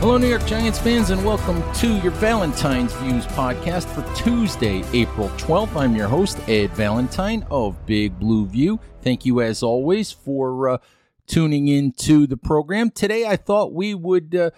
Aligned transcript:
Hello, 0.00 0.16
New 0.16 0.28
York 0.28 0.46
Giants 0.46 0.78
fans, 0.78 1.10
and 1.10 1.24
welcome 1.24 1.60
to 1.74 1.98
your 1.98 2.12
Valentine's 2.12 2.92
Views 2.94 3.26
podcast 3.26 3.86
for 3.86 4.14
Tuesday, 4.14 4.84
April 4.92 5.28
12th. 5.30 5.74
I'm 5.74 5.96
your 5.96 6.06
host, 6.06 6.38
Ed 6.48 6.70
Valentine 6.70 7.44
of 7.50 7.84
Big 7.84 8.16
Blue 8.20 8.46
View. 8.46 8.78
Thank 9.02 9.26
you, 9.26 9.40
as 9.40 9.60
always, 9.60 10.12
for 10.12 10.68
uh, 10.68 10.78
tuning 11.26 11.66
in 11.66 11.90
to 11.94 12.28
the 12.28 12.36
program. 12.36 12.90
Today, 12.92 13.26
I 13.26 13.34
thought 13.34 13.74
we 13.74 13.92
would 13.92 14.36
uh, 14.36 14.50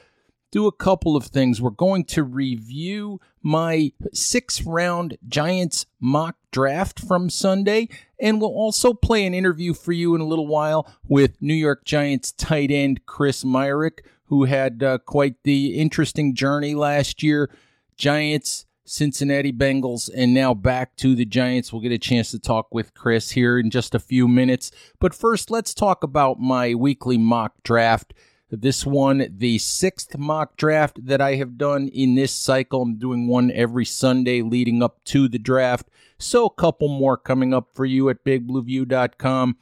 do 0.50 0.66
a 0.66 0.72
couple 0.72 1.16
of 1.16 1.24
things. 1.24 1.58
We're 1.58 1.70
going 1.70 2.04
to 2.04 2.22
review 2.22 3.18
my 3.42 3.92
six 4.12 4.60
round 4.66 5.16
Giants 5.26 5.86
mock 5.98 6.36
draft 6.50 7.00
from 7.00 7.30
Sunday, 7.30 7.88
and 8.20 8.42
we'll 8.42 8.50
also 8.50 8.92
play 8.92 9.24
an 9.24 9.32
interview 9.32 9.72
for 9.72 9.92
you 9.92 10.14
in 10.14 10.20
a 10.20 10.26
little 10.26 10.46
while 10.46 10.86
with 11.08 11.40
New 11.40 11.54
York 11.54 11.86
Giants 11.86 12.30
tight 12.30 12.70
end 12.70 13.06
Chris 13.06 13.42
Myarick 13.42 14.00
who 14.30 14.44
had 14.44 14.82
uh, 14.82 14.96
quite 14.98 15.34
the 15.42 15.74
interesting 15.74 16.36
journey 16.36 16.72
last 16.72 17.20
year. 17.20 17.50
Giants, 17.96 18.64
Cincinnati 18.84 19.52
Bengals, 19.52 20.08
and 20.14 20.32
now 20.32 20.54
back 20.54 20.94
to 20.96 21.16
the 21.16 21.24
Giants. 21.24 21.72
We'll 21.72 21.82
get 21.82 21.90
a 21.90 21.98
chance 21.98 22.30
to 22.30 22.38
talk 22.38 22.72
with 22.72 22.94
Chris 22.94 23.32
here 23.32 23.58
in 23.58 23.70
just 23.70 23.92
a 23.92 23.98
few 23.98 24.28
minutes. 24.28 24.70
But 25.00 25.14
first, 25.14 25.50
let's 25.50 25.74
talk 25.74 26.04
about 26.04 26.38
my 26.38 26.76
weekly 26.76 27.18
mock 27.18 27.54
draft. 27.64 28.14
This 28.52 28.86
one, 28.86 29.26
the 29.36 29.58
sixth 29.58 30.16
mock 30.16 30.56
draft 30.56 31.04
that 31.04 31.20
I 31.20 31.34
have 31.34 31.58
done 31.58 31.88
in 31.88 32.14
this 32.14 32.32
cycle. 32.32 32.82
I'm 32.82 32.98
doing 32.98 33.26
one 33.26 33.50
every 33.50 33.84
Sunday 33.84 34.42
leading 34.42 34.80
up 34.80 35.02
to 35.06 35.28
the 35.28 35.38
draft. 35.40 35.88
So, 36.18 36.46
a 36.46 36.54
couple 36.54 36.88
more 36.88 37.16
coming 37.16 37.52
up 37.52 37.68
for 37.72 37.84
you 37.84 38.08
at 38.08 38.24
bigblueview.com. 38.24 39.56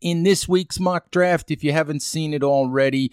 In 0.00 0.22
this 0.22 0.48
week's 0.48 0.80
mock 0.80 1.10
draft, 1.10 1.50
if 1.50 1.62
you 1.62 1.72
haven't 1.72 2.00
seen 2.00 2.32
it 2.32 2.42
already, 2.42 3.12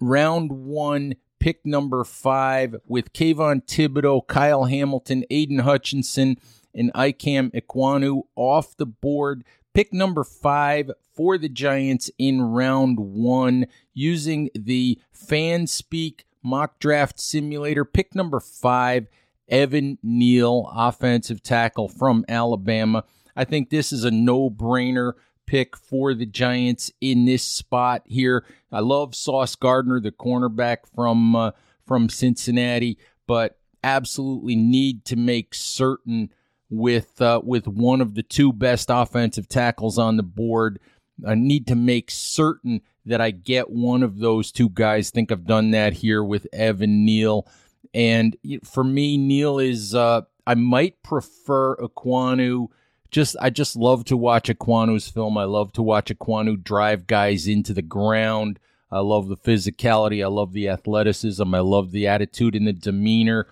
round 0.00 0.52
one, 0.52 1.14
pick 1.38 1.64
number 1.64 2.04
five, 2.04 2.76
with 2.86 3.12
Kayvon 3.12 3.64
Thibodeaux, 3.66 4.26
Kyle 4.26 4.64
Hamilton, 4.64 5.24
Aidan 5.30 5.60
Hutchinson, 5.60 6.36
and 6.74 6.92
Ikem 6.94 7.52
Ekwonu 7.52 8.22
off 8.36 8.76
the 8.76 8.86
board. 8.86 9.44
Pick 9.74 9.92
number 9.92 10.24
five 10.24 10.90
for 11.14 11.38
the 11.38 11.48
Giants 11.48 12.10
in 12.18 12.42
round 12.42 12.98
one 12.98 13.66
using 13.92 14.50
the 14.54 15.00
FanSpeak 15.14 16.20
mock 16.42 16.78
draft 16.78 17.18
simulator. 17.18 17.84
Pick 17.84 18.14
number 18.14 18.40
five, 18.40 19.08
Evan 19.48 19.98
Neal, 20.02 20.70
offensive 20.74 21.42
tackle 21.42 21.88
from 21.88 22.24
Alabama. 22.28 23.04
I 23.36 23.44
think 23.44 23.70
this 23.70 23.92
is 23.92 24.04
a 24.04 24.10
no 24.10 24.48
brainer 24.48 25.14
pick 25.46 25.76
for 25.76 26.14
the 26.14 26.26
Giants 26.26 26.90
in 27.00 27.24
this 27.24 27.42
spot 27.42 28.02
here. 28.06 28.44
I 28.72 28.80
love 28.80 29.14
Sauce 29.14 29.54
Gardner, 29.54 30.00
the 30.00 30.12
cornerback 30.12 30.78
from 30.94 31.36
uh, 31.36 31.50
from 31.86 32.08
Cincinnati, 32.08 32.98
but 33.26 33.58
absolutely 33.82 34.56
need 34.56 35.04
to 35.04 35.16
make 35.16 35.54
certain 35.54 36.32
with 36.70 37.20
uh, 37.20 37.40
with 37.44 37.68
one 37.68 38.00
of 38.00 38.14
the 38.14 38.22
two 38.22 38.52
best 38.52 38.88
offensive 38.90 39.48
tackles 39.48 39.98
on 39.98 40.16
the 40.16 40.22
board. 40.22 40.80
I 41.26 41.34
need 41.34 41.66
to 41.68 41.76
make 41.76 42.10
certain 42.10 42.80
that 43.06 43.20
I 43.20 43.30
get 43.30 43.70
one 43.70 44.02
of 44.02 44.18
those 44.18 44.50
two 44.50 44.70
guys. 44.70 45.10
think 45.10 45.30
I've 45.30 45.46
done 45.46 45.70
that 45.72 45.92
here 45.92 46.24
with 46.24 46.46
Evan 46.52 47.04
Neal, 47.04 47.46
and 47.92 48.36
for 48.64 48.82
me, 48.82 49.16
Neal 49.16 49.58
is 49.58 49.94
uh, 49.94 50.22
I 50.46 50.54
might 50.54 51.02
prefer 51.02 51.76
Ekwonu 51.76 52.68
just 53.14 53.36
I 53.40 53.48
just 53.48 53.76
love 53.76 54.04
to 54.06 54.16
watch 54.16 54.48
Ekwonu's 54.48 55.08
film. 55.08 55.38
I 55.38 55.44
love 55.44 55.72
to 55.74 55.82
watch 55.82 56.12
Aquanu 56.12 56.62
drive 56.62 57.06
guys 57.06 57.46
into 57.46 57.72
the 57.72 57.80
ground. 57.80 58.58
I 58.90 58.98
love 58.98 59.28
the 59.28 59.36
physicality. 59.36 60.22
I 60.22 60.26
love 60.26 60.52
the 60.52 60.68
athleticism. 60.68 61.54
I 61.54 61.60
love 61.60 61.92
the 61.92 62.08
attitude 62.08 62.56
and 62.56 62.66
the 62.66 62.72
demeanor. 62.72 63.46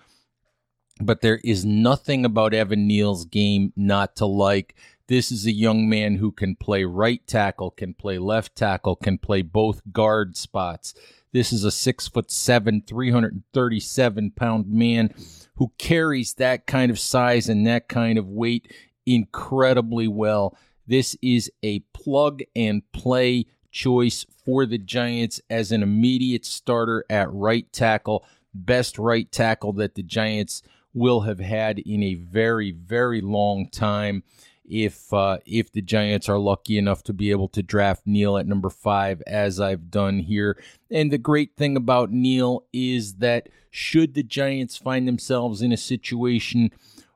But 0.99 1.21
there 1.21 1.39
is 1.45 1.63
nothing 1.63 2.25
about 2.25 2.53
Evan 2.53 2.87
Neal's 2.87 3.23
game 3.23 3.71
not 3.77 4.17
to 4.17 4.25
like. 4.25 4.75
This 5.07 5.31
is 5.31 5.45
a 5.45 5.53
young 5.53 5.87
man 5.87 6.17
who 6.17 6.33
can 6.33 6.57
play 6.57 6.83
right 6.83 7.25
tackle, 7.25 7.71
can 7.71 7.93
play 7.93 8.17
left 8.17 8.57
tackle, 8.57 8.97
can 8.97 9.17
play 9.17 9.43
both 9.43 9.81
guard 9.93 10.35
spots. 10.35 10.93
This 11.31 11.53
is 11.53 11.63
a 11.63 11.71
six 11.71 12.09
foot 12.09 12.29
seven, 12.29 12.83
337 12.85 14.31
pound 14.31 14.69
man 14.69 15.13
who 15.55 15.71
carries 15.77 16.33
that 16.33 16.67
kind 16.67 16.91
of 16.91 16.99
size 16.99 17.47
and 17.47 17.65
that 17.65 17.87
kind 17.87 18.17
of 18.17 18.27
weight 18.27 18.69
incredibly 19.05 20.07
well. 20.07 20.57
This 20.87 21.15
is 21.21 21.51
a 21.63 21.79
plug 21.93 22.41
and 22.55 22.89
play 22.91 23.45
choice 23.71 24.25
for 24.45 24.65
the 24.65 24.77
Giants 24.77 25.41
as 25.49 25.71
an 25.71 25.83
immediate 25.83 26.45
starter 26.45 27.05
at 27.09 27.31
right 27.33 27.71
tackle. 27.73 28.25
Best 28.53 28.99
right 28.99 29.31
tackle 29.31 29.73
that 29.73 29.95
the 29.95 30.03
Giants 30.03 30.61
will 30.93 31.21
have 31.21 31.39
had 31.39 31.79
in 31.79 32.03
a 32.03 32.13
very, 32.13 32.71
very 32.71 33.21
long 33.21 33.67
time. 33.69 34.23
If 34.65 35.11
uh, 35.11 35.39
if 35.45 35.73
the 35.73 35.81
Giants 35.81 36.29
are 36.29 36.37
lucky 36.37 36.77
enough 36.77 37.03
to 37.03 37.13
be 37.13 37.31
able 37.31 37.49
to 37.49 37.61
draft 37.61 38.03
Neal 38.05 38.37
at 38.37 38.47
number 38.47 38.69
five, 38.69 39.21
as 39.27 39.59
I've 39.59 39.91
done 39.91 40.19
here, 40.19 40.57
and 40.89 41.11
the 41.11 41.17
great 41.17 41.57
thing 41.57 41.75
about 41.75 42.11
Neal 42.11 42.63
is 42.71 43.15
that 43.15 43.49
should 43.69 44.13
the 44.13 44.23
Giants 44.23 44.77
find 44.77 45.05
themselves 45.05 45.61
in 45.61 45.73
a 45.73 45.77
situation 45.77 46.71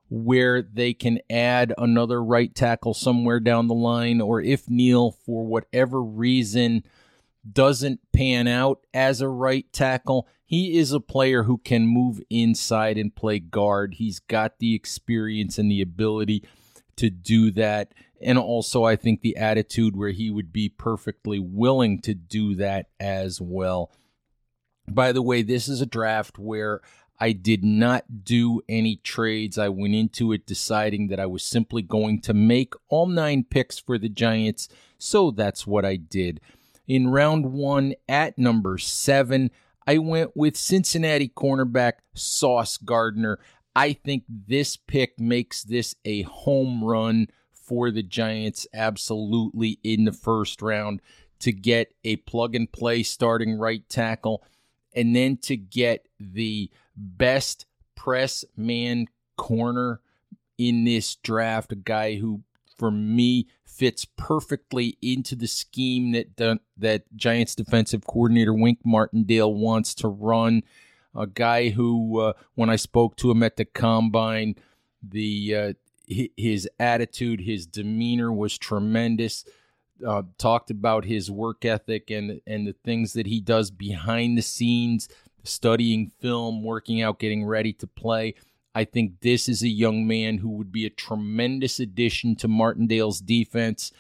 where 0.10 0.62
they 0.62 0.94
can 0.94 1.20
add 1.30 1.74
another 1.78 2.24
right 2.24 2.54
tackle 2.56 2.94
somewhere 2.94 3.40
down 3.40 3.68
the 3.68 3.74
line, 3.74 4.22
or 4.22 4.42
if 4.42 4.70
Neal, 4.70 5.12
for 5.12 5.46
whatever 5.46 6.02
reason, 6.02 6.84
doesn't 7.50 8.00
pan 8.14 8.48
out 8.48 8.86
as 8.94 9.22
a 9.22 9.28
right 9.28 9.72
tackle, 9.72 10.28
he 10.46 10.78
is 10.78 10.94
a 10.94 11.00
player 11.00 11.44
who 11.44 11.58
can 11.58 11.86
move 11.86 12.22
inside 12.30 12.98
and 12.98 13.16
play 13.16 13.40
guard. 13.40 13.96
He's 13.96 14.20
got 14.20 14.60
the 14.60 14.74
experience 14.76 15.58
and 15.58 15.70
the 15.70 15.82
ability 15.82 16.44
to 16.96 17.10
do 17.10 17.52
that. 17.52 17.94
And 18.22 18.40
also, 18.40 18.84
I 18.84 18.96
think 18.96 19.22
the 19.22 19.38
attitude 19.38 19.96
where 19.96 20.12
he 20.12 20.32
would 20.32 20.52
be 20.52 20.70
perfectly 20.70 21.38
willing 21.38 22.00
to 22.02 22.14
do 22.14 22.56
that 22.56 22.88
as 23.00 23.42
well. 23.42 23.92
By 24.90 25.12
the 25.12 25.22
way, 25.22 25.42
this 25.42 25.68
is 25.68 25.82
a 25.82 25.86
draft 25.86 26.40
where 26.40 26.82
I 27.20 27.32
did 27.32 27.64
not 27.64 28.24
do 28.24 28.62
any 28.70 28.98
trades. 28.98 29.58
I 29.58 29.70
went 29.70 29.96
into 29.96 30.32
it 30.32 30.46
deciding 30.46 31.08
that 31.08 31.20
I 31.20 31.26
was 31.26 31.44
simply 31.44 31.82
going 31.82 32.22
to 32.22 32.34
make 32.34 32.74
all 32.90 33.08
nine 33.08 33.44
picks 33.44 33.80
for 33.80 33.98
the 33.98 34.10
Giants, 34.10 34.70
so 34.98 35.32
that's 35.32 35.66
what 35.66 35.84
I 35.86 35.96
did. 35.96 36.40
In 36.88 37.08
round 37.08 37.54
one, 37.54 37.96
at 38.08 38.38
number 38.38 38.78
seven, 38.78 39.52
I 39.86 39.98
went 39.98 40.36
with 40.36 40.56
Cincinnati 40.56 41.30
cornerback 41.30 41.94
Sauce 42.14 42.78
Gardner. 42.78 43.40
I 43.76 43.94
think 43.94 44.24
this 44.30 44.78
pick 44.78 45.20
makes 45.20 45.64
this 45.64 45.96
a 46.06 46.22
home 46.24 46.84
run 46.84 47.28
for 47.52 47.92
the 47.92 48.04
Giants, 48.04 48.68
absolutely 48.74 49.80
in 49.84 50.06
the 50.06 50.14
first 50.14 50.62
round 50.62 51.02
to 51.40 51.52
get 51.52 51.94
a 52.04 52.16
plug 52.18 52.56
and 52.56 52.72
play 52.72 53.04
starting 53.04 53.58
right 53.58 53.88
tackle 53.90 54.44
and 54.96 55.16
then 55.16 55.38
to 55.38 55.56
get 55.56 56.08
the 56.20 56.72
best 56.98 57.66
press 57.96 58.44
man 58.58 59.08
corner 59.38 60.02
in 60.58 60.84
this 60.84 61.16
draft, 61.16 61.72
a 61.72 61.76
guy 61.76 62.16
who 62.18 62.42
for 62.78 62.92
me 62.92 63.48
fits 63.64 64.06
perfectly 64.18 64.98
into 65.02 65.36
the 65.36 65.48
scheme 65.48 66.12
that 66.12 66.60
that 66.78 67.04
Giants 67.16 67.56
defensive 67.56 68.06
coordinator 68.06 68.54
Wink 68.54 68.80
Martindale 68.84 69.54
wants 69.54 69.94
to 69.96 70.08
run. 70.08 70.64
A 71.16 71.28
guy 71.28 71.70
who, 71.70 72.20
uh, 72.20 72.34
when 72.56 72.70
I 72.70 72.76
spoke 72.76 73.16
to 73.18 73.32
him 73.32 73.44
at 73.44 73.56
the 73.58 73.66
combine, 73.66 74.56
The 75.02 75.56
uh, 75.56 75.74
his 76.08 76.70
attitude, 76.80 77.42
his 77.42 77.68
demeanor 77.68 78.32
was 78.32 78.58
tremendous. 78.58 79.46
Uh, 80.06 80.24
talked 80.38 80.70
about 80.70 81.06
his 81.06 81.30
work 81.30 81.66
ethic 81.66 82.12
and 82.12 82.42
and 82.46 82.68
the 82.68 82.76
things 82.84 83.14
that 83.14 83.28
he 83.28 83.42
does 83.42 83.72
behind 83.72 84.38
the 84.38 84.42
scenes, 84.42 85.10
studying 85.44 86.12
film, 86.20 86.64
working 86.64 87.02
out, 87.02 87.20
getting 87.20 87.46
ready 87.46 87.74
to 87.74 87.88
play. 87.88 88.36
I 88.76 88.84
think 88.84 89.22
this 89.22 89.50
is 89.50 89.64
a 89.64 89.70
young 89.70 90.06
man 90.06 90.38
who 90.38 90.50
would 90.50 90.72
be 90.72 90.86
a 90.86 90.92
tremendous 90.92 91.80
addition 91.80 92.36
to 92.38 92.48
Martindale's 92.48 93.20
defense 93.20 93.92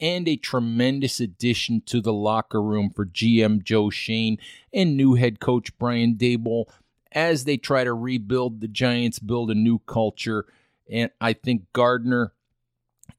and 0.00 0.28
a 0.28 0.36
tremendous 0.36 1.20
addition 1.20 1.80
to 1.86 2.00
the 2.00 2.12
locker 2.12 2.62
room 2.62 2.90
for 2.90 3.06
GM 3.06 3.62
Joe 3.62 3.88
Schoen 3.88 4.36
and 4.72 4.96
new 4.96 5.14
head 5.14 5.40
coach 5.40 5.76
Brian 5.78 6.16
Daboll 6.16 6.66
as 7.12 7.44
they 7.44 7.56
try 7.56 7.82
to 7.84 7.94
rebuild 7.94 8.60
the 8.60 8.68
Giants, 8.68 9.18
build 9.18 9.50
a 9.50 9.54
new 9.54 9.78
culture. 9.80 10.44
And 10.90 11.10
I 11.20 11.32
think 11.32 11.64
Gardner 11.72 12.32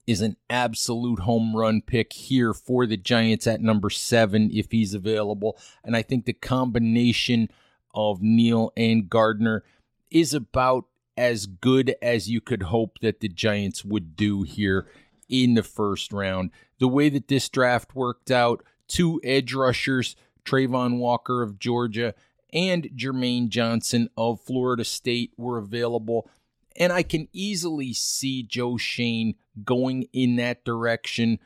is 0.06 0.20
an 0.20 0.36
absolute 0.48 1.20
home 1.20 1.56
run 1.56 1.82
pick 1.82 2.12
here 2.12 2.54
for 2.54 2.86
the 2.86 2.96
Giants 2.96 3.46
at 3.46 3.60
number 3.60 3.90
seven 3.90 4.50
if 4.52 4.70
he's 4.70 4.94
available. 4.94 5.58
And 5.82 5.96
I 5.96 6.02
think 6.02 6.24
the 6.24 6.32
combination 6.32 7.50
of 7.98 8.22
Neal 8.22 8.72
and 8.76 9.10
Gardner 9.10 9.64
is 10.08 10.32
about 10.32 10.84
as 11.16 11.46
good 11.46 11.96
as 12.00 12.30
you 12.30 12.40
could 12.40 12.62
hope 12.62 13.00
that 13.00 13.18
the 13.18 13.28
Giants 13.28 13.84
would 13.84 14.14
do 14.14 14.44
here 14.44 14.86
in 15.28 15.54
the 15.54 15.64
first 15.64 16.12
round. 16.12 16.52
The 16.78 16.86
way 16.86 17.08
that 17.08 17.26
this 17.26 17.48
draft 17.48 17.96
worked 17.96 18.30
out, 18.30 18.62
two 18.86 19.20
edge 19.24 19.52
rushers, 19.52 20.14
Travon 20.44 20.98
Walker 20.98 21.42
of 21.42 21.58
Georgia 21.58 22.14
and 22.52 22.88
Jermaine 22.96 23.48
Johnson 23.48 24.08
of 24.16 24.40
Florida 24.40 24.84
State 24.84 25.32
were 25.36 25.58
available. 25.58 26.30
And 26.76 26.92
I 26.92 27.02
can 27.02 27.26
easily 27.32 27.92
see 27.92 28.44
Joe 28.44 28.76
Schoen 28.76 29.34
going 29.64 30.04
in 30.12 30.36
that 30.36 30.64
direction. 30.64 31.40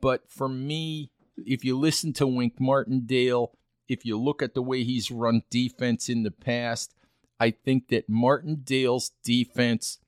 But 0.00 0.30
for 0.30 0.48
me, 0.48 1.10
if 1.36 1.62
you 1.62 1.78
listen 1.78 2.14
to 2.14 2.26
Wink 2.26 2.58
Martindale, 2.58 3.52
if 3.90 4.06
you 4.06 4.16
look 4.16 4.40
at 4.40 4.54
the 4.54 4.62
way 4.62 4.84
he's 4.84 5.10
run 5.10 5.42
defense 5.50 6.08
in 6.08 6.22
the 6.22 6.30
past, 6.30 6.94
I 7.40 7.50
think 7.50 7.88
that 7.88 8.08
Martindale's 8.08 9.10
defense 9.24 9.98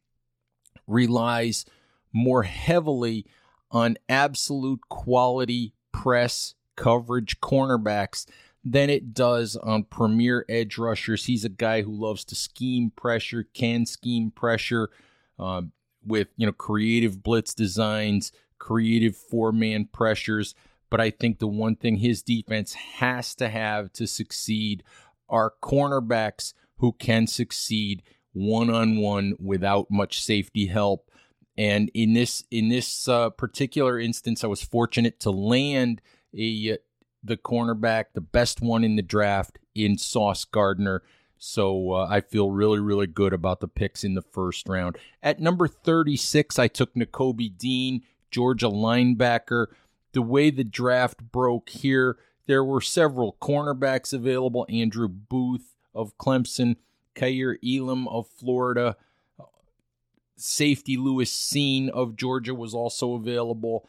relies 0.87 1.67
more 2.13 2.45
heavily 2.45 3.27
on 3.73 3.97
absolute 4.09 4.83
quality 4.89 5.75
press 5.93 6.55
coverage 6.77 7.41
cornerbacks 7.41 8.27
than 8.65 8.89
it 8.89 9.13
does 9.13 9.57
on 9.57 9.83
premier 9.83 10.45
edge 10.49 10.79
rushers. 10.79 11.25
He's 11.25 11.45
a 11.45 11.49
guy 11.49 11.83
who 11.83 11.93
loves 11.93 12.25
to 12.27 12.37
scheme 12.37 12.93
pressure, 12.95 13.49
can 13.53 13.85
scheme 13.85 14.31
pressure 14.31 14.91
uh, 15.41 15.63
with 16.07 16.29
you 16.37 16.47
know 16.47 16.53
creative 16.53 17.21
blitz 17.25 17.53
designs, 17.53 18.31
creative 18.59 19.17
four 19.17 19.51
man 19.51 19.89
pressures. 19.93 20.55
But 20.93 21.01
I 21.01 21.09
think 21.09 21.39
the 21.39 21.49
one 21.49 21.77
thing 21.77 21.97
his 21.97 22.23
defense 22.23 22.75
has 22.75 23.35
to 23.37 23.49
have 23.49 23.95
to 23.95 24.07
succeed 24.07 24.83
are 25.27 25.55
cornerbacks 25.63 26.53
who 26.77 26.93
can 26.93 27.27
succeed 27.27 28.03
one 28.35 28.69
on 28.69 28.99
one 28.99 29.33
without 29.41 29.91
much 29.91 30.23
safety 30.23 30.67
help. 30.67 31.11
And 31.57 31.91
in 31.95 32.13
this 32.13 32.45
in 32.51 32.69
this 32.69 33.09
uh, 33.09 33.31
particular 33.31 33.99
instance, 33.99 34.45
I 34.45 34.49
was 34.49 34.63
fortunate 34.63 35.19
to 35.21 35.31
land 35.31 36.03
a 36.39 36.77
the 37.25 37.39
cornerback, 37.39 38.13
the 38.13 38.21
best 38.21 38.61
one 38.61 38.85
in 38.85 38.97
the 38.97 39.03
draft 39.03 39.59
in 39.75 39.97
Sauce 39.97 40.45
Gardner. 40.45 41.03
So 41.39 41.93
uh, 41.93 42.07
I 42.11 42.21
feel 42.21 42.51
really, 42.51 42.81
really 42.81 43.07
good 43.07 43.33
about 43.33 43.61
the 43.61 43.67
picks 43.67 44.05
in 44.05 44.13
the 44.13 44.21
first 44.21 44.69
round. 44.69 44.99
At 45.23 45.41
number 45.41 45.69
36, 45.69 46.59
I 46.59 46.69
took 46.69 46.95
Nakobe 46.95 47.57
Dean, 47.57 48.03
Georgia 48.31 48.69
linebacker. 48.69 49.69
The 50.13 50.23
way 50.23 50.51
the 50.51 50.65
draft 50.65 51.23
broke 51.33 51.71
here, 51.71 52.19
there 52.47 52.65
were 52.65 52.81
several 52.81 53.37
cornerbacks 53.41 54.13
available 54.13 54.67
Andrew 54.69 55.09
Booth 55.09 55.75
of 55.95 56.17
Clemson, 56.19 56.77
Kaiir 57.15 57.57
Elam 57.65 58.09
of 58.09 58.29
Florida, 58.29 58.97
safety 60.37 60.97
Lewis 60.97 61.33
Cine 61.33 61.89
of 61.89 62.17
Georgia 62.17 62.55
was 62.55 62.75
also 62.75 63.15
available. 63.15 63.89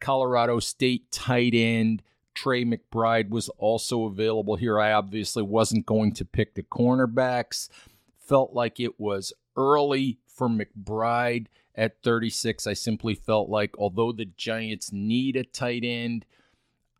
Colorado 0.00 0.58
State 0.58 1.10
tight 1.10 1.54
end 1.54 2.02
Trey 2.34 2.64
McBride 2.64 3.28
was 3.28 3.48
also 3.50 4.04
available 4.04 4.56
here. 4.56 4.80
I 4.80 4.92
obviously 4.92 5.42
wasn't 5.42 5.86
going 5.86 6.12
to 6.14 6.24
pick 6.24 6.54
the 6.54 6.62
cornerbacks. 6.62 7.68
Felt 8.18 8.52
like 8.54 8.80
it 8.80 8.98
was 8.98 9.32
early 9.56 10.18
for 10.26 10.48
McBride 10.48 11.46
at 11.74 12.02
36. 12.02 12.66
I 12.66 12.74
simply 12.74 13.14
felt 13.14 13.48
like 13.48 13.74
although 13.78 14.12
the 14.12 14.26
Giants 14.26 14.92
need 14.92 15.36
a 15.36 15.44
tight 15.44 15.84
end, 15.84 16.26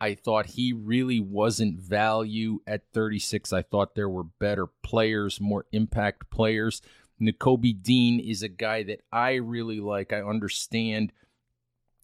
I 0.01 0.15
thought 0.15 0.47
he 0.47 0.73
really 0.73 1.21
wasn't 1.21 1.79
value 1.79 2.61
at 2.67 2.83
36. 2.93 3.53
I 3.53 3.63
thought 3.63 3.95
there 3.95 4.09
were 4.09 4.25
better 4.25 4.67
players, 4.67 5.41
more 5.41 5.67
impact 5.71 6.29
players. 6.29 6.83
Nakobe 7.21 7.81
Dean 7.83 8.19
is 8.19 8.43
a 8.43 8.49
guy 8.49 8.83
that 8.83 9.03
I 9.13 9.35
really 9.35 9.79
like. 9.79 10.13
I 10.13 10.21
understand 10.21 11.13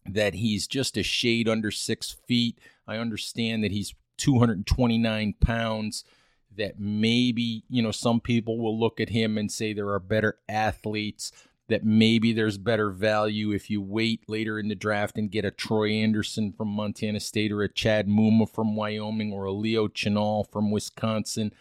that 0.05 0.35
he's 0.35 0.65
just 0.65 0.97
a 0.97 1.03
shade 1.03 1.49
under 1.49 1.71
six 1.71 2.15
feet. 2.25 2.57
I 2.87 2.95
understand 2.95 3.65
that 3.65 3.71
he's 3.71 3.93
229 4.17 5.33
pounds. 5.41 6.05
That 6.55 6.79
maybe, 6.79 7.63
you 7.69 7.81
know, 7.81 7.91
some 7.91 8.19
people 8.19 8.57
will 8.59 8.77
look 8.77 8.99
at 8.99 9.09
him 9.09 9.37
and 9.37 9.51
say 9.51 9.71
there 9.71 9.89
are 9.89 9.99
better 9.99 10.39
athletes, 10.49 11.31
that 11.69 11.85
maybe 11.85 12.33
there's 12.33 12.57
better 12.57 12.89
value 12.91 13.51
if 13.51 13.69
you 13.69 13.81
wait 13.81 14.27
later 14.27 14.59
in 14.59 14.67
the 14.67 14.75
draft 14.75 15.17
and 15.17 15.31
get 15.31 15.45
a 15.45 15.51
Troy 15.51 15.91
Anderson 15.91 16.51
from 16.51 16.67
Montana 16.67 17.19
State 17.19 17.51
or 17.51 17.61
a 17.61 17.71
Chad 17.71 18.07
Muma 18.07 18.49
from 18.49 18.75
Wyoming 18.75 19.31
or 19.31 19.45
a 19.45 19.51
Leo 19.51 19.87
Chenal 19.87 20.51
from 20.51 20.71
Wisconsin. 20.71 21.53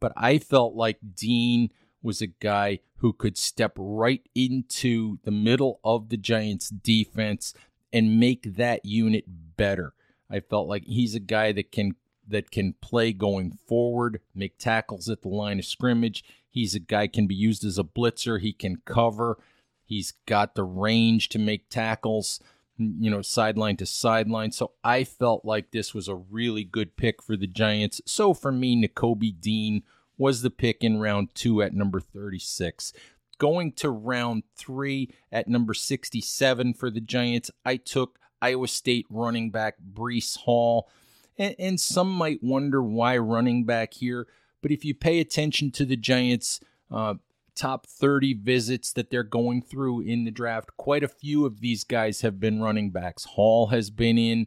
But 0.00 0.12
I 0.16 0.38
felt 0.38 0.74
like 0.74 0.98
Dean 1.14 1.70
was 2.02 2.22
a 2.22 2.28
guy 2.28 2.78
who 2.96 3.12
could 3.12 3.36
step 3.36 3.72
right 3.76 4.22
into 4.34 5.18
the 5.24 5.30
middle 5.30 5.80
of 5.84 6.08
the 6.08 6.16
Giants' 6.16 6.70
defense 6.70 7.52
and 7.92 8.20
make 8.20 8.54
that 8.56 8.84
unit 8.84 9.24
better. 9.56 9.94
I 10.30 10.40
felt 10.40 10.68
like 10.68 10.84
he's 10.84 11.14
a 11.14 11.20
guy 11.20 11.52
that 11.52 11.72
can 11.72 11.96
that 12.28 12.52
can 12.52 12.74
play 12.80 13.12
going 13.12 13.58
forward, 13.66 14.20
make 14.34 14.56
tackles 14.56 15.08
at 15.08 15.22
the 15.22 15.28
line 15.28 15.58
of 15.58 15.64
scrimmage. 15.64 16.22
He's 16.50 16.74
a 16.74 16.80
guy 16.80 17.06
can 17.06 17.26
be 17.26 17.34
used 17.34 17.64
as 17.64 17.78
a 17.78 17.84
blitzer. 17.84 18.40
He 18.40 18.52
can 18.52 18.82
cover. 18.84 19.38
He's 19.84 20.14
got 20.26 20.54
the 20.54 20.64
range 20.64 21.28
to 21.30 21.38
make 21.38 21.68
tackles, 21.68 22.40
you 22.76 23.10
know, 23.10 23.22
sideline 23.22 23.76
to 23.78 23.86
sideline. 23.86 24.52
So 24.52 24.72
I 24.84 25.04
felt 25.04 25.44
like 25.44 25.70
this 25.70 25.94
was 25.94 26.08
a 26.08 26.14
really 26.14 26.64
good 26.64 26.96
pick 26.96 27.22
for 27.22 27.36
the 27.36 27.46
Giants. 27.46 28.00
So 28.06 28.34
for 28.34 28.52
me, 28.52 28.76
Nakobe 28.76 29.40
Dean 29.40 29.82
was 30.16 30.42
the 30.42 30.50
pick 30.50 30.84
in 30.84 31.00
round 31.00 31.34
two 31.34 31.62
at 31.62 31.74
number 31.74 32.00
36. 32.00 32.92
Going 33.38 33.72
to 33.72 33.90
round 33.90 34.42
three 34.54 35.10
at 35.32 35.48
number 35.48 35.72
67 35.72 36.74
for 36.74 36.90
the 36.90 37.00
Giants, 37.00 37.50
I 37.64 37.76
took 37.76 38.18
Iowa 38.42 38.68
State 38.68 39.06
running 39.08 39.50
back 39.50 39.76
Breece 39.80 40.36
Hall. 40.38 40.90
And, 41.38 41.54
and 41.58 41.80
some 41.80 42.10
might 42.10 42.42
wonder 42.42 42.82
why 42.82 43.16
running 43.16 43.64
back 43.64 43.94
here, 43.94 44.26
but 44.62 44.70
if 44.70 44.84
you 44.84 44.94
pay 44.94 45.20
attention 45.20 45.70
to 45.72 45.84
the 45.84 45.96
Giants' 45.96 46.60
uh, 46.90 47.14
top 47.54 47.86
30 47.86 48.34
visits 48.34 48.92
that 48.92 49.10
they're 49.10 49.22
going 49.22 49.62
through 49.62 50.00
in 50.00 50.24
the 50.24 50.30
draft, 50.30 50.70
quite 50.76 51.02
a 51.02 51.08
few 51.08 51.46
of 51.46 51.60
these 51.60 51.84
guys 51.84 52.20
have 52.20 52.40
been 52.40 52.60
running 52.60 52.90
backs. 52.90 53.24
Hall 53.24 53.68
has 53.68 53.90
been 53.90 54.18
in. 54.18 54.46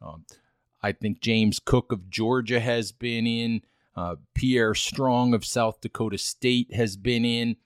Um, 0.00 0.24
I 0.82 0.92
think 0.92 1.20
James 1.20 1.58
Cook 1.58 1.92
of 1.92 2.10
Georgia 2.10 2.60
has 2.60 2.92
been 2.92 3.26
in. 3.26 3.62
Uh, 3.94 4.16
Pierre 4.34 4.74
Strong 4.74 5.34
of 5.34 5.44
South 5.44 5.80
Dakota 5.80 6.18
State 6.18 6.72
has 6.74 6.96
been 6.96 7.24
in 7.24 7.56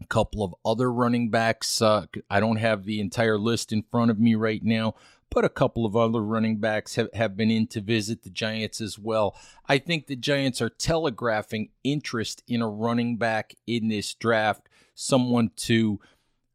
a 0.00 0.06
couple 0.06 0.44
of 0.44 0.54
other 0.64 0.92
running 0.92 1.30
backs. 1.30 1.82
Uh, 1.82 2.06
I 2.30 2.40
don't 2.40 2.56
have 2.56 2.84
the 2.84 3.00
entire 3.00 3.38
list 3.38 3.72
in 3.72 3.82
front 3.82 4.10
of 4.10 4.18
me 4.18 4.34
right 4.34 4.62
now, 4.62 4.94
but 5.30 5.44
a 5.44 5.50
couple 5.50 5.84
of 5.84 5.96
other 5.96 6.22
running 6.22 6.58
backs 6.58 6.94
have, 6.94 7.08
have 7.14 7.36
been 7.36 7.50
in 7.50 7.66
to 7.68 7.80
visit 7.80 8.22
the 8.22 8.30
Giants 8.30 8.80
as 8.80 8.98
well. 8.98 9.36
I 9.66 9.78
think 9.78 10.06
the 10.06 10.16
Giants 10.16 10.62
are 10.62 10.70
telegraphing 10.70 11.70
interest 11.84 12.42
in 12.48 12.62
a 12.62 12.68
running 12.68 13.16
back 13.16 13.54
in 13.66 13.88
this 13.88 14.14
draft, 14.14 14.68
someone 14.94 15.50
to 15.56 16.00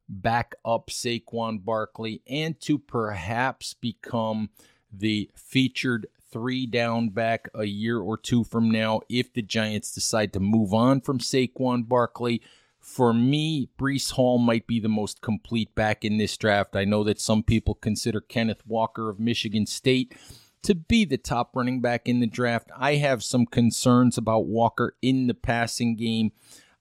back 0.09 0.55
up 0.65 0.87
Saquon 0.87 1.63
Barkley 1.63 2.21
and 2.27 2.59
to 2.61 2.77
perhaps 2.77 3.73
become 3.73 4.49
the 4.91 5.29
featured 5.35 6.07
three 6.31 6.65
down 6.65 7.09
back 7.09 7.47
a 7.53 7.65
year 7.65 7.99
or 7.99 8.17
two 8.17 8.43
from 8.43 8.69
now 8.69 9.01
if 9.07 9.31
the 9.33 9.41
Giants 9.41 9.93
decide 9.93 10.33
to 10.33 10.39
move 10.39 10.73
on 10.73 10.99
from 10.99 11.19
Saquon 11.19 11.87
Barkley 11.87 12.41
for 12.83 13.13
me, 13.13 13.69
Breece 13.79 14.11
Hall 14.11 14.37
might 14.37 14.67
be 14.67 14.79
the 14.79 14.89
most 14.89 15.21
complete 15.21 15.73
back 15.73 16.03
in 16.03 16.17
this 16.17 16.35
draft. 16.35 16.75
I 16.75 16.83
know 16.83 17.03
that 17.05 17.19
some 17.19 17.41
people 17.41 17.75
consider 17.75 18.19
Kenneth 18.19 18.61
Walker 18.67 19.09
of 19.09 19.21
Michigan 19.21 19.65
State 19.65 20.13
to 20.63 20.75
be 20.75 21.05
the 21.05 21.17
top 21.17 21.55
running 21.55 21.79
back 21.79 22.09
in 22.09 22.19
the 22.19 22.27
draft. 22.27 22.69
I 22.77 22.95
have 22.95 23.23
some 23.23 23.45
concerns 23.45 24.17
about 24.17 24.47
Walker 24.47 24.95
in 25.01 25.27
the 25.27 25.33
passing 25.33 25.95
game. 25.95 26.33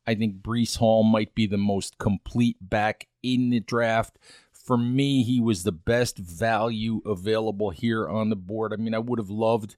I 0.04 0.16
think 0.16 0.42
Breece 0.42 0.78
Hall 0.78 1.04
might 1.04 1.36
be 1.36 1.46
the 1.46 1.56
most 1.56 1.98
complete 1.98 2.56
back 2.60 3.06
in 3.22 3.50
the 3.50 3.60
draft. 3.60 4.18
For 4.52 4.76
me, 4.76 5.22
he 5.22 5.40
was 5.40 5.62
the 5.62 5.72
best 5.72 6.18
value 6.18 7.00
available 7.06 7.70
here 7.70 8.08
on 8.08 8.28
the 8.28 8.36
board. 8.36 8.72
I 8.72 8.76
mean, 8.76 8.94
I 8.94 8.98
would 8.98 9.20
have 9.20 9.30
loved, 9.30 9.76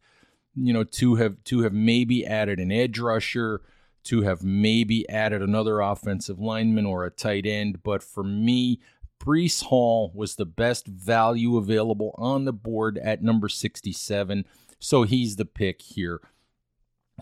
you 0.54 0.72
know, 0.72 0.84
to 0.84 1.16
have 1.16 1.44
to 1.44 1.60
have 1.60 1.74
maybe 1.74 2.26
added 2.26 2.60
an 2.60 2.72
edge 2.72 2.98
rusher, 2.98 3.60
to 4.04 4.22
have 4.22 4.42
maybe 4.42 5.08
added 5.08 5.42
another 5.42 5.80
offensive 5.80 6.38
lineman 6.38 6.86
or 6.86 7.04
a 7.04 7.10
tight 7.10 7.46
end. 7.46 7.82
But 7.82 8.02
for 8.02 8.22
me, 8.22 8.80
Breece 9.18 9.64
Hall 9.64 10.12
was 10.14 10.36
the 10.36 10.46
best 10.46 10.86
value 10.86 11.56
available 11.56 12.14
on 12.18 12.44
the 12.44 12.52
board 12.52 12.98
at 12.98 13.22
number 13.22 13.48
67. 13.48 14.44
So 14.78 15.02
he's 15.02 15.36
the 15.36 15.46
pick 15.46 15.80
here. 15.80 16.20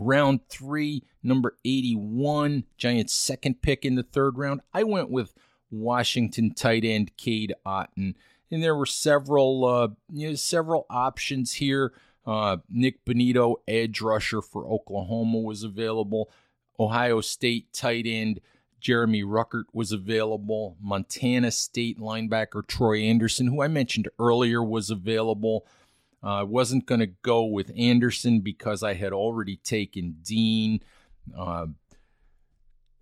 Round 0.00 0.40
three, 0.48 1.04
number 1.22 1.56
81, 1.64 2.64
Giants' 2.76 3.12
second 3.12 3.62
pick 3.62 3.84
in 3.84 3.94
the 3.94 4.02
third 4.02 4.38
round. 4.38 4.62
I 4.72 4.82
went 4.82 5.10
with 5.10 5.34
Washington 5.70 6.54
tight 6.54 6.84
end 6.84 7.16
Cade 7.16 7.54
Otton. 7.64 8.14
And 8.50 8.62
there 8.62 8.74
were 8.74 8.86
several, 8.86 9.64
uh, 9.64 9.88
you 10.12 10.28
know, 10.28 10.34
several 10.34 10.86
options 10.90 11.54
here. 11.54 11.92
Uh, 12.26 12.58
Nik 12.68 13.04
Bonitto, 13.04 13.56
edge 13.66 14.00
rusher 14.00 14.42
for 14.42 14.66
Oklahoma, 14.66 15.38
was 15.38 15.62
available. 15.62 16.30
Ohio 16.78 17.20
State 17.20 17.72
tight 17.72 18.06
end 18.06 18.40
Jeremy 18.82 19.22
Ruckert 19.22 19.64
was 19.72 19.92
available. 19.92 20.76
Montana 20.80 21.50
State 21.52 21.98
linebacker 21.98 22.66
Troy 22.66 23.00
Anderson, 23.00 23.46
who 23.46 23.62
I 23.62 23.68
mentioned 23.68 24.08
earlier, 24.18 24.62
was 24.62 24.90
available. 24.90 25.66
Uh, 26.22 26.40
I 26.40 26.42
wasn't 26.42 26.86
going 26.86 27.00
to 27.00 27.06
go 27.06 27.44
with 27.44 27.72
Anderson 27.76 28.40
because 28.40 28.82
I 28.82 28.94
had 28.94 29.12
already 29.12 29.56
taken 29.56 30.16
Dean. 30.22 30.80
Uh, 31.36 31.66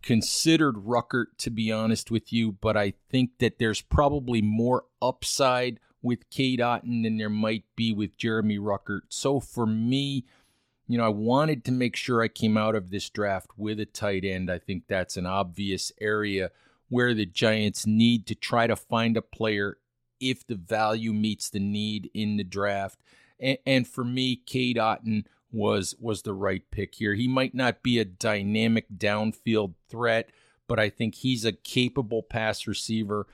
considered 0.02 0.76
Ruckert, 0.76 1.26
to 1.38 1.50
be 1.50 1.72
honest 1.72 2.10
with 2.10 2.32
you, 2.32 2.52
but 2.52 2.76
I 2.76 2.94
think 3.10 3.38
that 3.38 3.58
there's 3.58 3.80
probably 3.80 4.42
more 4.42 4.84
upside 5.02 5.80
with 6.02 6.30
Cade 6.30 6.60
Otton 6.60 7.02
than 7.02 7.18
there 7.18 7.30
might 7.30 7.64
be 7.76 7.92
with 7.92 8.16
Jeremy 8.16 8.58
Ruckert. 8.58 9.02
So 9.08 9.40
for 9.40 9.66
me, 9.66 10.24
you 10.90 10.99
know, 10.99 11.04
I 11.04 11.11
wanted 11.11 11.64
to 11.66 11.70
make 11.70 11.94
sure 11.94 12.20
I 12.20 12.26
came 12.26 12.56
out 12.56 12.75
of 12.75 12.90
this 12.90 13.09
draft 13.09 13.52
with 13.56 13.78
a 13.78 13.87
tight 13.87 14.25
end. 14.25 14.50
I 14.50 14.59
think 14.59 14.88
that's 14.88 15.16
an 15.16 15.25
obvious 15.25 15.92
area 16.00 16.50
where 16.88 17.14
the 17.14 17.26
Giants 17.26 17.87
need 17.87 18.26
to 18.26 18.35
try 18.35 18.66
to 18.66 18.75
find 18.75 19.16
a 19.16 19.23
player 19.23 19.78
if 20.18 20.44
the 20.44 20.56
value 20.56 21.12
meets 21.12 21.49
the 21.49 21.61
need 21.61 22.11
in 22.12 22.38
the 22.38 22.42
draft. 22.42 22.99
And, 23.38 23.59
and 23.64 23.87
for 23.87 24.02
me, 24.02 24.35
Cade 24.35 24.78
Otton 24.78 25.26
was 25.52 25.94
was 26.00 26.23
the 26.23 26.35
right 26.35 26.68
pick 26.73 26.97
here. 26.97 27.14
He 27.14 27.28
might 27.28 27.54
not 27.54 27.85
be 27.85 28.00
a 28.00 28.04
dynamic 28.04 28.87
downfield 28.92 29.75
threat, 29.88 30.30
but 30.66 30.80
I 30.80 30.90
think 30.90 31.14
he's 31.14 31.44
a 31.44 31.52
capable 31.52 32.25
pass 32.25 32.66
receiver, 32.66 33.28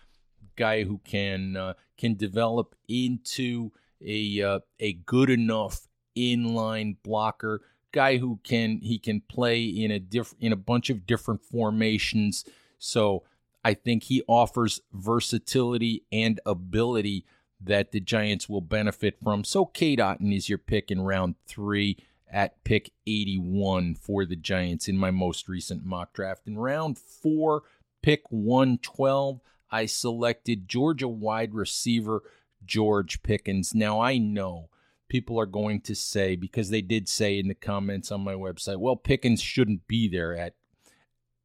guy 0.56 0.84
who 0.84 0.98
can 1.04 1.56
uh, 1.56 1.72
can 1.96 2.16
develop 2.16 2.74
into 2.86 3.70
a 4.04 4.42
uh, 4.42 4.60
a 4.78 4.92
good 4.92 5.30
enough 5.30 5.88
inline 6.16 6.96
blocker, 7.02 7.62
guy 7.92 8.18
who 8.18 8.40
can 8.44 8.78
he 8.80 8.98
can 8.98 9.20
play 9.20 9.64
in 9.64 9.90
a 9.90 9.98
diff, 9.98 10.34
in 10.40 10.52
a 10.52 10.56
bunch 10.56 10.90
of 10.90 11.06
different 11.06 11.42
formations. 11.42 12.44
So 12.78 13.24
I 13.64 13.74
think 13.74 14.04
he 14.04 14.22
offers 14.28 14.80
versatility 14.92 16.04
and 16.12 16.40
ability 16.46 17.24
that 17.60 17.92
the 17.92 18.00
Giants 18.00 18.48
will 18.48 18.60
benefit 18.60 19.16
from. 19.22 19.44
So 19.44 19.64
Cade 19.64 19.98
Otton 19.98 20.34
is 20.34 20.48
your 20.48 20.58
pick 20.58 20.90
in 20.90 21.00
round 21.00 21.36
three 21.46 21.96
at 22.30 22.62
pick 22.64 22.92
81 23.06 23.94
for 23.94 24.24
the 24.24 24.36
Giants 24.36 24.88
in 24.88 24.96
my 24.96 25.10
most 25.10 25.48
recent 25.48 25.84
mock 25.84 26.12
draft. 26.12 26.46
In 26.46 26.58
round 26.58 26.98
four, 26.98 27.62
pick 28.02 28.22
112, 28.30 29.40
I 29.70 29.86
selected 29.86 30.68
Georgia 30.68 31.08
wide 31.08 31.54
receiver 31.54 32.22
George 32.64 33.22
Pickens. 33.22 33.74
Now 33.74 34.00
I 34.00 34.18
know 34.18 34.68
people 35.08 35.38
are 35.38 35.46
going 35.46 35.80
to 35.82 35.94
say 35.94 36.36
because 36.36 36.70
they 36.70 36.82
did 36.82 37.08
say 37.08 37.38
in 37.38 37.48
the 37.48 37.54
comments 37.54 38.10
on 38.10 38.22
my 38.22 38.34
website, 38.34 38.78
well, 38.78 38.96
Pickens 38.96 39.40
shouldn't 39.40 39.86
be 39.86 40.08
there 40.08 40.36
at 40.36 40.54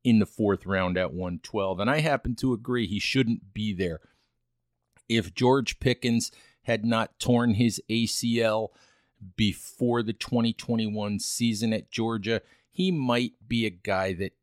in 0.04 0.20
the 0.20 0.26
fourth 0.26 0.66
round 0.66 0.98
at 0.98 1.14
112. 1.14 1.80
And 1.80 1.90
I 1.90 2.00
happen 2.00 2.36
to 2.38 2.54
agree 2.54 2.88
he 2.88 3.00
shouldn't 3.00 3.54
be 3.54 3.74
there. 3.74 4.00
If 5.08 5.36
George 5.36 5.80
Pickens 5.80 6.32
had 6.64 6.86
not 6.86 7.20
torn 7.20 7.56
his 7.56 7.82
ACL 7.90 8.70
before 9.36 10.02
the 10.02 10.14
2021 10.14 11.20
season 11.20 11.74
at 11.74 11.92
Georgia, 11.92 12.42
he 12.72 12.92
might 12.92 13.34
be 13.48 13.66
a 13.66 13.70
guy 13.70 14.14
that 14.14 14.34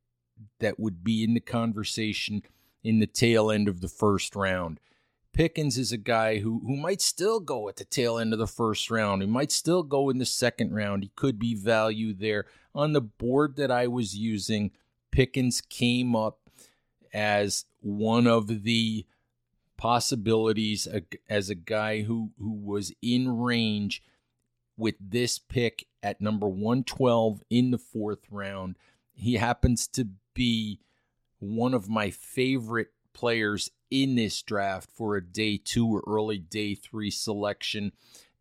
that 0.60 0.78
would 0.78 1.02
be 1.02 1.24
in 1.24 1.34
the 1.34 1.40
conversation 1.40 2.42
in 2.84 3.00
the 3.00 3.06
tail 3.06 3.50
end 3.50 3.66
of 3.68 3.80
the 3.80 3.88
first 3.88 4.36
round. 4.36 4.78
Pickens 5.32 5.78
is 5.78 5.92
a 5.92 5.98
guy 5.98 6.38
who 6.38 6.60
who 6.66 6.76
might 6.76 7.00
still 7.00 7.38
go 7.40 7.68
at 7.68 7.76
the 7.76 7.84
tail 7.84 8.18
end 8.18 8.32
of 8.32 8.38
the 8.38 8.46
first 8.46 8.90
round. 8.90 9.22
He 9.22 9.28
might 9.28 9.52
still 9.52 9.82
go 9.82 10.10
in 10.10 10.18
the 10.18 10.26
second 10.26 10.74
round. 10.74 11.02
He 11.02 11.12
could 11.14 11.38
be 11.38 11.54
value 11.54 12.12
there. 12.12 12.46
On 12.74 12.92
the 12.92 13.00
board 13.00 13.56
that 13.56 13.70
I 13.70 13.86
was 13.86 14.16
using, 14.16 14.72
Pickens 15.10 15.60
came 15.60 16.16
up 16.16 16.38
as 17.12 17.64
one 17.80 18.26
of 18.26 18.64
the 18.64 19.06
possibilities 19.76 20.88
as 21.28 21.48
a 21.48 21.54
guy 21.54 22.02
who 22.02 22.30
who 22.38 22.52
was 22.52 22.92
in 23.00 23.38
range 23.38 24.02
with 24.76 24.96
this 25.00 25.38
pick 25.38 25.86
at 26.02 26.20
number 26.20 26.48
112 26.48 27.42
in 27.50 27.70
the 27.70 27.78
fourth 27.78 28.26
round. 28.30 28.76
He 29.12 29.34
happens 29.34 29.86
to 29.88 30.08
be 30.34 30.80
one 31.40 31.74
of 31.74 31.88
my 31.88 32.10
favorite 32.10 32.92
players 33.18 33.70
in 33.90 34.14
this 34.14 34.42
draft 34.42 34.88
for 34.94 35.16
a 35.16 35.24
day 35.24 35.60
two 35.62 35.88
or 35.88 36.04
early 36.06 36.38
day 36.38 36.76
three 36.76 37.10
selection. 37.10 37.90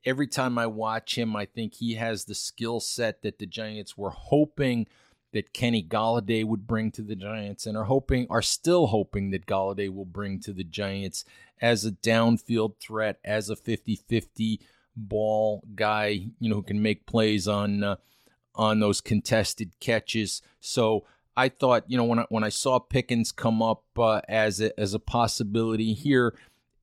Every 0.06 0.28
time 0.28 0.60
I 0.60 0.68
watch 0.68 1.18
him, 1.18 1.36
I 1.36 1.46
think 1.46 1.74
he 1.76 1.96
has 1.96 2.26
the 2.26 2.36
skill 2.36 2.80
set 2.80 3.24
that 3.24 3.40
the 3.40 3.48
Giants 3.48 3.98
were 3.98 4.12
hoping 4.12 4.86
that 5.34 5.52
Kenny 5.52 5.84
Golladay 5.84 6.46
would 6.46 6.68
bring 6.68 6.92
to 6.92 7.02
the 7.02 7.16
Giants 7.16 7.66
and 7.66 7.76
are 7.76 7.86
hoping 7.86 8.28
are 8.30 8.44
still 8.44 8.88
hoping 8.88 9.32
that 9.32 9.48
Galladay 9.48 9.92
will 9.94 10.06
bring 10.06 10.40
to 10.42 10.54
the 10.54 10.64
Giants 10.64 11.26
as 11.60 11.84
a 11.84 11.92
downfield 11.92 12.78
threat, 12.80 13.20
as 13.26 13.50
a 13.50 13.56
50-50 13.56 14.60
ball 14.96 15.64
guy, 15.74 16.08
you 16.40 16.50
know, 16.50 16.56
who 16.56 16.64
can 16.64 16.84
make 16.84 17.08
plays 17.08 17.48
on 17.48 17.84
uh, 17.84 17.96
on 18.54 18.80
those 18.80 19.02
contested 19.02 19.80
catches. 19.80 20.44
So 20.60 21.04
I 21.38 21.50
thought, 21.50 21.84
you 21.88 21.96
know, 21.98 22.04
when 22.04 22.20
I, 22.20 22.26
when 22.30 22.44
I 22.44 22.50
saw 22.50 22.80
Pickens 22.80 23.32
come 23.32 23.62
up 23.62 23.84
uh, 23.96 24.22
as 24.28 24.60
a, 24.60 24.78
as 24.78 24.96
a 24.96 25.00
possibility 25.00 25.94
here 25.94 26.34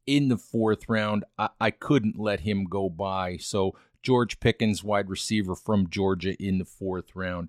in 0.07 0.29
the 0.29 0.39
fourth 0.39 0.89
round, 0.89 1.25
I, 1.37 1.49
I 1.61 1.71
couldn't 1.73 2.19
let 2.19 2.41
him 2.41 2.65
go 2.65 2.89
by. 2.89 3.37
So 3.39 3.75
George 4.01 4.39
Pickens, 4.39 4.85
wide 4.85 5.11
receiver 5.11 5.57
from 5.57 5.91
Georgia, 5.91 6.41
in 6.41 6.59
the 6.59 6.65
fourth 6.65 7.17
round. 7.17 7.49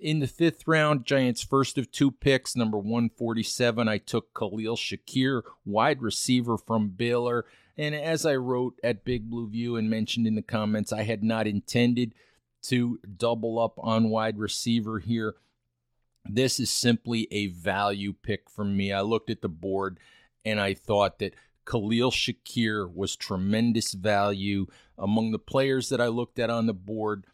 In 0.00 0.20
the 0.20 0.26
fifth 0.26 0.66
round, 0.66 1.04
Giants' 1.04 1.42
first 1.42 1.76
of 1.76 1.90
two 1.90 2.10
picks, 2.10 2.56
number 2.56 2.78
147, 2.78 3.86
I 3.86 3.98
took 3.98 4.32
Khalil 4.34 4.76
Shakir, 4.76 5.42
wide 5.66 6.00
receiver 6.00 6.56
from 6.56 6.88
Baylor. 6.88 7.44
And 7.76 7.94
as 7.94 8.24
I 8.24 8.36
wrote 8.36 8.78
at 8.82 9.04
Big 9.04 9.28
Blue 9.28 9.48
View 9.48 9.76
and 9.76 9.90
mentioned 9.90 10.26
in 10.26 10.36
the 10.36 10.42
comments, 10.42 10.90
I 10.90 11.02
had 11.02 11.22
not 11.22 11.46
intended 11.46 12.14
to 12.62 12.98
double 13.16 13.58
up 13.58 13.74
on 13.78 14.08
wide 14.08 14.38
receiver 14.38 15.00
here. 15.00 15.34
This 16.30 16.60
is 16.60 16.70
simply 16.70 17.28
a 17.30 17.48
value 17.48 18.12
pick 18.12 18.50
for 18.50 18.64
me. 18.64 18.92
I 18.92 19.00
looked 19.00 19.30
at 19.30 19.42
the 19.42 19.48
board 19.48 19.98
and 20.44 20.60
I 20.60 20.74
thought 20.74 21.18
that 21.18 21.34
Khalil 21.66 22.10
Shakir 22.10 22.92
was 22.92 23.16
tremendous 23.16 23.92
value 23.92 24.66
among 24.96 25.32
the 25.32 25.38
players 25.38 25.88
that 25.88 26.00
I 26.00 26.06
looked 26.06 26.38
at 26.38 26.50
on 26.50 26.66
the 26.66 26.74
board. 26.74 27.26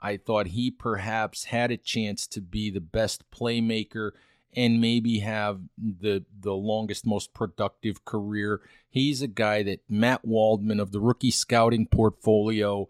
I 0.00 0.16
thought 0.16 0.48
he 0.48 0.70
perhaps 0.70 1.44
had 1.44 1.70
a 1.70 1.76
chance 1.76 2.26
to 2.28 2.40
be 2.40 2.70
the 2.70 2.80
best 2.80 3.30
playmaker 3.30 4.12
and 4.56 4.80
maybe 4.80 5.18
have 5.18 5.60
the 5.76 6.24
the 6.40 6.52
longest 6.52 7.06
most 7.06 7.34
productive 7.34 8.04
career. 8.04 8.60
He's 8.88 9.22
a 9.22 9.26
guy 9.26 9.62
that 9.64 9.82
Matt 9.88 10.24
Waldman 10.24 10.80
of 10.80 10.92
the 10.92 11.00
rookie 11.00 11.30
scouting 11.30 11.86
portfolio 11.86 12.88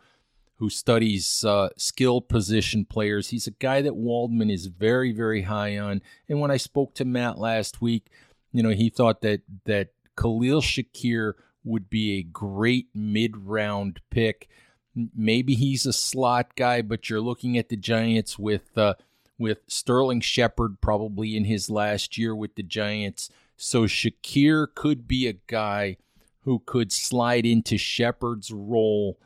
who 0.57 0.71
studies 0.71 1.45
uh, 1.45 1.69
skilled 1.77 2.29
position 2.29 2.85
players. 2.85 3.31
He's 3.31 3.47
a 3.47 3.53
guy 3.53 3.83
that 3.83 3.97
Waldman 3.97 4.51
is 4.51 4.67
very, 4.67 5.13
very 5.13 5.43
high 5.43 5.79
on. 5.79 6.01
And 6.29 6.41
when 6.41 6.51
I 6.51 6.57
spoke 6.59 6.95
to 6.95 7.05
Matt 7.05 7.39
last 7.39 7.81
week, 7.81 8.11
you 8.53 8.63
know, 8.63 8.71
he 8.71 8.89
thought 8.89 9.21
that 9.23 9.43
that 9.65 9.89
Khalil 10.17 10.61
Shakir 10.61 11.35
would 11.65 11.91
be 11.91 12.19
a 12.19 12.23
great 12.23 12.89
mid-round 12.95 14.01
pick. 14.11 14.49
Maybe 14.95 15.55
he's 15.55 15.87
a 15.87 15.93
slot 15.93 16.55
guy, 16.55 16.83
but 16.83 17.11
you're 17.11 17.21
looking 17.21 17.59
at 17.59 17.69
the 17.69 17.77
Giants 17.77 18.39
with 18.39 18.79
uh, 18.79 18.95
with 19.39 19.59
Sterling 19.67 20.21
Shepard 20.21 20.81
probably 20.81 21.37
in 21.37 21.47
his 21.47 21.69
last 21.69 22.17
year 22.17 22.35
with 22.35 22.55
the 22.55 22.63
Giants. 22.63 23.29
So 23.57 23.85
Shakir 23.85 24.69
could 24.73 25.09
be 25.09 25.27
a 25.27 25.39
guy 25.49 25.97
who 26.43 26.63
could 26.65 26.93
slide 26.93 27.45
into 27.45 27.77
Shepard's 27.77 28.53
role 28.53 29.19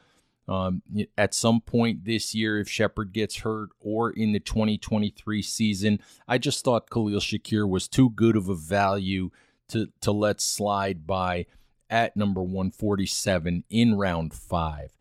Um, 0.49 0.83
at 1.19 1.35
some 1.35 1.61
point 1.61 2.05
this 2.05 2.35
year, 2.35 2.59
if 2.59 2.71
Shepard 2.71 3.13
gets 3.13 3.41
hurt 3.41 3.69
or 3.81 4.11
in 4.11 4.33
the 4.33 4.41
2023 4.41 5.43
season, 5.43 6.01
I 6.27 6.39
just 6.39 6.65
thought 6.65 6.89
Khalil 6.89 7.21
Shakir 7.21 7.69
was 7.69 7.87
too 7.87 8.09
good 8.11 8.35
of 8.35 8.49
a 8.49 8.55
value 8.55 9.31
to, 9.69 9.89
to 10.01 10.11
let 10.11 10.41
slide 10.41 11.07
by 11.07 11.45
at 11.91 12.17
number 12.17 12.43
147 12.43 13.65
in 13.69 13.95
round 13.95 14.33
five. 14.33 14.95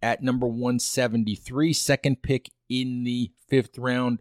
At 0.00 0.22
number 0.22 0.46
173, 0.46 1.72
second 1.72 2.22
pick 2.22 2.50
in 2.68 3.02
the 3.02 3.32
fifth 3.48 3.76
round, 3.76 4.20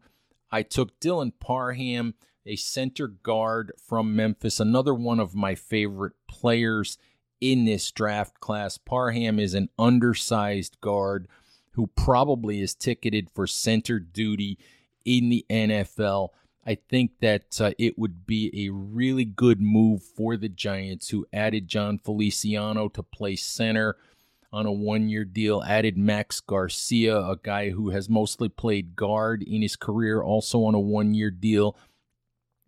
I 0.52 0.64
took 0.64 1.00
Dylan 1.00 1.32
Parham, 1.40 2.16
a 2.46 2.56
center 2.56 3.08
guard 3.08 3.72
from 3.80 4.16
Memphis, 4.16 4.60
another 4.60 4.96
one 4.96 5.20
of 5.20 5.36
my 5.36 5.54
favorite 5.54 6.14
players 6.28 6.98
in 7.42 7.66
this 7.66 7.92
draft 7.92 8.40
class. 8.40 8.78
Parham 8.78 9.40
is 9.40 9.54
an 9.54 9.70
undersized 9.78 10.80
guard 10.82 11.28
who 11.72 11.88
probably 11.88 12.62
is 12.62 12.76
ticketed 12.76 13.30
for 13.30 13.48
center 13.48 14.00
duty 14.00 14.58
in 15.06 15.30
the 15.30 15.46
NFL. 15.50 16.30
I 16.66 16.76
think 16.76 17.20
that 17.22 17.60
uh, 17.62 17.72
it 17.80 17.98
would 17.98 18.26
be 18.28 18.52
a 18.66 18.72
really 18.72 19.26
good 19.26 19.62
move 19.62 20.04
for 20.04 20.38
the 20.38 20.50
Giants, 20.50 21.10
who 21.10 21.26
added 21.32 21.68
Jon 21.68 21.98
Feliciano 21.98 22.90
to 22.90 23.02
play 23.02 23.36
center 23.36 23.96
on 24.52 24.66
a 24.66 24.72
one 24.72 25.10
year 25.10 25.26
deal, 25.26 25.64
added 25.64 25.98
Max 25.98 26.40
Garcia, 26.40 27.18
a 27.18 27.38
guy 27.42 27.70
who 27.70 27.92
has 27.92 28.10
mostly 28.10 28.50
played 28.50 28.96
guard 28.96 29.42
in 29.44 29.62
his 29.62 29.76
career, 29.76 30.22
also 30.22 30.64
on 30.66 30.76
a 30.76 30.80
one 30.80 31.14
year 31.14 31.32
deal. 31.32 31.78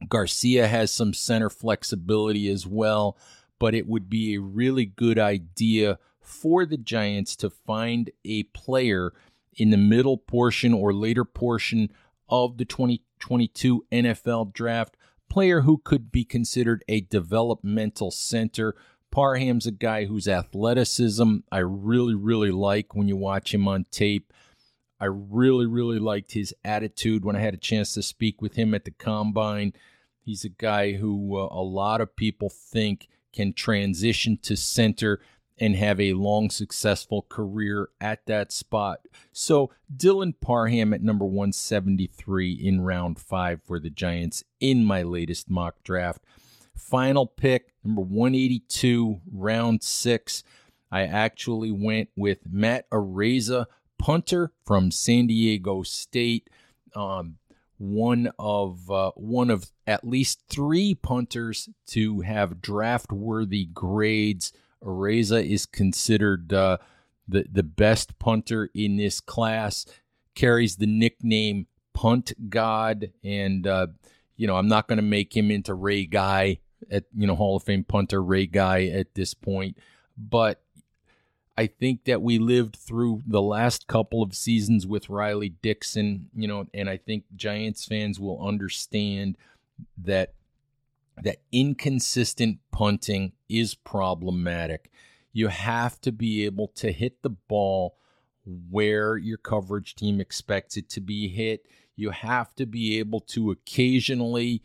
Garcia 0.07 0.67
has 0.67 0.89
some 0.89 1.13
center 1.13 1.49
flexibility 1.49 2.49
as 2.49 2.65
well 2.65 3.17
but 3.61 3.75
it 3.75 3.85
would 3.85 4.09
be 4.09 4.33
a 4.33 4.41
really 4.41 4.87
good 4.87 5.19
idea 5.19 5.99
for 6.19 6.65
the 6.65 6.77
Giants 6.77 7.35
to 7.35 7.47
find 7.51 8.09
a 8.25 8.41
player 8.41 9.13
in 9.53 9.69
the 9.69 9.77
middle 9.77 10.17
portion 10.17 10.73
or 10.73 10.91
later 10.91 11.23
portion 11.23 11.91
of 12.27 12.57
the 12.57 12.65
2022 12.65 13.85
NFL 13.91 14.51
draft, 14.51 14.97
player 15.29 15.61
who 15.61 15.77
could 15.77 16.11
be 16.11 16.25
considered 16.25 16.83
a 16.87 17.01
developmental 17.01 18.09
center. 18.09 18.75
Parham's 19.11 19.67
a 19.67 19.71
guy 19.71 20.05
whose 20.05 20.27
athleticism 20.27 21.41
I 21.51 21.59
really, 21.59 22.15
really 22.15 22.49
like 22.49 22.95
when 22.95 23.07
you 23.07 23.15
watch 23.15 23.53
him 23.53 23.67
on 23.67 23.85
tape. 23.91 24.33
I 24.99 25.05
really, 25.05 25.67
really 25.67 25.99
liked 25.99 26.31
his 26.31 26.51
attitude 26.65 27.23
when 27.23 27.35
I 27.35 27.41
had 27.41 27.53
a 27.53 27.57
chance 27.57 27.93
to 27.93 28.01
speak 28.01 28.41
with 28.41 28.55
him 28.55 28.73
at 28.73 28.85
the 28.85 28.91
combine. 28.91 29.73
He's 30.19 30.43
a 30.43 30.49
guy 30.49 30.93
who 30.93 31.37
uh, 31.37 31.47
a 31.51 31.61
lot 31.61 32.01
of 32.01 32.15
people 32.15 32.49
think 32.49 33.07
can 33.33 33.53
transition 33.53 34.38
to 34.43 34.55
center 34.55 35.19
and 35.61 35.75
have 35.75 36.00
a 36.00 36.13
long, 36.13 36.50
successful 36.50 37.25
career 37.29 37.89
at 38.01 38.25
that 38.25 38.51
spot. 38.51 39.01
So, 39.31 39.69
Dylan 39.95 40.33
Parham 40.41 40.93
at 40.93 41.03
number 41.03 41.25
173 41.25 42.51
in 42.51 42.81
round 42.81 43.19
five 43.19 43.61
for 43.63 43.79
the 43.79 43.91
Giants 43.91 44.43
in 44.59 44.83
my 44.83 45.03
latest 45.03 45.50
mock 45.50 45.75
draft. 45.83 46.23
Final 46.75 47.27
pick, 47.27 47.73
number 47.83 48.01
182, 48.01 49.21
round 49.31 49.83
six. 49.83 50.43
I 50.91 51.03
actually 51.03 51.71
went 51.71 52.09
with 52.15 52.39
Matt 52.50 52.89
Araiza, 52.89 53.67
punter 54.00 54.51
from 54.65 54.89
San 54.89 55.27
Diego 55.27 55.83
State. 55.83 56.50
Um, 56.95 57.38
one 57.81 58.31
of 58.38 58.91
uh, 58.91 59.09
one 59.15 59.50
of 59.50 59.71
at 59.88 60.07
least 60.07 60.43
three 60.47 60.93
punters 60.93 61.67
to 61.88 62.21
have 62.21 62.61
draft 62.61 63.11
worthy 63.11 63.65
grades. 63.65 64.53
Araiza 64.83 65.43
is 65.43 65.65
considered 65.65 66.53
uh, 66.53 66.77
the 67.27 67.45
the 67.51 67.63
best 67.63 68.19
punter 68.19 68.69
in 68.75 68.97
this 68.97 69.19
class. 69.19 69.88
Carries 70.35 70.75
the 70.75 70.85
nickname 70.85 71.65
Punt 71.93 72.33
God, 72.50 73.11
and 73.23 73.65
uh, 73.65 73.88
you 74.38 74.45
know 74.45 74.57
I'm 74.57 74.67
not 74.67 74.88
going 74.88 74.97
to 74.97 75.03
make 75.03 75.35
him 75.35 75.50
into 75.50 75.73
Ray 75.73 76.05
Guy 76.05 76.59
at 76.91 77.05
you 77.17 77.25
know 77.25 77.35
Hall 77.35 77.57
of 77.57 77.63
Fame 77.63 77.83
punter 77.83 78.21
Ray 78.21 78.45
Guy 78.45 78.85
at 78.85 79.15
this 79.15 79.33
point, 79.33 79.77
but 80.15 80.61
I 81.61 81.67
think 81.67 82.05
that 82.05 82.24
we 82.24 82.39
lived 82.39 82.75
through 82.75 83.21
the 83.27 83.41
last 83.41 83.85
couple 83.85 84.24
of 84.24 84.33
seasons 84.33 84.87
with 84.87 85.11
Riley 85.11 85.50
Dixon, 85.50 86.27
you 86.33 86.47
know, 86.47 86.65
and 86.74 86.89
I 86.89 86.97
think 86.97 87.25
Giants 87.35 87.85
fans 87.85 88.19
will 88.19 88.43
understand 88.43 89.37
that 89.95 90.33
that 91.21 91.37
inconsistent 91.51 92.57
punting 92.71 93.33
is 93.47 93.75
problematic. 93.75 94.89
You 95.33 95.50
have 95.50 96.01
to 96.01 96.11
be 96.11 96.45
able 96.45 96.69
to 96.69 96.91
hit 96.91 97.21
the 97.21 97.29
ball 97.29 97.95
where 98.43 99.15
your 99.15 99.37
coverage 99.37 99.93
team 99.93 100.19
expects 100.19 100.77
it 100.77 100.89
to 100.89 101.00
be 101.00 101.27
hit. 101.27 101.67
You 101.95 102.09
have 102.09 102.55
to 102.55 102.65
be 102.65 102.97
able 102.97 103.19
to 103.19 103.51
occasionally 103.51 104.63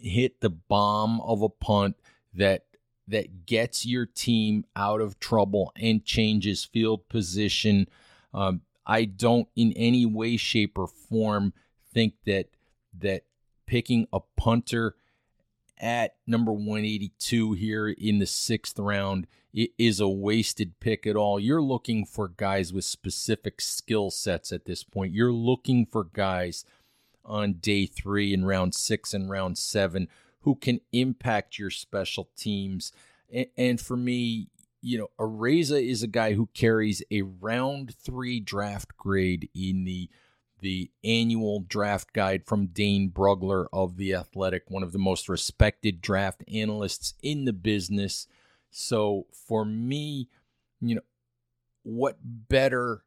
hit 0.00 0.40
the 0.40 0.48
bomb 0.48 1.20
of 1.20 1.42
a 1.42 1.50
punt 1.50 1.96
that 2.32 2.64
that 3.08 3.46
gets 3.46 3.86
your 3.86 4.06
team 4.06 4.64
out 4.74 5.00
of 5.00 5.18
trouble 5.20 5.72
and 5.76 6.04
changes 6.04 6.64
field 6.64 7.08
position. 7.08 7.88
Um, 8.34 8.62
I 8.86 9.04
don't 9.04 9.48
in 9.56 9.72
any 9.74 10.06
way, 10.06 10.36
shape, 10.36 10.78
or 10.78 10.86
form 10.86 11.52
think 11.92 12.14
that 12.24 12.48
that 12.98 13.24
picking 13.66 14.06
a 14.12 14.20
punter 14.36 14.94
at 15.78 16.14
number 16.26 16.52
182 16.52 17.52
here 17.52 17.88
in 17.88 18.18
the 18.18 18.26
sixth 18.26 18.78
round 18.78 19.26
is 19.78 20.00
a 20.00 20.08
wasted 20.08 20.78
pick 20.80 21.06
at 21.06 21.16
all. 21.16 21.40
You're 21.40 21.62
looking 21.62 22.04
for 22.04 22.28
guys 22.28 22.72
with 22.72 22.84
specific 22.84 23.60
skill 23.60 24.10
sets 24.10 24.52
at 24.52 24.66
this 24.66 24.84
point. 24.84 25.14
You're 25.14 25.32
looking 25.32 25.86
for 25.86 26.04
guys 26.04 26.64
on 27.24 27.54
day 27.54 27.86
three 27.86 28.32
and 28.32 28.46
round 28.46 28.74
six 28.74 29.12
and 29.14 29.28
round 29.28 29.58
seven 29.58 30.08
who 30.46 30.54
can 30.54 30.80
impact 30.92 31.58
your 31.58 31.70
special 31.70 32.30
teams. 32.36 32.92
And, 33.58 33.80
for 33.80 33.96
me, 33.96 34.46
you 34.80 34.96
know, 34.96 35.08
Araiza 35.18 35.84
is 35.84 36.04
a 36.04 36.06
guy 36.06 36.34
who 36.34 36.48
carries 36.54 37.02
a 37.10 37.22
round 37.22 37.92
three 37.96 38.38
draft 38.38 38.96
grade 38.96 39.50
in 39.54 39.84
the 39.84 40.08
the 40.60 40.90
annual 41.04 41.64
draft 41.68 42.12
guide 42.12 42.46
from 42.46 42.68
Dane 42.68 43.10
Brugler 43.10 43.66
of 43.72 43.96
The 43.96 44.14
Athletic, 44.14 44.62
one 44.68 44.84
of 44.84 44.92
the 44.92 44.98
most 45.00 45.28
respected 45.28 46.00
draft 46.00 46.44
analysts 46.50 47.14
in 47.22 47.44
the 47.44 47.52
business. 47.52 48.28
So 48.70 49.26
for 49.32 49.64
me, 49.64 50.28
you 50.80 50.94
know, 50.94 51.02
what 51.82 52.18
better 52.22 53.02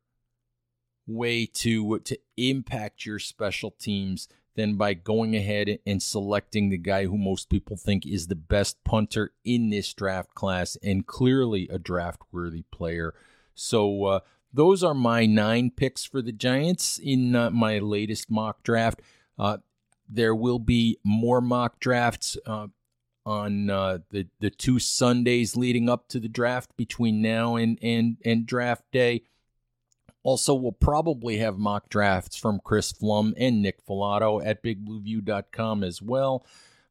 way 1.07 1.45
to 1.45 1.99
to 1.99 2.19
impact 2.35 3.05
your 3.05 3.19
special 3.19 3.71
teams 3.71 4.27
than 4.59 4.75
by 4.75 4.93
going 4.93 5.35
ahead 5.35 5.79
and 5.85 6.03
selecting 6.03 6.69
the 6.69 6.77
guy 6.77 7.05
who 7.05 7.17
most 7.17 7.49
people 7.49 7.77
think 7.77 8.05
is 8.05 8.27
the 8.27 8.35
best 8.35 8.83
punter 8.83 9.31
in 9.43 9.69
this 9.69 9.93
draft 9.93 10.35
class 10.35 10.77
and 10.83 11.07
clearly 11.07 11.67
a 11.69 11.79
draft 11.79 12.21
worthy 12.31 12.63
player. 12.71 13.13
So, 13.55 14.05
uh, 14.05 14.19
those 14.51 14.83
are 14.83 14.95
my 14.95 15.25
nine 15.25 15.71
picks 15.71 16.03
for 16.03 16.21
the 16.21 16.31
Giants 16.31 16.97
in 16.97 17.35
uh, 17.35 17.51
my 17.51 17.77
latest 17.79 18.31
mock 18.31 18.63
draft. 18.63 19.01
Uh, 19.37 19.57
there 20.09 20.33
will 20.33 20.59
be 20.59 20.97
more 21.03 21.39
mock 21.39 21.79
drafts 21.79 22.35
uh, 22.45 22.67
on 23.25 23.69
uh, 23.69 23.99
the 24.09 24.27
the 24.39 24.49
two 24.49 24.79
Sundays 24.79 25.55
leading 25.55 25.87
up 25.87 26.07
to 26.09 26.19
the 26.19 26.27
draft 26.27 26.75
between 26.77 27.21
now 27.21 27.55
and 27.55 27.77
and 27.81 28.17
and 28.25 28.45
draft 28.45 28.83
day. 28.91 29.21
Also, 30.23 30.53
we'll 30.53 30.71
probably 30.71 31.37
have 31.37 31.57
mock 31.57 31.89
drafts 31.89 32.35
from 32.35 32.59
Chris 32.63 32.91
Pflum 32.91 33.33
and 33.37 33.61
Nick 33.61 33.85
Falato 33.85 34.45
at 34.45 34.61
bigblueview.com 34.61 35.83
as 35.83 36.01
well. 36.01 36.45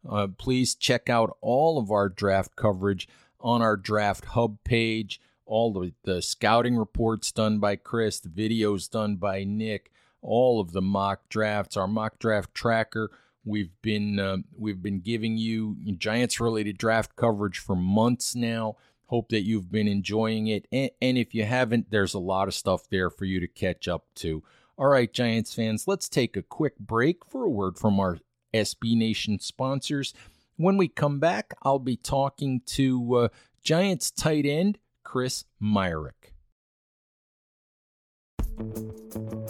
Uh, 0.09 0.29
please 0.39 0.75
check 0.75 1.11
out 1.11 1.37
all 1.41 1.79
of 1.79 1.91
our 1.91 2.09
draft 2.09 2.57
coverage 2.57 3.09
on 3.41 3.61
our 3.61 3.77
draft 3.77 4.27
hub 4.27 4.59
page. 4.65 5.21
All 5.45 5.73
the, 5.73 5.93
the 6.05 6.23
scouting 6.23 6.77
reports 6.77 7.33
done 7.33 7.59
by 7.59 7.77
Chris, 7.77 8.21
the 8.21 8.29
videos 8.29 8.91
done 8.91 9.17
by 9.17 9.45
Nick, 9.45 9.91
all 10.21 10.61
of 10.61 10.73
the 10.73 10.83
mock 10.83 11.29
drafts, 11.29 11.77
our 11.77 11.89
mock 11.89 12.19
draft 12.19 12.55
tracker. 12.55 13.11
We've 13.45 13.71
been 13.81 14.19
uh, 14.19 14.39
we've 14.57 14.83
been 14.83 15.01
giving 15.01 15.39
you 15.39 15.77
Giants 15.97 16.39
related 16.39 16.77
draft 16.77 17.17
coverage 17.17 17.59
for 17.59 17.75
months 17.75 18.35
now. 18.35 18.77
Hope 19.09 19.29
that 19.31 19.45
you've 19.45 19.71
been 19.71 19.89
enjoying 19.89 20.47
it. 20.47 20.67
And, 20.71 20.91
and 21.03 21.19
if 21.19 21.35
you 21.35 21.45
haven't, 21.45 21.91
there's 21.91 22.15
a 22.15 22.19
lot 22.19 22.49
of 22.49 22.55
stuff 22.55 22.89
there 22.91 23.11
for 23.11 23.25
you 23.25 23.41
to 23.41 23.49
catch 23.49 23.89
up 23.89 24.07
to. 24.17 24.43
All 24.77 24.89
right, 24.89 25.13
Giants 25.13 25.55
fans, 25.55 25.89
let's 25.89 26.09
take 26.09 26.37
a 26.37 26.43
quick 26.43 26.79
break 26.79 27.25
for 27.25 27.45
a 27.45 27.51
word 27.51 27.79
from 27.79 27.99
our 27.99 28.19
SB 28.55 28.97
Nation 28.97 29.39
sponsors. 29.41 30.15
When 30.57 30.77
we 30.77 30.89
come 30.89 31.21
back, 31.21 31.55
I'll 31.63 31.79
be 31.79 31.97
talking 31.97 32.63
to 32.67 33.15
uh, 33.15 33.29
Giants 33.63 34.11
tight 34.11 34.47
end 34.47 34.79
Chris 35.05 35.45
Myarick. 35.63 36.33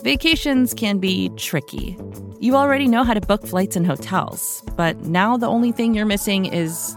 Vacations 0.03 0.75
can 0.75 0.99
be 0.99 1.31
tricky. 1.37 1.99
You 2.41 2.55
already 2.57 2.87
know 2.87 3.05
how 3.05 3.15
to 3.15 3.21
book 3.21 3.47
flights 3.47 3.75
and 3.75 3.87
hotels, 3.87 4.63
but 4.77 4.97
now 5.01 5.37
the 5.37 5.49
only 5.49 5.73
thing 5.73 5.95
you're 5.95 6.07
missing 6.07 6.47
is, 6.47 6.97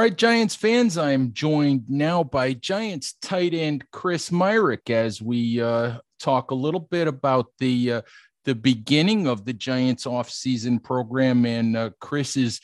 All 0.00 0.06
right, 0.06 0.16
Giants 0.16 0.54
fans, 0.54 0.96
I'm 0.96 1.34
joined 1.34 1.84
now 1.90 2.24
by 2.24 2.54
Giants 2.54 3.16
tight 3.20 3.52
end 3.52 3.84
Chris 3.90 4.30
Myarick 4.30 4.88
as 4.88 5.20
we 5.20 5.60
uh, 5.60 5.98
talk 6.18 6.52
a 6.52 6.54
little 6.54 6.80
bit 6.80 7.06
about 7.06 7.48
the 7.58 7.92
uh, 7.92 8.02
the 8.46 8.54
beginning 8.54 9.26
of 9.26 9.44
the 9.44 9.52
Giants 9.52 10.06
offseason 10.06 10.82
program 10.82 11.44
and 11.44 11.76
uh, 11.76 11.90
Chris's 12.00 12.62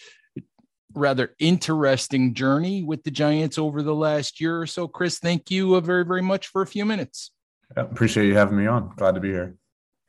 rather 0.95 1.35
interesting 1.39 2.33
journey 2.33 2.83
with 2.83 3.05
the 3.05 3.11
Giants 3.11 3.59
over 3.59 3.83
the 3.83 3.95
last 3.95 4.41
year 4.41 4.59
or 4.59 4.67
so. 4.67 4.89
Chris, 4.89 5.19
thank 5.19 5.51
you 5.51 5.75
uh, 5.75 5.81
very, 5.81 6.07
very 6.07 6.23
much 6.23 6.47
for 6.47 6.63
a 6.63 6.67
few 6.67 6.87
minutes. 6.87 7.33
Yeah, 7.77 7.83
appreciate 7.83 8.29
you 8.29 8.35
having 8.35 8.57
me 8.57 8.67
on. 8.67 8.95
Glad 8.97 9.15
to 9.15 9.21
be 9.21 9.29
here. 9.29 9.57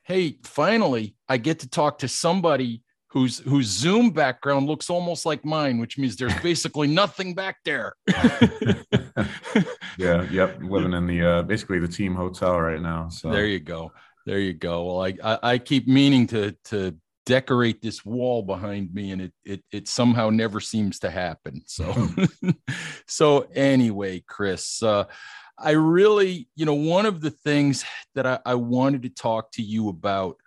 Hey, 0.04 0.38
finally, 0.46 1.18
I 1.28 1.40
get 1.40 1.60
to 1.60 1.70
talk 1.70 1.98
to 1.98 2.08
somebody 2.08 2.84
whose 3.10 3.40
whose 3.40 3.68
Zoom 3.68 4.12
background 4.12 4.68
looks 4.68 4.90
almost 4.90 5.26
like 5.26 5.46
mine, 5.46 5.80
which 5.80 5.98
means 5.98 6.16
there's 6.16 6.38
basically 6.42 6.88
nothing 6.88 7.34
back 7.34 7.58
there. 7.64 7.94
yeah, 9.98 10.24
yep. 10.30 10.60
Living 10.62 10.94
in 10.94 11.08
the 11.08 11.22
uh, 11.22 11.42
basically 11.44 11.80
the 11.80 11.88
team 11.88 12.16
hotel 12.16 12.60
right 12.60 12.82
now. 12.82 13.10
So 13.10 13.32
there 13.32 13.46
you 13.46 13.60
go. 13.60 13.92
There 14.26 14.40
you 14.40 14.54
go. 14.54 14.84
Well, 14.86 15.06
I, 15.06 15.14
I, 15.24 15.40
I 15.54 15.58
keep 15.58 15.88
meaning 15.88 16.28
to 16.28 16.56
to 16.66 16.96
decorate 17.26 17.82
this 17.82 18.06
wall 18.06 18.42
behind 18.42 18.94
me, 18.94 19.12
and 19.12 19.22
it 19.22 19.34
it 19.46 19.64
it 19.72 19.88
somehow 19.88 20.30
never 20.30 20.60
seems 20.60 21.00
to 21.00 21.10
happen. 21.10 21.62
So 21.66 22.10
so 23.08 23.48
anyway, 23.54 24.24
Chris, 24.28 24.84
uh, 24.84 25.06
I 25.58 25.72
really, 25.72 26.50
you 26.56 26.66
know, 26.66 26.74
one 26.74 27.06
of 27.06 27.22
the 27.22 27.32
things 27.32 27.84
that 28.16 28.28
I, 28.28 28.40
I 28.46 28.56
wanted 28.56 29.04
to 29.04 29.10
talk 29.10 29.52
to 29.54 29.62
you 29.62 29.90
about 29.90 30.38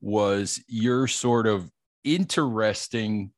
was 0.00 0.62
your 0.68 1.06
sort 1.06 1.46
of 1.46 1.70
interesting 2.04 3.32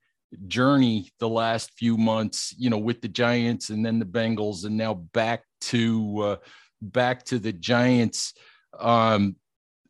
journey 0.47 1.11
the 1.19 1.29
last 1.29 1.73
few 1.77 1.97
months, 1.97 2.55
you 2.59 2.71
know, 2.71 2.79
with 2.79 3.01
the 3.01 3.09
Giants 3.09 3.71
and 3.71 3.85
then 3.85 3.99
the 3.99 4.05
Bengals, 4.05 4.65
and 4.65 4.77
now 4.77 4.95
back 4.95 5.45
to 5.63 6.19
uh, 6.21 6.37
back 6.81 7.25
to 7.25 7.39
the 7.39 7.53
Giants. 7.53 8.35
Um, 8.79 9.37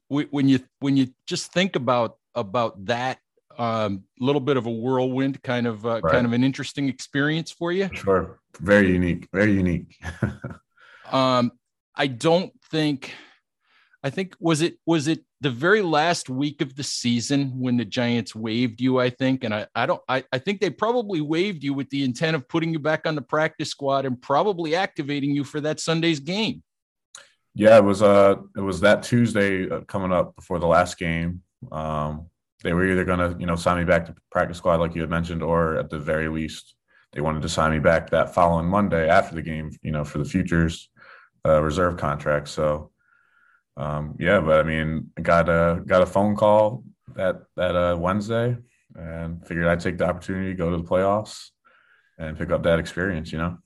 when 0.08 0.48
you 0.48 0.60
when 0.80 0.96
you 0.96 1.08
just 1.26 1.52
think 1.52 1.76
about 1.76 2.16
about 2.34 2.84
that 2.86 3.18
um, 3.58 4.04
little 4.18 4.40
bit 4.40 4.56
of 4.56 4.66
a 4.66 4.70
whirlwind, 4.70 5.42
kind 5.42 5.66
of 5.66 5.86
uh, 5.86 6.00
right. 6.02 6.12
kind 6.12 6.26
of 6.26 6.32
an 6.32 6.44
interesting 6.44 6.88
experience 6.88 7.50
for 7.50 7.72
you. 7.72 7.88
Sure, 7.92 8.40
very 8.60 8.88
unique, 8.92 9.28
very 9.32 9.52
unique. 9.52 9.96
um, 11.12 11.52
I 11.94 12.06
don't 12.06 12.52
think. 12.70 13.14
I 14.04 14.10
think 14.10 14.34
was 14.40 14.62
it 14.62 14.78
was 14.84 15.06
it 15.06 15.24
the 15.42 15.50
very 15.50 15.82
last 15.82 16.30
week 16.30 16.60
of 16.60 16.76
the 16.76 16.84
season 16.84 17.58
when 17.58 17.76
the 17.76 17.84
Giants 17.84 18.32
waived 18.32 18.80
you. 18.80 19.00
I 19.00 19.10
think, 19.10 19.42
and 19.42 19.52
I 19.52 19.66
I 19.74 19.86
don't 19.86 20.00
I, 20.08 20.22
I 20.32 20.38
think 20.38 20.60
they 20.60 20.70
probably 20.70 21.20
waived 21.20 21.64
you 21.64 21.74
with 21.74 21.90
the 21.90 22.04
intent 22.04 22.36
of 22.36 22.48
putting 22.48 22.72
you 22.72 22.78
back 22.78 23.06
on 23.06 23.16
the 23.16 23.22
practice 23.22 23.68
squad 23.68 24.06
and 24.06 24.22
probably 24.22 24.76
activating 24.76 25.32
you 25.32 25.42
for 25.42 25.60
that 25.62 25.80
Sunday's 25.80 26.20
game. 26.20 26.62
Yeah, 27.54 27.76
it 27.76 27.84
was 27.84 28.02
uh 28.02 28.36
it 28.56 28.60
was 28.60 28.80
that 28.80 29.02
Tuesday 29.02 29.68
uh, 29.68 29.80
coming 29.80 30.12
up 30.12 30.36
before 30.36 30.60
the 30.60 30.68
last 30.68 30.96
game. 30.96 31.42
Um, 31.72 32.28
they 32.62 32.72
were 32.72 32.88
either 32.88 33.04
gonna 33.04 33.36
you 33.36 33.46
know 33.46 33.56
sign 33.56 33.78
me 33.78 33.84
back 33.84 34.06
to 34.06 34.14
practice 34.30 34.58
squad 34.58 34.78
like 34.78 34.94
you 34.94 35.00
had 35.00 35.10
mentioned, 35.10 35.42
or 35.42 35.76
at 35.76 35.90
the 35.90 35.98
very 35.98 36.28
least 36.28 36.76
they 37.12 37.20
wanted 37.20 37.42
to 37.42 37.48
sign 37.48 37.72
me 37.72 37.80
back 37.80 38.10
that 38.10 38.32
following 38.32 38.66
Monday 38.66 39.08
after 39.08 39.34
the 39.34 39.42
game, 39.42 39.76
you 39.82 39.90
know, 39.90 40.04
for 40.04 40.18
the 40.18 40.24
futures 40.24 40.88
uh, 41.44 41.60
reserve 41.60 41.96
contract. 41.96 42.46
So 42.48 42.91
um, 43.76 44.16
yeah, 44.18 44.40
but 44.40 44.60
I 44.60 44.62
mean, 44.62 45.10
got 45.20 45.48
a 45.48 45.82
got 45.86 46.02
a 46.02 46.06
phone 46.06 46.36
call 46.36 46.84
that 47.14 47.42
that 47.56 47.74
uh, 47.74 47.96
Wednesday 47.98 48.56
and 48.94 49.46
figured 49.46 49.66
I'd 49.66 49.80
take 49.80 49.98
the 49.98 50.06
opportunity 50.06 50.50
to 50.50 50.54
go 50.54 50.70
to 50.70 50.76
the 50.76 50.82
playoffs 50.82 51.48
and 52.18 52.38
pick 52.38 52.50
up 52.50 52.62
that 52.64 52.78
experience. 52.78 53.32
You 53.32 53.38
know? 53.38 53.58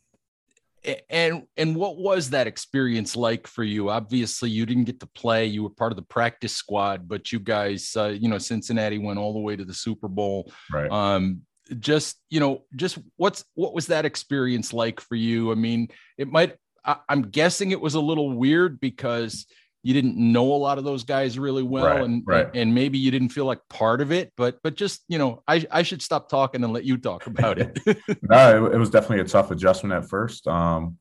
And 1.11 1.43
and 1.57 1.75
what 1.75 1.97
was 1.97 2.31
that 2.31 2.47
experience 2.47 3.17
like 3.17 3.49
for 3.49 3.65
you? 3.65 3.91
Obviously 3.91 4.51
you 4.51 4.65
didn't 4.67 4.85
get 4.85 5.01
to 5.01 5.07
play 5.07 5.47
you 5.47 5.65
were 5.65 5.71
part 5.71 5.91
of 5.91 5.97
the 5.97 6.03
practice 6.03 6.55
squad 6.55 7.09
but 7.09 7.33
you 7.33 7.41
guys 7.41 7.93
uh, 7.97 8.15
you 8.17 8.29
know 8.29 8.39
cincinnati 8.39 8.99
went 8.99 9.19
all 9.19 9.33
the 9.33 9.41
way 9.41 9.57
to 9.57 9.65
the 9.65 9.75
super 9.75 10.07
bowl. 10.07 10.53
Right. 10.73 10.91
Um 10.91 11.43
just 11.81 12.21
you 12.31 12.39
know 12.39 12.63
just 12.77 12.99
what's 13.17 13.45
what 13.55 13.75
was 13.75 13.89
that 13.89 14.05
experience 14.05 14.73
like 14.73 15.01
for 15.01 15.17
you? 15.17 15.51
I 15.51 15.57
mean 15.57 15.89
it 16.17 16.31
might 16.31 16.55
I, 16.85 16.99
i'm 17.09 17.23
guessing 17.23 17.73
it 17.73 17.81
was 17.81 17.95
a 17.95 18.01
little 18.01 18.31
weird 18.31 18.79
because 18.79 19.47
you 19.87 19.95
didn't 19.95 20.17
know 20.17 20.53
a 20.53 20.57
lot 20.57 20.79
of 20.79 20.85
those 20.85 21.05
guys 21.05 21.39
really 21.39 21.63
well 21.63 21.87
right, 21.87 22.01
and, 22.01 22.25
right. 22.27 22.49
and 22.55 22.75
maybe 22.75 22.99
you 22.99 23.13
didn't 23.13 23.29
feel 23.29 23.45
like 23.45 23.61
part 23.71 24.01
of 24.01 24.11
it 24.11 24.33
but 24.37 24.59
but 24.65 24.75
just 24.75 25.05
you 25.07 25.17
know 25.17 25.45
i 25.47 25.65
i 25.71 25.81
should 25.85 26.03
stop 26.03 26.29
talking 26.29 26.65
and 26.65 26.73
let 26.73 26.83
you 26.83 26.99
talk 26.99 27.27
about 27.29 27.57
it 27.57 27.79
no 28.23 28.67
it, 28.67 28.75
it, 28.75 28.79
was 28.79 28.91
definitely 28.91 29.21
a 29.21 29.25
tough 29.25 29.53
adjustment 29.53 29.95
at 29.95 30.09
first 30.09 30.49
um 30.49 30.99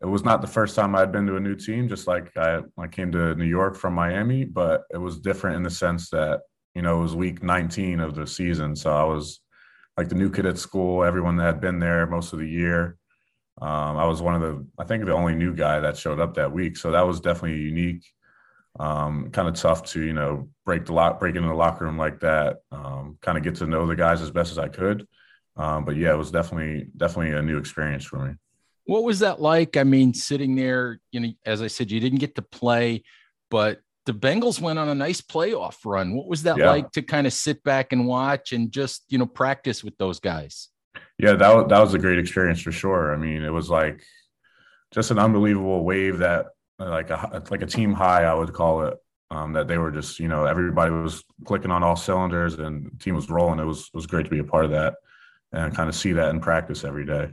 it 0.00 0.06
was 0.06 0.24
not 0.24 0.40
the 0.40 0.46
first 0.46 0.74
time 0.74 0.96
i'd 0.96 1.12
been 1.12 1.26
to 1.26 1.36
a 1.36 1.40
new 1.40 1.54
team 1.54 1.90
just 1.90 2.06
like 2.06 2.34
i 2.38 2.60
i 2.78 2.86
came 2.86 3.12
to 3.12 3.34
new 3.34 3.44
york 3.44 3.76
from 3.76 3.92
miami 3.92 4.44
but 4.44 4.84
it 4.90 4.98
was 4.98 5.20
different 5.20 5.56
in 5.56 5.62
the 5.62 5.70
sense 5.70 6.08
that 6.08 6.40
you 6.74 6.80
know 6.80 7.00
it 7.00 7.02
was 7.02 7.14
week 7.14 7.42
19 7.42 8.00
of 8.00 8.14
the 8.14 8.26
season 8.26 8.74
so 8.74 8.90
i 8.90 9.04
was 9.04 9.40
like 9.98 10.08
the 10.08 10.14
new 10.14 10.30
kid 10.30 10.46
at 10.46 10.56
school 10.56 11.04
everyone 11.04 11.36
that 11.36 11.44
had 11.44 11.60
been 11.60 11.78
there 11.78 12.06
most 12.06 12.32
of 12.32 12.38
the 12.38 12.48
year 12.48 12.96
um, 13.60 13.98
I 13.98 14.06
was 14.06 14.22
one 14.22 14.34
of 14.34 14.40
the, 14.40 14.66
I 14.78 14.84
think, 14.84 15.04
the 15.04 15.12
only 15.12 15.34
new 15.34 15.54
guy 15.54 15.78
that 15.78 15.98
showed 15.98 16.18
up 16.18 16.34
that 16.34 16.50
week. 16.50 16.74
So 16.78 16.90
that 16.90 17.06
was 17.06 17.20
definitely 17.20 17.60
unique 17.60 18.02
um, 18.78 19.30
kind 19.30 19.48
of 19.48 19.54
tough 19.54 19.84
to 19.90 20.02
you 20.02 20.12
know 20.12 20.48
break 20.64 20.86
the 20.86 20.92
lock, 20.92 21.20
break 21.20 21.36
into 21.36 21.48
the 21.48 21.54
locker 21.54 21.84
room 21.84 21.98
like 21.98 22.20
that. 22.20 22.58
Um, 22.70 23.18
kind 23.20 23.36
of 23.36 23.44
get 23.44 23.56
to 23.56 23.66
know 23.66 23.86
the 23.86 23.96
guys 23.96 24.22
as 24.22 24.30
best 24.30 24.50
as 24.50 24.58
I 24.58 24.68
could. 24.68 25.06
Um, 25.56 25.84
but 25.84 25.96
yeah, 25.96 26.12
it 26.12 26.18
was 26.18 26.30
definitely 26.30 26.88
definitely 26.96 27.36
a 27.36 27.42
new 27.42 27.58
experience 27.58 28.04
for 28.04 28.26
me. 28.26 28.34
What 28.84 29.04
was 29.04 29.20
that 29.20 29.40
like? 29.40 29.76
I 29.76 29.84
mean, 29.84 30.14
sitting 30.14 30.56
there, 30.56 31.00
you 31.12 31.20
know, 31.20 31.28
as 31.46 31.62
I 31.62 31.68
said, 31.68 31.90
you 31.90 32.00
didn't 32.00 32.18
get 32.18 32.34
to 32.36 32.42
play, 32.42 33.04
but 33.50 33.80
the 34.06 34.12
Bengals 34.12 34.60
went 34.60 34.78
on 34.78 34.88
a 34.88 34.94
nice 34.94 35.20
playoff 35.20 35.76
run. 35.84 36.16
What 36.16 36.26
was 36.26 36.42
that 36.44 36.56
yeah. 36.56 36.70
like 36.70 36.90
to 36.92 37.02
kind 37.02 37.26
of 37.26 37.32
sit 37.32 37.62
back 37.62 37.92
and 37.92 38.06
watch 38.06 38.52
and 38.52 38.72
just 38.72 39.04
you 39.08 39.18
know 39.18 39.26
practice 39.26 39.84
with 39.84 39.96
those 39.98 40.18
guys? 40.18 40.68
Yeah, 41.18 41.34
that 41.34 41.54
was, 41.54 41.66
that 41.68 41.80
was 41.80 41.94
a 41.94 41.98
great 41.98 42.18
experience 42.18 42.60
for 42.60 42.72
sure. 42.72 43.12
I 43.12 43.16
mean, 43.16 43.44
it 43.44 43.52
was 43.52 43.70
like 43.70 44.02
just 44.92 45.10
an 45.10 45.18
unbelievable 45.18 45.84
wave 45.84 46.18
that 46.18 46.46
like 46.88 47.10
a 47.10 47.42
like 47.50 47.62
a 47.62 47.66
team 47.66 47.92
high, 47.92 48.24
I 48.24 48.34
would 48.34 48.52
call 48.52 48.82
it. 48.86 48.98
Um, 49.30 49.54
that 49.54 49.66
they 49.66 49.78
were 49.78 49.90
just, 49.90 50.20
you 50.20 50.28
know, 50.28 50.44
everybody 50.44 50.90
was 50.90 51.24
clicking 51.46 51.70
on 51.70 51.82
all 51.82 51.96
cylinders 51.96 52.58
and 52.58 52.84
the 52.84 53.02
team 53.02 53.14
was 53.14 53.30
rolling. 53.30 53.60
It 53.60 53.64
was 53.64 53.80
it 53.80 53.94
was 53.94 54.06
great 54.06 54.24
to 54.24 54.30
be 54.30 54.40
a 54.40 54.44
part 54.44 54.66
of 54.66 54.72
that 54.72 54.96
and 55.52 55.74
kind 55.74 55.88
of 55.88 55.94
see 55.94 56.12
that 56.12 56.30
in 56.30 56.40
practice 56.40 56.84
every 56.84 57.06
day. 57.06 57.30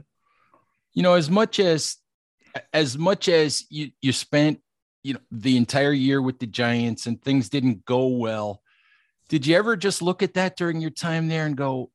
You 0.94 1.02
know, 1.02 1.14
as 1.14 1.28
much 1.28 1.60
as 1.60 1.96
as 2.72 2.96
much 2.96 3.28
as 3.28 3.64
you 3.68 3.90
you 4.00 4.12
spent, 4.12 4.60
you 5.02 5.14
know, 5.14 5.20
the 5.30 5.56
entire 5.56 5.92
year 5.92 6.22
with 6.22 6.38
the 6.38 6.46
Giants 6.46 7.06
and 7.06 7.20
things 7.20 7.48
didn't 7.48 7.84
go 7.84 8.06
well, 8.06 8.62
did 9.28 9.46
you 9.46 9.56
ever 9.56 9.76
just 9.76 10.02
look 10.02 10.22
at 10.22 10.34
that 10.34 10.56
during 10.56 10.80
your 10.80 10.90
time 10.90 11.28
there 11.28 11.46
and 11.46 11.56
go, 11.56 11.90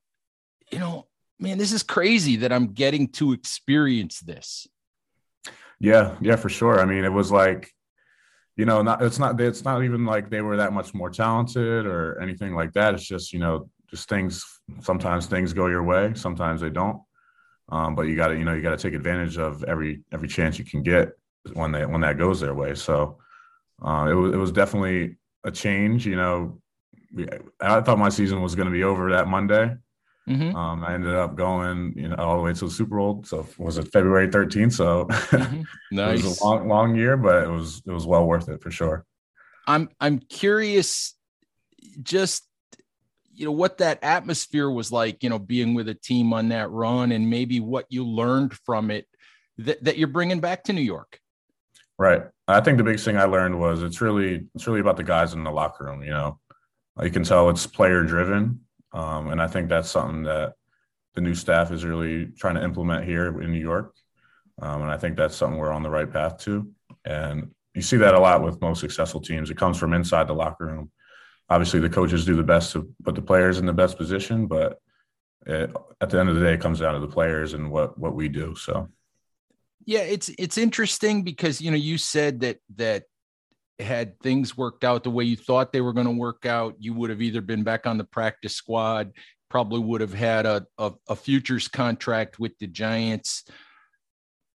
you 0.71 0.79
know, 0.79 1.07
man, 1.39 1.57
this 1.57 1.73
is 1.73 1.83
crazy 1.83 2.37
that 2.37 2.53
I'm 2.53 2.67
getting 2.67 3.09
to 3.13 3.33
experience 3.33 4.19
this? 4.19 4.67
Yeah, 5.85 6.15
yeah, 6.19 6.35
for 6.35 6.49
sure. 6.49 6.79
I 6.79 6.85
mean, 6.85 7.03
it 7.05 7.13
was 7.13 7.31
like, 7.31 7.69
you 8.57 8.65
know, 8.65 8.81
not 8.81 9.01
it's 9.03 9.19
not 9.19 9.39
it's 9.41 9.63
not 9.65 9.83
even 9.83 10.05
like 10.05 10.29
they 10.29 10.41
were 10.41 10.57
that 10.57 10.73
much 10.73 10.93
more 10.93 11.09
talented 11.09 11.85
or 11.85 12.19
anything 12.21 12.55
like 12.55 12.73
that. 12.73 12.93
It's 12.95 13.07
just, 13.07 13.33
you 13.33 13.39
know, 13.39 13.69
just 13.89 14.09
things 14.09 14.43
sometimes 14.81 15.27
things 15.27 15.53
go 15.53 15.67
your 15.67 15.83
way, 15.83 16.13
sometimes 16.15 16.61
they 16.61 16.71
don't. 16.71 17.01
Um, 17.69 17.95
but 17.95 18.03
you 18.03 18.15
got 18.15 18.29
to, 18.29 18.37
you 18.37 18.45
know, 18.45 18.53
you 18.55 18.61
got 18.63 18.77
to 18.77 18.83
take 18.83 18.95
advantage 18.95 19.37
of 19.37 19.63
every 19.65 20.01
every 20.13 20.27
chance 20.29 20.59
you 20.59 20.65
can 20.65 20.83
get 20.83 21.11
when 21.53 21.71
they 21.71 21.85
when 21.85 22.01
that 22.01 22.17
goes 22.19 22.41
their 22.41 22.55
way. 22.55 22.75
So 22.75 23.19
uh, 23.85 24.07
it 24.09 24.15
was 24.15 24.33
it 24.33 24.37
was 24.37 24.51
definitely 24.53 25.17
a 25.45 25.51
change. 25.51 26.07
You 26.07 26.17
know, 26.17 26.61
I 27.61 27.81
thought 27.81 27.99
my 27.99 28.09
season 28.09 28.41
was 28.41 28.55
going 28.55 28.67
to 28.67 28.73
be 28.73 28.83
over 28.83 29.11
that 29.11 29.27
Monday. 29.27 29.75
Mm-hmm. 30.27 30.55
Um, 30.55 30.83
I 30.83 30.95
ended 30.95 31.13
up 31.13 31.35
going, 31.35 31.93
you 31.95 32.07
know, 32.07 32.15
all 32.15 32.37
the 32.37 32.41
way 32.41 32.53
to 32.53 32.65
the 32.65 32.71
Super 32.71 32.97
Bowl. 32.97 33.23
So 33.25 33.47
was 33.57 33.77
it 33.77 33.91
February 33.91 34.27
13th? 34.27 34.73
So 34.73 35.05
mm-hmm. 35.05 35.61
nice. 35.91 36.19
it 36.19 36.25
was 36.25 36.39
a 36.39 36.43
long, 36.45 36.67
long 36.67 36.95
year, 36.95 37.15
but 37.15 37.43
it 37.43 37.49
was 37.49 37.81
it 37.85 37.91
was 37.91 38.07
well 38.07 38.25
worth 38.25 38.49
it 38.49 38.61
for 38.61 38.71
sure. 38.71 39.05
I'm 39.67 39.89
I'm 39.99 40.19
curious, 40.19 41.15
just 42.01 42.47
you 43.33 43.45
know 43.45 43.51
what 43.51 43.79
that 43.79 44.03
atmosphere 44.03 44.69
was 44.69 44.91
like. 44.91 45.21
You 45.21 45.29
know, 45.29 45.39
being 45.39 45.73
with 45.75 45.89
a 45.89 45.93
team 45.93 46.33
on 46.33 46.49
that 46.49 46.71
run, 46.71 47.11
and 47.11 47.29
maybe 47.29 47.59
what 47.59 47.85
you 47.89 48.03
learned 48.05 48.53
from 48.53 48.89
it 48.89 49.07
that, 49.59 49.83
that 49.83 49.97
you're 49.97 50.07
bringing 50.07 50.39
back 50.39 50.63
to 50.65 50.73
New 50.73 50.81
York. 50.81 51.19
Right. 51.97 52.23
I 52.47 52.61
think 52.61 52.77
the 52.77 52.83
biggest 52.83 53.05
thing 53.05 53.17
I 53.17 53.23
learned 53.23 53.59
was 53.59 53.81
it's 53.81 54.01
really 54.01 54.47
it's 54.53 54.67
really 54.67 54.81
about 54.81 54.97
the 54.97 55.03
guys 55.03 55.33
in 55.33 55.43
the 55.43 55.51
locker 55.51 55.85
room. 55.85 56.03
You 56.03 56.11
know, 56.11 56.39
you 57.01 57.09
can 57.09 57.23
tell 57.23 57.49
it's 57.49 57.65
player 57.65 58.03
driven, 58.03 58.64
um, 58.95 59.29
and 59.29 59.41
I 59.41 59.47
think 59.47 59.67
that's 59.67 59.91
something 59.91 60.23
that 60.23 60.53
the 61.15 61.21
new 61.21 61.35
staff 61.35 61.71
is 61.71 61.83
really 61.83 62.27
trying 62.27 62.55
to 62.55 62.63
implement 62.63 63.05
here 63.05 63.41
in 63.41 63.51
New 63.51 63.59
York. 63.59 63.93
Um, 64.61 64.83
and 64.83 64.91
I 64.91 64.97
think 64.97 65.17
that's 65.17 65.35
something 65.35 65.59
we're 65.59 65.71
on 65.71 65.83
the 65.83 65.89
right 65.89 66.11
path 66.11 66.37
to. 66.39 66.71
And 67.03 67.51
you 67.73 67.81
see 67.81 67.97
that 67.97 68.15
a 68.15 68.19
lot 68.19 68.41
with 68.41 68.61
most 68.61 68.79
successful 68.79 69.19
teams. 69.19 69.49
It 69.49 69.57
comes 69.57 69.77
from 69.77 69.93
inside 69.93 70.27
the 70.27 70.33
locker 70.33 70.65
room. 70.65 70.91
Obviously, 71.49 71.81
the 71.81 71.89
coaches 71.89 72.25
do 72.25 72.37
the 72.37 72.43
best 72.43 72.71
to 72.71 72.89
put 73.03 73.15
the 73.15 73.21
players 73.21 73.59
in 73.59 73.65
the 73.65 73.73
best 73.73 73.97
position, 73.97 74.47
but 74.47 74.79
it, 75.45 75.75
at 75.99 76.09
the 76.09 76.17
end 76.17 76.29
of 76.29 76.35
the 76.35 76.41
day, 76.41 76.53
it 76.53 76.61
comes 76.61 76.79
down 76.79 76.93
to 76.93 77.01
the 77.01 77.13
players 77.13 77.53
and 77.53 77.69
what 77.69 77.97
what 77.99 78.15
we 78.15 78.29
do. 78.29 78.55
So, 78.55 78.87
yeah, 79.85 79.99
it's 79.99 80.31
it's 80.39 80.57
interesting 80.57 81.23
because 81.23 81.61
you 81.61 81.69
know 81.69 81.77
you 81.77 81.97
said 81.97 82.39
that 82.39 82.59
that 82.77 83.03
had 83.79 84.19
things 84.19 84.57
worked 84.57 84.83
out 84.83 85.03
the 85.03 85.11
way 85.11 85.23
you 85.23 85.35
thought 85.35 85.71
they 85.73 85.81
were 85.81 85.93
going 85.93 86.05
to 86.05 86.11
work 86.11 86.45
out, 86.45 86.75
you 86.79 86.93
would 86.93 87.09
have 87.09 87.21
either 87.21 87.41
been 87.41 87.63
back 87.63 87.85
on 87.85 87.97
the 87.97 88.03
practice 88.03 88.55
squad, 88.55 89.11
probably 89.49 89.79
would 89.79 90.01
have 90.01 90.13
had 90.13 90.45
a, 90.45 90.65
a, 90.77 90.93
a 91.09 91.15
futures 91.15 91.67
contract 91.67 92.39
with 92.39 92.57
the 92.59 92.67
Giants. 92.67 93.43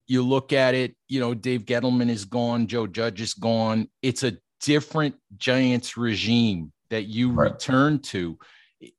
You 0.07 0.21
look 0.21 0.53
at 0.53 0.75
it, 0.75 0.95
you 1.07 1.19
know, 1.19 1.33
Dave 1.33 1.65
Gettleman 1.65 2.09
is 2.09 2.25
gone, 2.25 2.67
Joe 2.67 2.87
Judge 2.87 3.21
is 3.21 3.33
gone. 3.33 3.89
It's 4.01 4.23
a 4.23 4.37
different 4.61 5.15
Giants 5.37 5.97
regime 5.97 6.71
that 6.89 7.03
you 7.03 7.31
right. 7.31 7.51
return 7.51 7.99
to. 7.99 8.37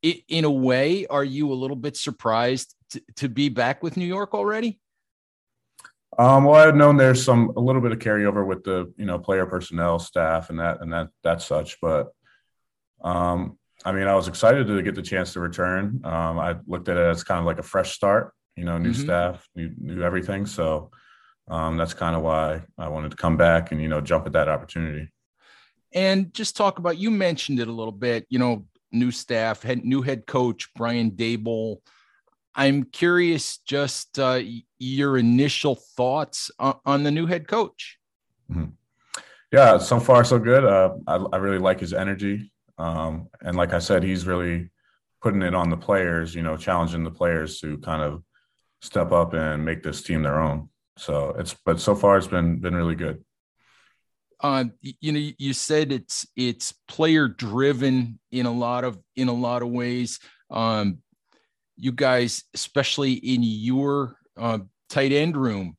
In 0.03 0.45
a 0.45 0.51
way, 0.51 1.07
are 1.07 1.25
you 1.25 1.53
a 1.53 1.55
little 1.55 1.77
bit 1.77 1.97
surprised 1.97 2.75
to, 2.91 3.03
to 3.17 3.29
be 3.29 3.49
back 3.49 3.83
with 3.83 3.97
New 3.97 4.07
York 4.07 4.35
already? 4.35 4.81
Um, 6.19 6.45
well, 6.45 6.55
I 6.55 6.67
had 6.67 6.77
known 6.77 6.97
there's 6.97 7.25
some 7.25 7.53
a 7.57 7.61
little 7.61 7.83
bit 7.83 7.93
of 7.93 7.99
carryover 7.99 8.47
with 8.47 8.65
the 8.65 8.93
you 8.97 9.05
know 9.05 9.19
player 9.19 9.47
personnel 9.47 9.99
staff 9.99 10.51
and 10.51 10.59
that 10.61 10.81
and 10.81 10.93
that 10.93 11.09
that 11.23 11.43
such, 11.43 11.79
but 11.81 12.09
um, 13.03 13.59
I 13.85 13.93
mean, 13.93 14.07
I 14.09 14.15
was 14.15 14.27
excited 14.27 14.67
to 14.67 14.83
get 14.83 14.95
the 14.95 15.03
chance 15.03 15.35
to 15.35 15.41
return. 15.41 16.01
Um, 16.05 16.39
I 16.39 16.57
looked 16.67 16.89
at 16.89 16.97
it 16.97 17.07
as 17.07 17.23
kind 17.23 17.41
of 17.41 17.47
like 17.47 17.59
a 17.59 17.63
fresh 17.63 17.93
start, 17.93 18.33
you 18.57 18.65
know, 18.65 18.79
new 18.79 18.93
mm-hmm. 18.93 19.03
staff, 19.03 19.47
new 19.55 19.73
new 19.79 20.03
everything. 20.03 20.47
So 20.47 20.91
um, 21.49 21.77
that's 21.77 21.95
kind 21.95 22.17
of 22.17 22.23
why 22.23 22.63
I 22.79 22.89
wanted 22.89 23.11
to 23.11 23.17
come 23.17 23.37
back 23.37 23.73
and 23.73 23.81
you 23.81 23.89
know 23.89 24.01
jump 24.01 24.27
at 24.27 24.33
that 24.33 24.49
opportunity. 24.49 25.11
And 25.93 26.33
just 26.35 26.57
talk 26.57 26.79
about 26.79 26.99
you 26.99 27.11
mentioned 27.11 27.61
it 27.61 27.69
a 27.69 27.73
little 27.73 27.93
bit, 27.93 28.27
you 28.29 28.39
know, 28.39 28.67
new 28.93 29.11
staff, 29.11 29.63
head, 29.63 29.85
new 29.85 30.03
head 30.03 30.27
coach 30.27 30.69
Brian 30.75 31.11
Daboll. 31.11 31.79
I'm 32.57 32.85
curious 32.85 33.59
just 33.59 34.19
uh, 34.19 34.41
your 34.79 35.19
initial 35.19 35.75
thoughts 35.75 36.51
on, 36.59 36.79
on, 36.87 37.03
the 37.03 37.11
new 37.11 37.27
head 37.27 37.47
coach. 37.47 37.99
Mm-hmm. 38.51 38.71
Yeah, 39.53 39.77
so 39.77 40.01
far 40.01 40.25
so 40.25 40.39
good. 40.39 40.65
Uh, 40.65 40.95
I, 41.07 41.17
I, 41.35 41.37
really 41.37 41.59
like 41.59 41.81
his 41.81 41.93
energy, 41.93 42.51
um, 42.79 43.29
and 43.43 43.57
like 43.57 43.75
I 43.75 43.79
said, 43.79 44.03
he's 44.03 44.27
really 44.27 44.71
putting 45.23 45.43
it 45.43 45.55
on 45.55 45.69
the 45.69 45.77
players. 45.77 46.35
You 46.35 46.43
know, 46.43 46.57
challenging 46.57 47.05
the 47.05 47.11
players 47.11 47.61
to 47.61 47.79
kind 47.79 48.03
of 48.03 48.23
step 48.81 49.13
up 49.13 49.35
and 49.35 49.65
make 49.65 49.83
this 49.83 50.03
team 50.03 50.23
their 50.23 50.41
own. 50.41 50.71
So 50.97 51.35
it's 51.39 51.55
but 51.65 51.79
so 51.79 51.95
far 51.95 52.17
it's 52.17 52.27
been 52.27 52.59
been 52.59 52.75
really 52.75 52.97
good. 52.97 53.23
Uh, 54.41 54.65
you 54.81 55.13
know, 55.13 55.31
you 55.39 55.53
said 55.53 55.93
it's 55.93 56.27
it's 56.37 56.73
player 56.89 57.29
driven 57.29 58.19
in 58.33 58.47
a 58.47 58.53
lot 58.53 58.85
of 58.85 58.99
in 59.15 59.29
a 59.29 59.35
lot 59.35 59.63
of 59.63 59.69
ways. 59.69 60.19
Um, 60.51 60.99
you 61.77 61.93
guys, 61.93 62.45
especially 62.55 63.15
in 63.15 63.43
your 63.43 64.17
uh, 64.37 64.59
tight 64.89 65.13
end 65.13 65.37
room, 65.37 65.77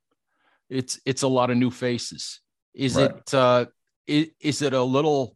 it's 0.69 0.99
it's 1.05 1.23
a 1.23 1.27
lot 1.27 1.49
of 1.49 1.57
new 1.57 1.71
faces. 1.71 2.41
Is 2.73 2.95
right. 2.95 3.11
it 3.11 3.33
uh, 3.33 3.65
is, 4.05 4.27
is 4.39 4.61
it 4.61 4.73
a 4.73 4.83
little 4.83 5.35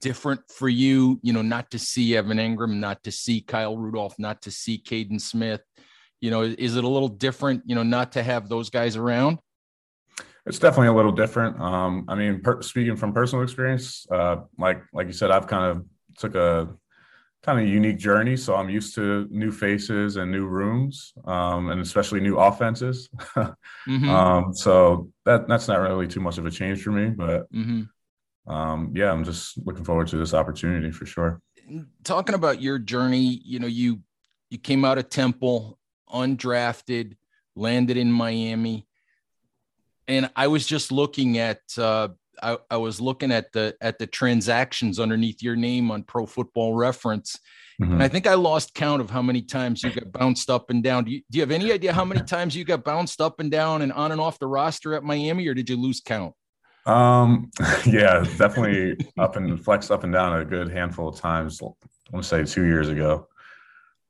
different 0.00 0.40
for 0.50 0.68
you? 0.68 1.18
You 1.22 1.32
know, 1.32 1.42
not 1.42 1.70
to 1.70 1.78
see 1.78 2.16
Evan 2.16 2.38
Engram, 2.38 2.74
not 2.76 3.02
to 3.04 3.12
see 3.12 3.40
Kyle 3.40 3.76
Rudolph, 3.76 4.14
not 4.18 4.42
to 4.42 4.50
see 4.50 4.78
Kaden 4.78 5.20
Smith. 5.20 5.62
You 6.20 6.30
know, 6.30 6.42
is 6.42 6.76
it 6.76 6.84
a 6.84 6.88
little 6.88 7.08
different? 7.08 7.62
You 7.66 7.74
know, 7.74 7.82
not 7.82 8.12
to 8.12 8.22
have 8.22 8.48
those 8.48 8.70
guys 8.70 8.96
around. 8.96 9.38
It's 10.46 10.58
definitely 10.58 10.88
a 10.88 10.94
little 10.94 11.12
different. 11.12 11.60
Um, 11.60 12.04
I 12.08 12.14
mean, 12.14 12.40
per, 12.40 12.62
speaking 12.62 12.96
from 12.96 13.12
personal 13.12 13.42
experience, 13.42 14.06
uh, 14.10 14.36
like 14.58 14.82
like 14.92 15.06
you 15.06 15.12
said, 15.12 15.30
I've 15.30 15.46
kind 15.46 15.64
of 15.76 15.84
took 16.18 16.34
a 16.34 16.68
kind 17.46 17.60
of 17.60 17.68
unique 17.68 17.96
journey. 17.96 18.36
So 18.36 18.56
I'm 18.56 18.68
used 18.68 18.96
to 18.96 19.28
new 19.30 19.52
faces 19.52 20.16
and 20.16 20.32
new 20.32 20.46
rooms, 20.46 21.14
um, 21.24 21.70
and 21.70 21.80
especially 21.80 22.18
new 22.18 22.36
offenses. 22.38 23.08
mm-hmm. 23.36 24.10
um, 24.10 24.52
so 24.52 25.10
that 25.24 25.46
that's 25.46 25.68
not 25.68 25.78
really 25.78 26.08
too 26.08 26.20
much 26.20 26.38
of 26.38 26.46
a 26.46 26.50
change 26.50 26.82
for 26.82 26.90
me, 26.90 27.10
but 27.10 27.50
mm-hmm. 27.52 28.52
um, 28.52 28.92
yeah, 28.96 29.12
I'm 29.12 29.22
just 29.22 29.64
looking 29.64 29.84
forward 29.84 30.08
to 30.08 30.16
this 30.16 30.34
opportunity 30.34 30.90
for 30.90 31.06
sure. 31.06 31.40
Talking 32.02 32.34
about 32.34 32.60
your 32.60 32.80
journey, 32.80 33.40
you 33.44 33.60
know, 33.60 33.68
you 33.68 34.00
you 34.50 34.58
came 34.58 34.84
out 34.84 34.98
of 34.98 35.08
Temple, 35.08 35.78
undrafted, 36.12 37.16
landed 37.54 37.96
in 37.96 38.10
Miami, 38.10 38.88
and 40.08 40.30
I 40.34 40.48
was 40.48 40.66
just 40.66 40.90
looking 40.90 41.38
at. 41.38 41.60
Uh, 41.78 42.08
I, 42.42 42.58
I, 42.70 42.76
was 42.76 43.00
looking 43.00 43.32
at 43.32 43.52
the 43.52 43.76
at 43.80 43.98
the 43.98 44.06
transactions 44.06 44.98
underneath 45.00 45.42
your 45.42 45.56
name 45.56 45.90
on 45.90 46.02
Pro 46.02 46.26
Football 46.26 46.74
Reference, 46.74 47.38
mm-hmm. 47.80 47.94
and 47.94 48.02
I 48.02 48.08
think 48.08 48.26
I 48.26 48.34
lost 48.34 48.74
count 48.74 49.00
of 49.00 49.10
how 49.10 49.22
many 49.22 49.42
times 49.42 49.82
you 49.82 49.90
got 49.90 50.12
bounced 50.12 50.50
up 50.50 50.70
and 50.70 50.82
down. 50.82 51.04
Do 51.04 51.12
you, 51.12 51.22
do 51.30 51.38
you 51.38 51.42
have 51.42 51.50
any 51.50 51.72
idea 51.72 51.92
how 51.92 52.04
many 52.04 52.22
times 52.26 52.54
you 52.56 52.64
got 52.64 52.84
bounced 52.84 53.20
up 53.20 53.40
and 53.40 53.50
down 53.50 53.82
and 53.82 53.92
on 53.92 54.12
and 54.12 54.20
off 54.20 54.38
the 54.38 54.46
roster 54.46 54.94
at 54.94 55.02
Miami, 55.02 55.46
or 55.48 55.54
did 55.54 55.68
you 55.68 55.76
lose 55.76 56.00
count? 56.00 56.34
Um, 56.86 57.50
yeah, 57.86 58.24
definitely 58.36 58.96
up 59.18 59.36
and 59.36 59.62
flexed 59.62 59.90
up 59.90 60.04
and 60.04 60.12
down 60.12 60.38
a 60.40 60.44
good 60.44 60.70
handful 60.70 61.08
of 61.08 61.16
times. 61.16 61.60
I 61.62 61.66
want 62.12 62.24
to 62.24 62.28
say 62.28 62.44
two 62.44 62.64
years 62.64 62.88
ago. 62.88 63.26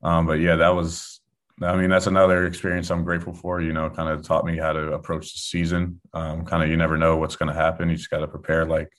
Um, 0.03 0.27
but 0.27 0.39
yeah, 0.39 0.55
that 0.57 0.69
was 0.69 1.16
I 1.61 1.75
mean, 1.75 1.89
that's 1.89 2.07
another 2.07 2.45
experience 2.45 2.91
I'm 2.91 3.03
grateful 3.03 3.33
for. 3.33 3.61
You 3.61 3.73
know, 3.73 3.89
kind 3.89 4.09
of 4.09 4.23
taught 4.23 4.45
me 4.45 4.57
how 4.57 4.73
to 4.73 4.93
approach 4.93 5.33
the 5.33 5.39
season. 5.39 5.99
Um, 6.13 6.45
kind 6.45 6.63
of, 6.63 6.69
you 6.69 6.77
never 6.77 6.97
know 6.97 7.17
what's 7.17 7.35
going 7.35 7.51
to 7.51 7.59
happen. 7.59 7.89
You 7.89 7.95
just 7.95 8.09
got 8.09 8.19
to 8.19 8.27
prepare 8.27 8.65
like 8.65 8.91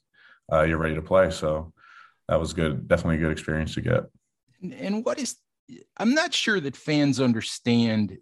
uh, 0.53 0.63
you're 0.63 0.79
ready 0.79 0.97
to 0.97 1.03
play. 1.03 1.31
So 1.31 1.73
that 2.29 2.41
was 2.41 2.53
good. 2.53 2.89
Definitely 2.89 3.17
a 3.17 3.21
good 3.21 3.33
experience 3.33 3.75
to 3.75 3.81
get. 3.81 4.05
And 4.63 5.05
what 5.05 5.19
is? 5.19 5.37
I'm 5.99 6.15
not 6.15 6.35
sure 6.35 6.59
that 6.61 6.77
fans 6.77 7.21
understand 7.21 8.19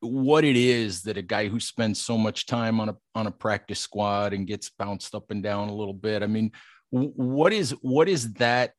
what 0.00 0.44
it 0.44 0.56
is 0.56 1.02
that 1.02 1.16
a 1.16 1.22
guy 1.22 1.48
who 1.48 1.60
spends 1.60 2.00
so 2.00 2.18
much 2.18 2.46
time 2.46 2.80
on 2.80 2.88
a 2.88 2.96
on 3.14 3.26
a 3.26 3.30
practice 3.30 3.80
squad 3.80 4.32
and 4.32 4.46
gets 4.46 4.70
bounced 4.70 5.14
up 5.14 5.30
and 5.30 5.42
down 5.42 5.68
a 5.68 5.74
little 5.74 5.94
bit. 5.94 6.22
I 6.22 6.26
mean, 6.26 6.52
what 6.90 7.52
is 7.52 7.70
what 7.82 8.08
is 8.08 8.32
that 8.34 8.72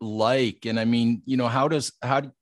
like? 0.00 0.66
And 0.66 0.78
I 0.78 0.84
mean, 0.84 1.22
you 1.26 1.36
know, 1.36 1.48
how 1.48 1.68
does 1.68 1.92
how 2.02 2.32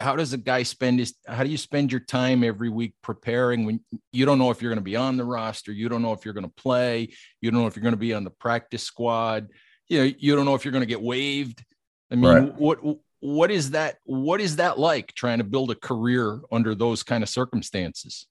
how 0.00 0.16
does 0.16 0.32
a 0.32 0.38
guy 0.38 0.62
spend 0.62 0.98
his 0.98 1.14
how 1.28 1.44
do 1.44 1.50
you 1.50 1.58
spend 1.58 1.92
your 1.92 2.00
time 2.00 2.42
every 2.42 2.70
week 2.70 2.94
preparing 3.02 3.64
when 3.64 3.80
you 4.12 4.24
don't 4.24 4.38
know 4.38 4.50
if 4.50 4.62
you're 4.62 4.70
going 4.70 4.78
to 4.78 4.84
be 4.84 4.96
on 4.96 5.16
the 5.16 5.24
roster 5.24 5.72
you 5.72 5.88
don't 5.88 6.02
know 6.02 6.12
if 6.12 6.24
you're 6.24 6.34
going 6.34 6.46
to 6.46 6.54
play 6.56 7.08
you 7.40 7.50
don't 7.50 7.60
know 7.60 7.66
if 7.66 7.76
you're 7.76 7.82
going 7.82 7.92
to 7.92 7.98
be 7.98 8.14
on 8.14 8.24
the 8.24 8.30
practice 8.30 8.82
squad 8.82 9.48
you 9.88 9.98
know 9.98 10.12
you 10.18 10.34
don't 10.34 10.46
know 10.46 10.54
if 10.54 10.64
you're 10.64 10.72
going 10.72 10.82
to 10.82 10.86
get 10.86 11.02
waived 11.02 11.62
i 12.10 12.14
mean 12.14 12.24
right. 12.24 12.54
what 12.56 12.78
what 13.20 13.50
is 13.50 13.70
that 13.72 13.98
what 14.04 14.40
is 14.40 14.56
that 14.56 14.78
like 14.78 15.12
trying 15.14 15.38
to 15.38 15.44
build 15.44 15.70
a 15.70 15.74
career 15.74 16.40
under 16.50 16.74
those 16.74 17.02
kind 17.02 17.22
of 17.22 17.28
circumstances 17.28 18.26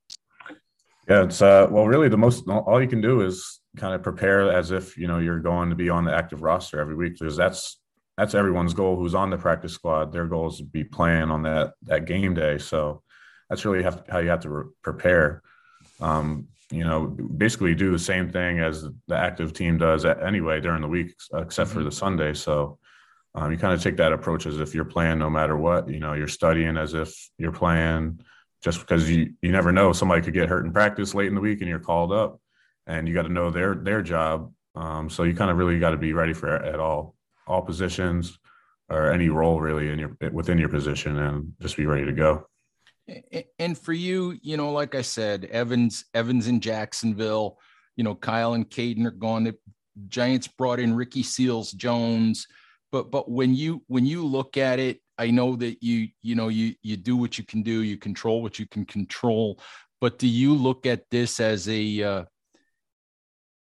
yeah 1.07 1.23
it's 1.23 1.41
uh 1.41 1.67
well 1.69 1.87
really 1.87 2.09
the 2.09 2.17
most 2.17 2.47
all 2.47 2.81
you 2.81 2.87
can 2.87 3.01
do 3.01 3.21
is 3.21 3.61
kind 3.77 3.93
of 3.93 4.01
prepare 4.01 4.51
as 4.51 4.71
if 4.71 4.97
you 4.97 5.07
know 5.07 5.19
you're 5.19 5.39
going 5.39 5.69
to 5.69 5.75
be 5.75 5.89
on 5.89 6.03
the 6.03 6.13
active 6.13 6.41
roster 6.41 6.79
every 6.79 6.95
week 6.95 7.17
because 7.19 7.37
that's 7.37 7.78
that's 8.19 8.35
everyone's 8.35 8.73
goal 8.73 8.97
who's 8.97 9.15
on 9.15 9.29
the 9.29 9.37
practice 9.37 9.71
squad. 9.71 10.11
Their 10.11 10.25
goal 10.25 10.47
is 10.49 10.57
to 10.57 10.63
be 10.65 10.83
playing 10.83 11.31
on 11.31 11.43
that 11.43 11.75
that 11.83 12.03
game 12.03 12.33
day. 12.33 12.57
So 12.57 13.01
that's 13.49 13.63
really 13.63 13.81
have, 13.81 14.03
how 14.09 14.19
you 14.19 14.29
have 14.29 14.41
to 14.41 14.49
re- 14.49 14.71
prepare. 14.83 15.41
Um, 16.01 16.49
you 16.69 16.83
know, 16.83 17.07
basically 17.07 17.73
do 17.75 17.91
the 17.91 17.97
same 17.97 18.29
thing 18.29 18.59
as 18.59 18.85
the 19.07 19.15
active 19.15 19.53
team 19.53 19.77
does 19.77 20.03
anyway 20.03 20.59
during 20.59 20.81
the 20.81 20.87
week, 20.87 21.15
except 21.33 21.69
for 21.69 21.81
the 21.81 21.91
Sunday. 21.91 22.33
So 22.33 22.77
um, 23.35 23.53
you 23.53 23.57
kind 23.57 23.73
of 23.73 23.81
take 23.81 23.95
that 23.97 24.11
approach 24.11 24.45
as 24.45 24.59
if 24.59 24.75
you're 24.75 24.83
playing 24.83 25.19
no 25.19 25.29
matter 25.29 25.55
what. 25.55 25.89
You 25.89 26.01
know, 26.01 26.13
you're 26.13 26.27
studying 26.27 26.75
as 26.75 26.93
if 26.93 27.15
you're 27.37 27.53
playing. 27.53 28.19
just 28.61 28.81
because 28.81 29.09
you 29.09 29.33
you 29.41 29.53
never 29.53 29.71
know 29.71 29.93
somebody 29.93 30.21
could 30.21 30.33
get 30.33 30.49
hurt 30.49 30.65
in 30.65 30.73
practice 30.73 31.15
late 31.15 31.27
in 31.27 31.35
the 31.35 31.41
week 31.41 31.61
and 31.61 31.69
you're 31.69 31.79
called 31.79 32.11
up, 32.11 32.41
and 32.85 33.07
you 33.07 33.13
got 33.13 33.23
to 33.23 33.29
know 33.29 33.49
their 33.49 33.75
their 33.75 34.01
job. 34.01 34.51
Um, 34.75 35.09
so 35.09 35.23
you 35.23 35.33
kind 35.33 35.49
of 35.49 35.57
really 35.57 35.79
got 35.79 35.91
to 35.91 35.97
be 35.97 36.11
ready 36.11 36.33
for 36.33 36.53
it 36.57 36.65
at 36.65 36.81
all 36.81 37.15
all 37.49 37.61
positions 37.61 38.39
or 38.89 39.11
any 39.11 39.29
role 39.29 39.59
really 39.59 39.89
in 39.89 39.99
your 39.99 40.15
within 40.31 40.57
your 40.57 40.69
position 40.69 41.17
and 41.17 41.53
just 41.59 41.75
be 41.75 41.85
ready 41.85 42.05
to 42.05 42.13
go. 42.13 42.45
And 43.57 43.77
for 43.77 43.93
you, 43.93 44.37
you 44.41 44.55
know, 44.55 44.71
like 44.71 44.93
I 44.93 45.01
said, 45.01 45.45
Evans 45.45 46.05
Evans 46.13 46.47
in 46.47 46.59
Jacksonville, 46.59 47.57
you 47.95 48.03
know, 48.03 48.15
Kyle 48.15 48.53
and 48.53 48.69
Kaden 48.69 49.05
are 49.05 49.11
gone. 49.11 49.43
The 49.43 49.57
Giants 50.07 50.47
brought 50.47 50.79
in 50.79 50.95
Ricky 50.95 51.23
Seals 51.23 51.71
Jones, 51.71 52.47
but 52.91 53.11
but 53.11 53.29
when 53.29 53.55
you 53.55 53.83
when 53.87 54.05
you 54.05 54.25
look 54.25 54.57
at 54.57 54.79
it, 54.79 55.01
I 55.17 55.31
know 55.31 55.55
that 55.55 55.81
you 55.81 56.07
you 56.21 56.35
know 56.35 56.49
you 56.49 56.75
you 56.83 56.97
do 56.97 57.17
what 57.17 57.37
you 57.37 57.45
can 57.45 57.63
do, 57.63 57.81
you 57.81 57.97
control 57.97 58.41
what 58.43 58.59
you 58.59 58.67
can 58.67 58.85
control. 58.85 59.59
But 60.01 60.19
do 60.19 60.27
you 60.27 60.53
look 60.53 60.85
at 60.85 61.09
this 61.09 61.39
as 61.39 61.67
a 61.67 62.03
uh, 62.03 62.23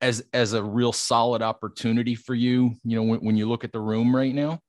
as 0.01 0.23
as 0.33 0.53
a 0.53 0.63
real 0.63 0.93
solid 0.93 1.43
opportunity 1.43 2.15
for 2.15 2.35
you? 2.35 2.75
You 2.85 2.97
know, 2.97 3.03
when, 3.03 3.21
when 3.21 3.37
you 3.37 3.49
look 3.49 3.65
at 3.65 3.73
the 3.73 3.81
room 3.81 4.15
right 4.15 4.35
now. 4.35 4.61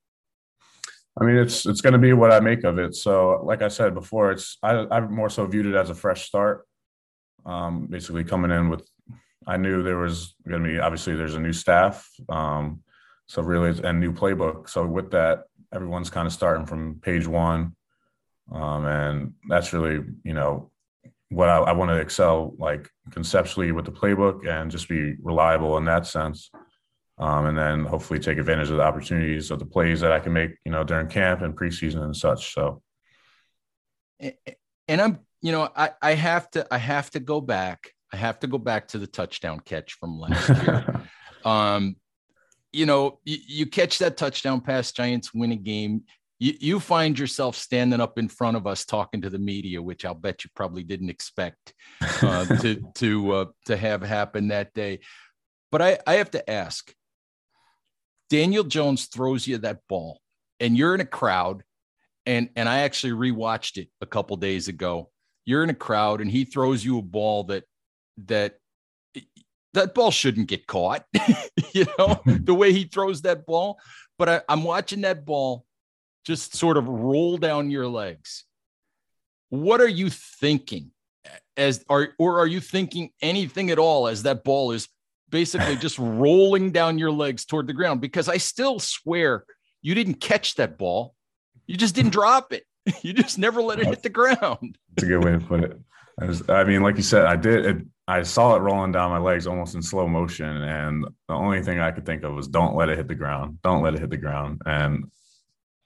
I 1.19 1.25
mean, 1.25 1.35
it's 1.35 1.65
it's 1.65 1.81
going 1.81 1.93
to 1.93 1.99
be 1.99 2.13
what 2.13 2.31
I 2.31 2.39
make 2.39 2.63
of 2.63 2.79
it. 2.79 2.95
So, 2.95 3.41
like 3.43 3.61
I 3.61 3.67
said 3.67 3.93
before, 3.93 4.31
it's 4.31 4.57
I, 4.63 4.85
I've 4.89 5.09
more 5.09 5.29
so 5.29 5.45
viewed 5.45 5.65
it 5.65 5.75
as 5.75 5.89
a 5.89 5.95
fresh 5.95 6.25
start. 6.25 6.65
Um, 7.45 7.87
basically, 7.87 8.23
coming 8.23 8.51
in 8.51 8.69
with, 8.69 8.87
I 9.45 9.57
knew 9.57 9.83
there 9.83 9.97
was 9.97 10.35
going 10.47 10.63
to 10.63 10.69
be 10.69 10.79
obviously 10.79 11.15
there's 11.15 11.35
a 11.35 11.39
new 11.39 11.53
staff, 11.53 12.07
um, 12.29 12.83
so 13.27 13.41
really 13.41 13.77
a 13.83 13.91
new 13.91 14.13
playbook. 14.13 14.69
So 14.69 14.85
with 14.85 15.11
that, 15.11 15.43
everyone's 15.73 16.09
kind 16.09 16.27
of 16.27 16.33
starting 16.33 16.65
from 16.65 16.99
page 17.01 17.27
one, 17.27 17.75
um, 18.51 18.85
and 18.85 19.33
that's 19.47 19.73
really 19.73 20.05
you 20.23 20.33
know 20.33 20.71
what 21.29 21.49
I, 21.49 21.57
I 21.57 21.71
want 21.73 21.89
to 21.89 21.97
excel 21.97 22.55
like 22.57 22.89
conceptually 23.11 23.71
with 23.71 23.85
the 23.85 23.91
playbook 23.91 24.47
and 24.47 24.71
just 24.71 24.89
be 24.89 25.15
reliable 25.21 25.77
in 25.77 25.85
that 25.85 26.07
sense 26.07 26.49
um, 27.19 27.47
and 27.47 27.57
then 27.57 27.83
hopefully 27.83 28.19
take 28.19 28.37
advantage 28.37 28.69
of 28.69 28.77
the 28.77 28.83
opportunities 28.83 29.51
of 29.51 29.59
the 29.59 29.65
plays 29.65 29.99
that 29.99 30.11
I 30.11 30.19
can 30.19 30.31
make, 30.31 30.51
you 30.63 30.71
know, 30.71 30.83
during 30.83 31.07
camp 31.07 31.41
and 31.41 31.55
preseason 31.55 32.01
and 32.01 32.15
such. 32.15 32.53
So, 32.53 32.81
and 34.19 35.01
I'm, 35.01 35.19
you 35.41 35.51
know, 35.51 35.69
I 35.75 35.91
I 36.01 36.13
have 36.13 36.49
to 36.51 36.65
I 36.73 36.77
have 36.77 37.11
to 37.11 37.19
go 37.19 37.41
back. 37.41 37.93
I 38.13 38.17
have 38.17 38.39
to 38.39 38.47
go 38.47 38.57
back 38.57 38.87
to 38.89 38.97
the 38.97 39.07
touchdown 39.07 39.59
catch 39.59 39.93
from 39.93 40.17
last 40.17 40.49
year. 40.63 41.01
um, 41.45 41.97
you 42.71 42.85
know, 42.85 43.19
you, 43.25 43.37
you 43.47 43.65
catch 43.65 43.99
that 43.99 44.15
touchdown 44.15 44.61
pass, 44.61 44.91
Giants 44.91 45.33
win 45.33 45.51
a 45.51 45.55
game. 45.57 46.03
You, 46.39 46.53
you 46.59 46.79
find 46.79 47.19
yourself 47.19 47.55
standing 47.55 47.99
up 47.99 48.17
in 48.17 48.29
front 48.29 48.57
of 48.57 48.65
us 48.65 48.85
talking 48.85 49.21
to 49.21 49.29
the 49.29 49.39
media, 49.39 49.81
which 49.81 50.05
I'll 50.05 50.13
bet 50.13 50.43
you 50.43 50.49
probably 50.55 50.83
didn't 50.83 51.09
expect 51.09 51.73
uh, 52.21 52.45
to 52.61 52.81
to 52.95 53.31
uh, 53.33 53.45
to 53.65 53.77
have 53.77 54.01
happen 54.01 54.47
that 54.47 54.73
day. 54.73 55.01
But 55.71 55.81
I, 55.81 55.99
I 56.07 56.13
have 56.15 56.31
to 56.31 56.49
ask, 56.49 56.93
Daniel 58.29 58.63
Jones 58.63 59.05
throws 59.05 59.47
you 59.47 59.57
that 59.59 59.81
ball 59.87 60.21
and 60.59 60.77
you're 60.77 60.95
in 60.95 61.01
a 61.01 61.05
crowd 61.05 61.63
and 62.25 62.49
and 62.55 62.69
I 62.69 62.79
actually 62.79 63.13
rewatched 63.13 63.77
it 63.77 63.89
a 64.01 64.05
couple 64.05 64.37
days 64.37 64.67
ago. 64.67 65.09
You're 65.45 65.63
in 65.63 65.69
a 65.69 65.75
crowd 65.75 66.21
and 66.21 66.29
he 66.29 66.45
throws 66.45 66.85
you 66.85 66.99
a 66.99 67.03
ball 67.03 67.45
that 67.45 67.63
that 68.25 68.55
that 69.73 69.93
ball 69.93 70.11
shouldn't 70.11 70.47
get 70.47 70.67
caught, 70.67 71.05
you 71.73 71.85
know, 71.97 72.21
the 72.25 72.53
way 72.53 72.73
he 72.73 72.85
throws 72.85 73.21
that 73.23 73.45
ball. 73.45 73.79
But 74.17 74.29
I, 74.29 74.41
I'm 74.49 74.63
watching 74.63 75.01
that 75.01 75.25
ball 75.25 75.65
just 76.25 76.55
sort 76.55 76.77
of 76.77 76.87
roll 76.87 77.37
down 77.37 77.71
your 77.71 77.87
legs. 77.87 78.45
What 79.49 79.81
are 79.81 79.87
you 79.87 80.09
thinking? 80.09 80.91
As 81.57 81.83
are 81.89 82.09
or 82.17 82.39
are 82.39 82.47
you 82.47 82.59
thinking 82.59 83.11
anything 83.21 83.69
at 83.71 83.79
all 83.79 84.07
as 84.07 84.23
that 84.23 84.43
ball 84.43 84.71
is 84.71 84.87
basically 85.29 85.75
just 85.87 85.99
rolling 85.99 86.71
down 86.71 86.97
your 86.97 87.11
legs 87.11 87.45
toward 87.45 87.67
the 87.67 87.73
ground 87.73 88.01
because 88.01 88.29
I 88.29 88.37
still 88.37 88.79
swear 88.79 89.45
you 89.81 89.95
didn't 89.95 90.15
catch 90.15 90.55
that 90.55 90.77
ball. 90.77 91.15
You 91.67 91.77
just 91.77 91.95
didn't 91.95 92.11
drop 92.19 92.53
it. 92.53 92.63
You 93.03 93.13
just 93.13 93.37
never 93.37 93.61
let 93.61 93.79
it 93.79 93.85
hit 93.85 94.01
the 94.01 94.09
ground. 94.09 94.77
That's 94.95 95.03
a 95.03 95.05
good 95.05 95.23
way 95.23 95.31
to 95.33 95.39
put 95.39 95.63
it. 95.63 95.79
I, 96.19 96.25
was, 96.25 96.49
I 96.49 96.63
mean, 96.63 96.81
like 96.81 96.97
you 96.97 97.03
said, 97.03 97.25
I 97.25 97.35
did. 97.35 97.65
It, 97.65 97.77
I 98.07 98.23
saw 98.23 98.55
it 98.55 98.59
rolling 98.59 98.91
down 98.91 99.11
my 99.11 99.19
legs 99.19 99.45
almost 99.45 99.75
in 99.75 99.81
slow 99.81 100.07
motion, 100.07 100.47
and 100.47 101.05
the 101.27 101.35
only 101.35 101.61
thing 101.61 101.79
I 101.79 101.91
could 101.91 102.05
think 102.05 102.23
of 102.23 102.33
was 102.33 102.47
don't 102.47 102.75
let 102.75 102.89
it 102.89 102.97
hit 102.97 103.07
the 103.07 103.15
ground. 103.15 103.59
Don't 103.63 103.83
let 103.83 103.93
it 103.93 103.99
hit 103.99 104.09
the 104.09 104.17
ground. 104.17 104.61
And 104.65 105.11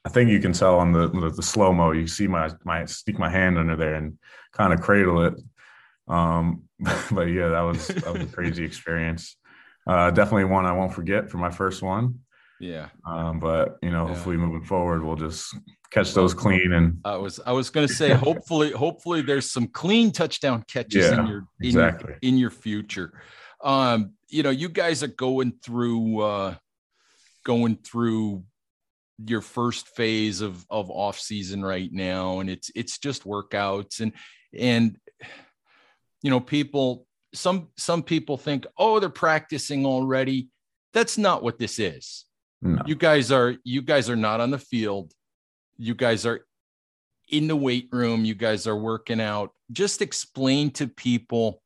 I 0.06 0.10
think 0.10 0.30
you 0.30 0.40
can 0.40 0.54
tell 0.54 0.80
on 0.80 0.92
the 0.92 1.10
the, 1.10 1.30
the 1.30 1.44
slow 1.44 1.74
mo. 1.74 1.92
You 1.92 2.08
see 2.08 2.28
my 2.28 2.52
my 2.64 2.86
stick 2.86 3.18
my 3.18 3.30
hand 3.30 3.58
under 3.58 3.76
there 3.76 3.96
and 3.96 4.18
kind 4.52 4.74
of 4.74 4.82
cradle 4.82 5.24
it. 5.26 5.34
Um, 6.08 6.64
but 7.12 7.26
yeah, 7.26 7.50
that 7.50 7.62
was 7.62 7.88
that 7.88 8.14
was 8.14 8.24
a 8.24 8.28
crazy 8.28 8.64
experience. 8.72 9.38
Uh, 9.86 10.12
definitely 10.12 10.46
one 10.46 10.66
I 10.66 10.72
won't 10.72 10.94
forget 10.94 11.30
for 11.30 11.38
my 11.38 11.50
first 11.50 11.82
one. 11.82 12.20
Yeah. 12.60 12.88
Um, 13.06 13.40
but 13.40 13.78
you 13.82 13.92
know, 13.92 14.08
yeah. 14.08 14.14
hopefully 14.14 14.38
moving 14.38 14.64
forward, 14.64 15.04
we'll 15.04 15.18
just 15.18 15.56
catch 15.92 16.14
those 16.14 16.34
clean. 16.34 16.72
And 16.74 17.00
I 17.04 17.18
was 17.18 17.40
I 17.46 17.52
was 17.52 17.70
going 17.70 17.88
to 17.88 17.94
say, 17.94 18.14
hopefully, 18.14 18.72
hopefully 18.72 19.22
there's 19.22 19.52
some 19.52 19.68
clean 19.68 20.12
touchdown 20.12 20.64
catches 20.68 21.06
yeah, 21.06 21.20
in 21.20 21.28
your 21.28 21.38
in, 21.60 21.68
exactly 21.68 22.16
in 22.22 22.38
your 22.38 22.52
future. 22.52 23.22
Um, 23.62 24.14
you 24.30 24.44
know, 24.44 24.50
you 24.50 24.70
guys 24.70 25.04
are 25.04 25.08
going 25.08 25.54
through 25.64 26.22
uh, 26.22 26.56
going 27.46 27.78
through 27.78 28.44
your 29.26 29.42
first 29.42 29.88
phase 29.90 30.42
of 30.42 30.66
of 30.70 30.90
off 30.90 31.20
season 31.20 31.64
right 31.64 31.92
now, 31.92 32.40
and 32.40 32.50
it's 32.50 32.72
it's 32.76 32.98
just 32.98 33.26
workouts 33.26 34.00
and 34.00 34.14
and 34.58 34.98
you 36.22 36.30
know 36.30 36.40
people 36.40 37.06
some 37.34 37.70
some 37.78 38.04
people 38.04 38.38
think 38.38 38.66
oh 38.78 39.00
they're 39.00 39.10
practicing 39.10 39.86
already. 39.86 40.50
That's 40.94 41.18
not 41.18 41.42
what 41.42 41.58
this 41.58 41.80
is. 41.80 42.26
No. 42.62 42.82
you 42.86 42.96
guys 42.96 43.32
are 43.32 43.56
you 43.64 43.82
guys 43.82 44.10
are 44.10 44.16
not 44.16 44.40
on 44.40 44.52
the 44.52 44.60
field. 44.60 45.12
You 45.78 45.96
guys 45.96 46.26
are 46.26 46.46
in 47.30 47.48
the 47.48 47.56
weight 47.56 47.90
room. 47.92 48.26
You 48.26 48.36
guys 48.36 48.68
are 48.68 48.78
working 48.78 49.20
out. 49.20 49.52
Just 49.72 50.02
explain 50.02 50.70
to 50.72 50.88
people 50.88 51.63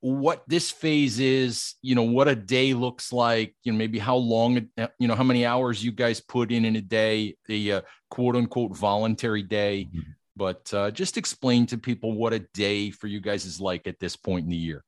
what 0.00 0.42
this 0.46 0.70
phase 0.70 1.18
is 1.18 1.74
you 1.82 1.94
know 1.94 2.02
what 2.02 2.28
a 2.28 2.34
day 2.34 2.74
looks 2.74 3.12
like 3.12 3.54
you 3.62 3.72
know 3.72 3.78
maybe 3.78 3.98
how 3.98 4.16
long 4.16 4.68
you 4.98 5.08
know 5.08 5.14
how 5.14 5.24
many 5.24 5.44
hours 5.44 5.84
you 5.84 5.92
guys 5.92 6.20
put 6.20 6.52
in 6.52 6.64
in 6.64 6.76
a 6.76 6.80
day 6.80 7.36
the 7.46 7.72
uh, 7.72 7.80
quote 8.10 8.36
unquote 8.36 8.76
voluntary 8.76 9.42
day 9.42 9.88
mm-hmm 9.88 10.10
but 10.36 10.72
uh, 10.74 10.90
just 10.90 11.16
explain 11.16 11.66
to 11.66 11.78
people 11.78 12.12
what 12.12 12.34
a 12.34 12.40
day 12.40 12.90
for 12.90 13.06
you 13.06 13.20
guys 13.20 13.46
is 13.46 13.60
like 13.60 13.86
at 13.86 13.98
this 13.98 14.16
point 14.16 14.44
in 14.44 14.50
the 14.50 14.56
year. 14.56 14.84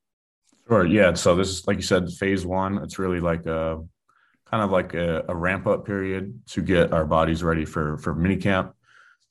Sure. 0.68 0.84
Yeah. 0.84 1.14
So 1.14 1.34
this 1.34 1.48
is 1.48 1.66
like 1.66 1.78
you 1.78 1.82
said, 1.82 2.10
phase 2.12 2.44
one. 2.44 2.78
It's 2.78 2.98
really 2.98 3.20
like 3.20 3.46
a 3.46 3.82
kind 4.44 4.62
of 4.62 4.70
like 4.70 4.92
a, 4.92 5.24
a 5.28 5.34
ramp 5.34 5.66
up 5.66 5.86
period 5.86 6.38
to 6.48 6.60
get 6.60 6.92
our 6.92 7.06
bodies 7.06 7.42
ready 7.42 7.64
for 7.64 7.96
for 7.98 8.14
mini 8.14 8.36
camp, 8.36 8.74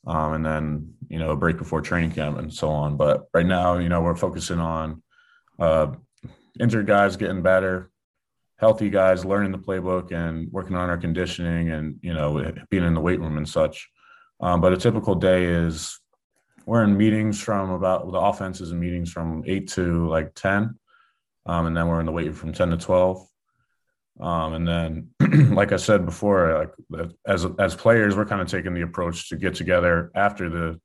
um, 0.08 0.34
and 0.34 0.46
then 0.46 0.93
you 1.08 1.20
know 1.20 1.30
a 1.30 1.38
break 1.38 1.60
before 1.60 1.82
training 1.82 2.12
camp 2.12 2.39
and 2.39 2.52
so 2.52 2.70
on. 2.70 2.98
But 2.98 3.28
right 3.36 3.46
now, 3.46 3.78
you 3.78 3.89
know, 3.89 4.02
we're 4.02 4.15
focusing 4.15 4.60
on 4.60 5.04
uh, 5.60 5.88
injured 6.60 6.88
guys 6.88 7.17
getting 7.17 7.41
better, 7.41 7.91
healthy 8.58 8.89
guys 8.89 9.26
learning 9.26 9.52
the 9.52 9.58
playbook 9.58 10.12
and 10.12 10.52
working 10.52 10.76
on 10.76 10.89
our 10.89 10.98
conditioning 10.98 11.70
and 11.70 11.98
you 12.02 12.13
know 12.13 12.54
being 12.70 12.84
in 12.84 12.93
the 12.93 13.02
weight 13.02 13.20
room 13.20 13.38
and 13.38 13.48
such. 13.48 13.89
Um, 14.39 14.62
but 14.62 14.74
a 14.74 14.78
typical 14.78 15.15
day 15.15 15.46
is 15.46 16.00
we're 16.67 16.84
in 16.84 16.98
meetings 16.98 17.41
from 17.41 17.70
about 17.72 18.12
the 18.12 18.20
offense 18.20 18.62
is 18.62 18.72
in 18.72 18.80
meetings 18.80 19.12
from 19.12 19.43
eight 19.48 19.70
to 19.70 20.08
like 20.10 20.36
10. 20.36 20.78
Um, 21.46 21.65
and 21.65 21.76
then 21.76 21.88
we're 21.88 22.02
in 22.02 22.06
the 22.06 22.12
weight 22.12 22.26
room 22.26 22.36
from 22.36 22.54
10 22.54 22.72
to 22.72 22.78
12. 22.78 23.26
Um, 24.20 24.54
and 24.54 24.67
then, 24.67 25.10
like 25.56 25.72
I 25.72 25.78
said 25.78 26.06
before, 26.06 26.67
like 26.89 27.10
as 27.26 27.46
as 27.60 27.76
players, 27.76 28.15
we're 28.15 28.26
kind 28.26 28.41
of 28.41 28.48
taking 28.48 28.74
the 28.74 28.82
approach 28.82 29.30
to 29.30 29.38
get 29.38 29.56
together 29.56 30.12
after 30.13 30.50
the 30.50 30.80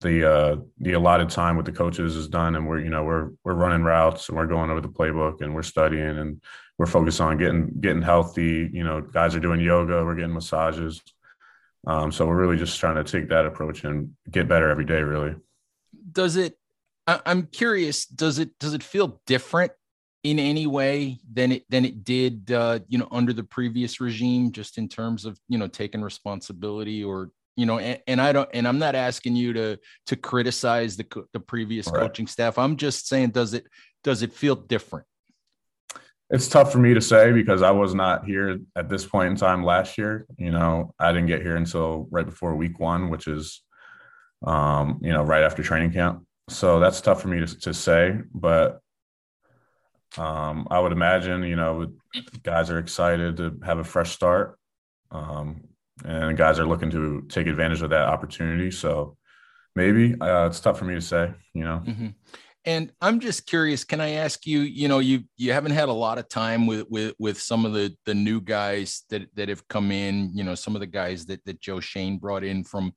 the 0.00 0.30
uh, 0.30 0.56
the 0.78 0.92
allotted 0.92 1.28
time 1.28 1.56
with 1.56 1.66
the 1.66 1.72
coaches 1.72 2.14
is 2.14 2.28
done, 2.28 2.54
and 2.54 2.68
we're 2.68 2.80
you 2.80 2.90
know 2.90 3.04
we're 3.04 3.30
we're 3.44 3.54
running 3.54 3.82
routes 3.82 4.28
and 4.28 4.36
we're 4.38 4.46
going 4.46 4.70
over 4.70 4.80
the 4.80 4.88
playbook 4.88 5.40
and 5.40 5.54
we're 5.54 5.62
studying 5.62 6.18
and 6.18 6.40
we're 6.78 6.86
focused 6.86 7.20
on 7.20 7.36
getting 7.36 7.70
getting 7.80 8.02
healthy. 8.02 8.70
You 8.72 8.84
know, 8.84 9.00
guys 9.00 9.34
are 9.34 9.40
doing 9.40 9.60
yoga, 9.60 10.04
we're 10.04 10.14
getting 10.14 10.34
massages, 10.34 11.02
um, 11.86 12.12
so 12.12 12.26
we're 12.26 12.36
really 12.36 12.56
just 12.56 12.78
trying 12.78 13.02
to 13.02 13.04
take 13.04 13.28
that 13.30 13.46
approach 13.46 13.84
and 13.84 14.14
get 14.30 14.48
better 14.48 14.68
every 14.70 14.84
day. 14.84 15.02
Really. 15.02 15.34
Does 16.12 16.36
it? 16.36 16.56
I'm 17.06 17.46
curious. 17.46 18.06
Does 18.06 18.38
it? 18.38 18.58
Does 18.60 18.74
it 18.74 18.82
feel 18.82 19.20
different 19.26 19.72
in 20.22 20.38
any 20.38 20.66
way 20.66 21.18
than 21.32 21.52
it 21.52 21.64
than 21.70 21.84
it 21.84 22.04
did? 22.04 22.52
Uh, 22.52 22.80
you 22.86 22.98
know, 22.98 23.08
under 23.10 23.32
the 23.32 23.44
previous 23.44 24.00
regime, 24.00 24.52
just 24.52 24.78
in 24.78 24.88
terms 24.88 25.24
of 25.24 25.40
you 25.48 25.58
know 25.58 25.66
taking 25.66 26.02
responsibility 26.02 27.02
or 27.02 27.30
you 27.58 27.66
know 27.66 27.78
and, 27.78 28.00
and, 28.06 28.20
i 28.20 28.32
don't 28.32 28.48
and 28.54 28.66
i'm 28.66 28.78
not 28.78 28.94
asking 28.94 29.34
you 29.34 29.52
to 29.52 29.78
to 30.06 30.16
criticize 30.16 30.96
the 30.96 31.06
the 31.32 31.40
previous 31.40 31.88
right. 31.88 32.00
coaching 32.00 32.26
staff 32.26 32.56
i'm 32.56 32.76
just 32.76 33.08
saying 33.08 33.30
does 33.30 33.52
it 33.52 33.66
does 34.04 34.22
it 34.22 34.32
feel 34.32 34.54
different 34.54 35.04
it's 36.30 36.46
tough 36.46 36.70
for 36.70 36.78
me 36.78 36.92
to 36.92 37.00
say 37.00 37.32
because 37.32 37.62
I 37.62 37.70
was 37.70 37.94
not 37.94 38.26
here 38.26 38.58
at 38.76 38.90
this 38.90 39.06
point 39.06 39.30
in 39.30 39.36
time 39.36 39.64
last 39.64 39.96
year. 39.96 40.26
You 40.36 40.50
know, 40.50 40.92
I 40.98 41.10
didn't 41.10 41.28
get 41.28 41.40
here 41.40 41.56
until 41.56 42.06
right 42.10 42.26
before 42.26 42.54
week 42.54 42.78
one, 42.78 43.08
which 43.08 43.26
is 43.26 43.62
um, 44.44 44.98
you 45.02 45.10
know, 45.12 45.22
right 45.22 45.42
after 45.42 45.62
training 45.62 45.92
camp. 45.92 46.24
So 46.48 46.80
that's 46.80 47.00
tough 47.00 47.22
for 47.22 47.28
me 47.28 47.40
to, 47.40 47.60
to 47.60 47.74
say, 47.74 48.18
but 48.34 48.80
um, 50.16 50.68
I 50.70 50.80
would 50.80 50.92
imagine, 50.92 51.42
you 51.42 51.56
know, 51.56 51.92
guys 52.42 52.70
are 52.70 52.78
excited 52.78 53.36
to 53.38 53.58
have 53.64 53.78
a 53.78 53.84
fresh 53.84 54.12
start. 54.12 54.58
Um, 55.10 55.67
and 56.04 56.36
guys 56.36 56.58
are 56.58 56.66
looking 56.66 56.90
to 56.90 57.22
take 57.28 57.46
advantage 57.46 57.82
of 57.82 57.90
that 57.90 58.08
opportunity. 58.08 58.70
So 58.70 59.16
maybe 59.74 60.14
uh, 60.20 60.46
it's 60.46 60.60
tough 60.60 60.78
for 60.78 60.84
me 60.84 60.94
to 60.94 61.00
say, 61.00 61.32
you 61.54 61.64
know. 61.64 61.82
Mm-hmm. 61.86 62.08
And 62.64 62.92
I'm 63.00 63.20
just 63.20 63.46
curious. 63.46 63.84
Can 63.84 64.00
I 64.00 64.10
ask 64.10 64.46
you? 64.46 64.60
You 64.60 64.88
know, 64.88 64.98
you 64.98 65.24
you 65.36 65.52
haven't 65.52 65.72
had 65.72 65.88
a 65.88 65.92
lot 65.92 66.18
of 66.18 66.28
time 66.28 66.66
with 66.66 66.86
with 66.90 67.14
with 67.18 67.40
some 67.40 67.64
of 67.64 67.72
the 67.72 67.94
the 68.04 68.14
new 68.14 68.40
guys 68.40 69.04
that 69.10 69.28
that 69.36 69.48
have 69.48 69.66
come 69.68 69.90
in. 69.90 70.30
You 70.34 70.44
know, 70.44 70.54
some 70.54 70.74
of 70.74 70.80
the 70.80 70.86
guys 70.86 71.24
that 71.26 71.44
that 71.46 71.60
Joe 71.60 71.80
Schoen 71.80 72.18
brought 72.18 72.44
in 72.44 72.64
from, 72.64 72.92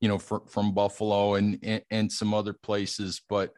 you 0.00 0.08
know, 0.08 0.18
from 0.18 0.46
from 0.46 0.72
Buffalo 0.72 1.34
and 1.34 1.58
and, 1.62 1.82
and 1.90 2.12
some 2.12 2.32
other 2.32 2.52
places. 2.52 3.20
But 3.28 3.50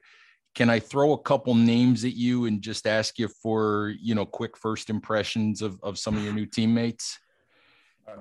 can 0.55 0.71
I 0.71 0.81
throw 0.81 1.13
a 1.13 1.23
couple 1.23 1.55
names 1.55 2.05
at 2.05 2.15
you 2.15 2.47
and 2.47 2.63
just 2.63 2.87
ask 2.87 3.19
you 3.19 3.29
for 3.29 3.93
you 4.01 4.15
know 4.15 4.25
quick 4.25 4.57
first 4.57 4.89
impressions 4.89 5.61
of 5.63 5.79
of 5.83 5.99
some 5.99 6.17
of 6.17 6.25
your 6.25 6.33
new 6.33 6.47
teammates? 6.47 7.19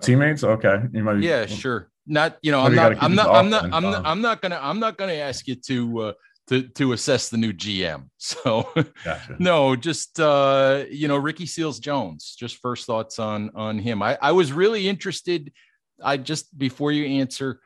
Teammates, 0.01 0.43
okay. 0.43 0.83
You 0.93 1.03
might, 1.03 1.21
yeah, 1.21 1.45
sure. 1.45 1.89
Not 2.05 2.37
you 2.41 2.51
know, 2.51 2.61
I'm 2.61 2.73
not, 2.73 3.03
I'm 3.03 3.15
not, 3.15 3.29
I'm 3.29 3.49
not, 3.49 3.63
I'm 3.73 3.83
not, 3.83 4.05
I'm 4.05 4.21
not 4.21 4.41
gonna, 4.41 4.59
I'm 4.61 4.79
not 4.79 4.97
gonna 4.97 5.13
ask 5.13 5.47
you 5.47 5.55
to. 5.55 5.99
Uh, 5.99 6.13
to, 6.47 6.63
to 6.63 6.93
assess 6.93 7.29
the 7.29 7.37
new 7.37 7.53
GM. 7.53 8.09
So 8.17 8.67
gotcha. 9.05 9.35
no, 9.39 9.75
just 9.75 10.19
uh, 10.19 10.83
you 10.89 11.07
know, 11.07 11.17
Ricky 11.17 11.45
Seals 11.45 11.79
Jones, 11.79 12.35
just 12.37 12.57
first 12.57 12.85
thoughts 12.85 13.17
on 13.19 13.51
on 13.55 13.79
him. 13.79 14.01
I, 14.01 14.17
I 14.21 14.31
was 14.33 14.51
really 14.51 14.89
interested. 14.89 15.53
I 16.03 16.17
just 16.17 16.57
before 16.57 16.91
you 16.91 17.05
answer, 17.19 17.61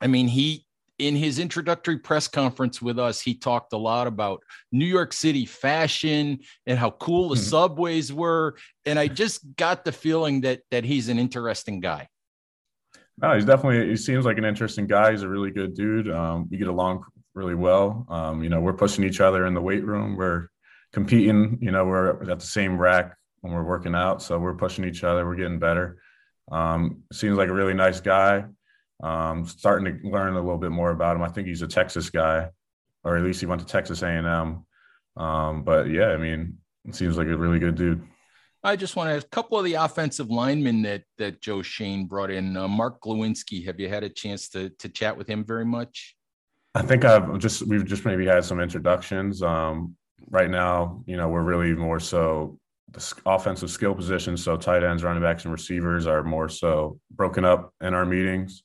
I 0.00 0.06
mean, 0.06 0.28
he 0.28 0.63
in 0.98 1.16
his 1.16 1.38
introductory 1.38 1.98
press 1.98 2.28
conference 2.28 2.80
with 2.80 2.98
us, 2.98 3.20
he 3.20 3.34
talked 3.34 3.72
a 3.72 3.76
lot 3.78 4.06
about 4.06 4.42
New 4.70 4.84
York 4.84 5.12
City 5.12 5.44
fashion 5.46 6.40
and 6.66 6.78
how 6.78 6.90
cool 6.90 7.30
the 7.30 7.34
mm-hmm. 7.34 7.44
subways 7.44 8.12
were. 8.12 8.56
And 8.86 8.98
I 8.98 9.08
just 9.08 9.56
got 9.56 9.84
the 9.84 9.92
feeling 9.92 10.42
that 10.42 10.60
that 10.70 10.84
he's 10.84 11.08
an 11.08 11.18
interesting 11.18 11.80
guy. 11.80 12.08
No, 13.18 13.34
he's 13.34 13.44
definitely. 13.44 13.88
He 13.88 13.96
seems 13.96 14.24
like 14.24 14.38
an 14.38 14.44
interesting 14.44 14.86
guy. 14.86 15.12
He's 15.12 15.22
a 15.22 15.28
really 15.28 15.50
good 15.50 15.74
dude. 15.74 16.10
Um, 16.10 16.48
we 16.50 16.58
get 16.58 16.68
along 16.68 17.04
really 17.34 17.54
well. 17.54 18.06
Um, 18.08 18.42
you 18.42 18.48
know, 18.48 18.60
we're 18.60 18.72
pushing 18.72 19.04
each 19.04 19.20
other 19.20 19.46
in 19.46 19.54
the 19.54 19.60
weight 19.60 19.84
room. 19.84 20.16
We're 20.16 20.48
competing. 20.92 21.58
You 21.60 21.70
know, 21.70 21.84
we're 21.84 22.30
at 22.30 22.40
the 22.40 22.46
same 22.46 22.78
rack 22.78 23.16
when 23.40 23.52
we're 23.52 23.64
working 23.64 23.94
out, 23.94 24.22
so 24.22 24.38
we're 24.38 24.54
pushing 24.54 24.84
each 24.84 25.04
other. 25.04 25.26
We're 25.26 25.36
getting 25.36 25.58
better. 25.58 25.98
Um, 26.50 27.02
seems 27.12 27.36
like 27.36 27.48
a 27.48 27.54
really 27.54 27.74
nice 27.74 28.00
guy. 28.00 28.44
Um, 29.02 29.44
starting 29.46 30.00
to 30.00 30.08
learn 30.08 30.34
a 30.34 30.40
little 30.40 30.58
bit 30.58 30.70
more 30.70 30.90
about 30.90 31.16
him. 31.16 31.22
I 31.22 31.28
think 31.28 31.48
he's 31.48 31.62
a 31.62 31.66
Texas 31.66 32.10
guy, 32.10 32.48
or 33.02 33.16
at 33.16 33.24
least 33.24 33.40
he 33.40 33.46
went 33.46 33.60
to 33.60 33.66
Texas 33.66 34.02
A&M. 34.02 34.64
Um, 35.16 35.62
but 35.64 35.90
yeah, 35.90 36.08
I 36.08 36.16
mean, 36.16 36.58
it 36.86 36.94
seems 36.94 37.16
like 37.16 37.28
a 37.28 37.36
really 37.36 37.58
good 37.58 37.74
dude. 37.74 38.02
I 38.62 38.76
just 38.76 38.96
want 38.96 39.10
to 39.10 39.16
ask 39.16 39.26
a 39.26 39.28
couple 39.28 39.58
of 39.58 39.64
the 39.64 39.74
offensive 39.74 40.30
linemen 40.30 40.82
that 40.82 41.02
that 41.18 41.42
Joe 41.42 41.60
Schoen 41.60 42.06
brought 42.06 42.30
in. 42.30 42.56
Uh, 42.56 42.66
Mark 42.66 43.00
Glowinski, 43.02 43.64
have 43.66 43.78
you 43.78 43.90
had 43.90 44.04
a 44.04 44.08
chance 44.08 44.48
to 44.50 44.70
to 44.70 44.88
chat 44.88 45.16
with 45.16 45.28
him 45.28 45.44
very 45.44 45.66
much? 45.66 46.16
I 46.74 46.82
think 46.82 47.04
I've 47.04 47.38
just 47.38 47.66
we've 47.66 47.84
just 47.84 48.06
maybe 48.06 48.26
had 48.26 48.44
some 48.44 48.60
introductions. 48.60 49.42
Um, 49.42 49.96
right 50.30 50.50
now, 50.50 51.04
you 51.06 51.18
know, 51.18 51.28
we're 51.28 51.42
really 51.42 51.74
more 51.74 52.00
so 52.00 52.58
the 52.90 53.14
offensive 53.26 53.70
skill 53.70 53.94
positions. 53.94 54.42
So 54.42 54.56
tight 54.56 54.82
ends, 54.82 55.04
running 55.04 55.22
backs, 55.22 55.44
and 55.44 55.52
receivers 55.52 56.06
are 56.06 56.22
more 56.22 56.48
so 56.48 56.98
broken 57.10 57.44
up 57.44 57.74
in 57.82 57.92
our 57.92 58.06
meetings. 58.06 58.62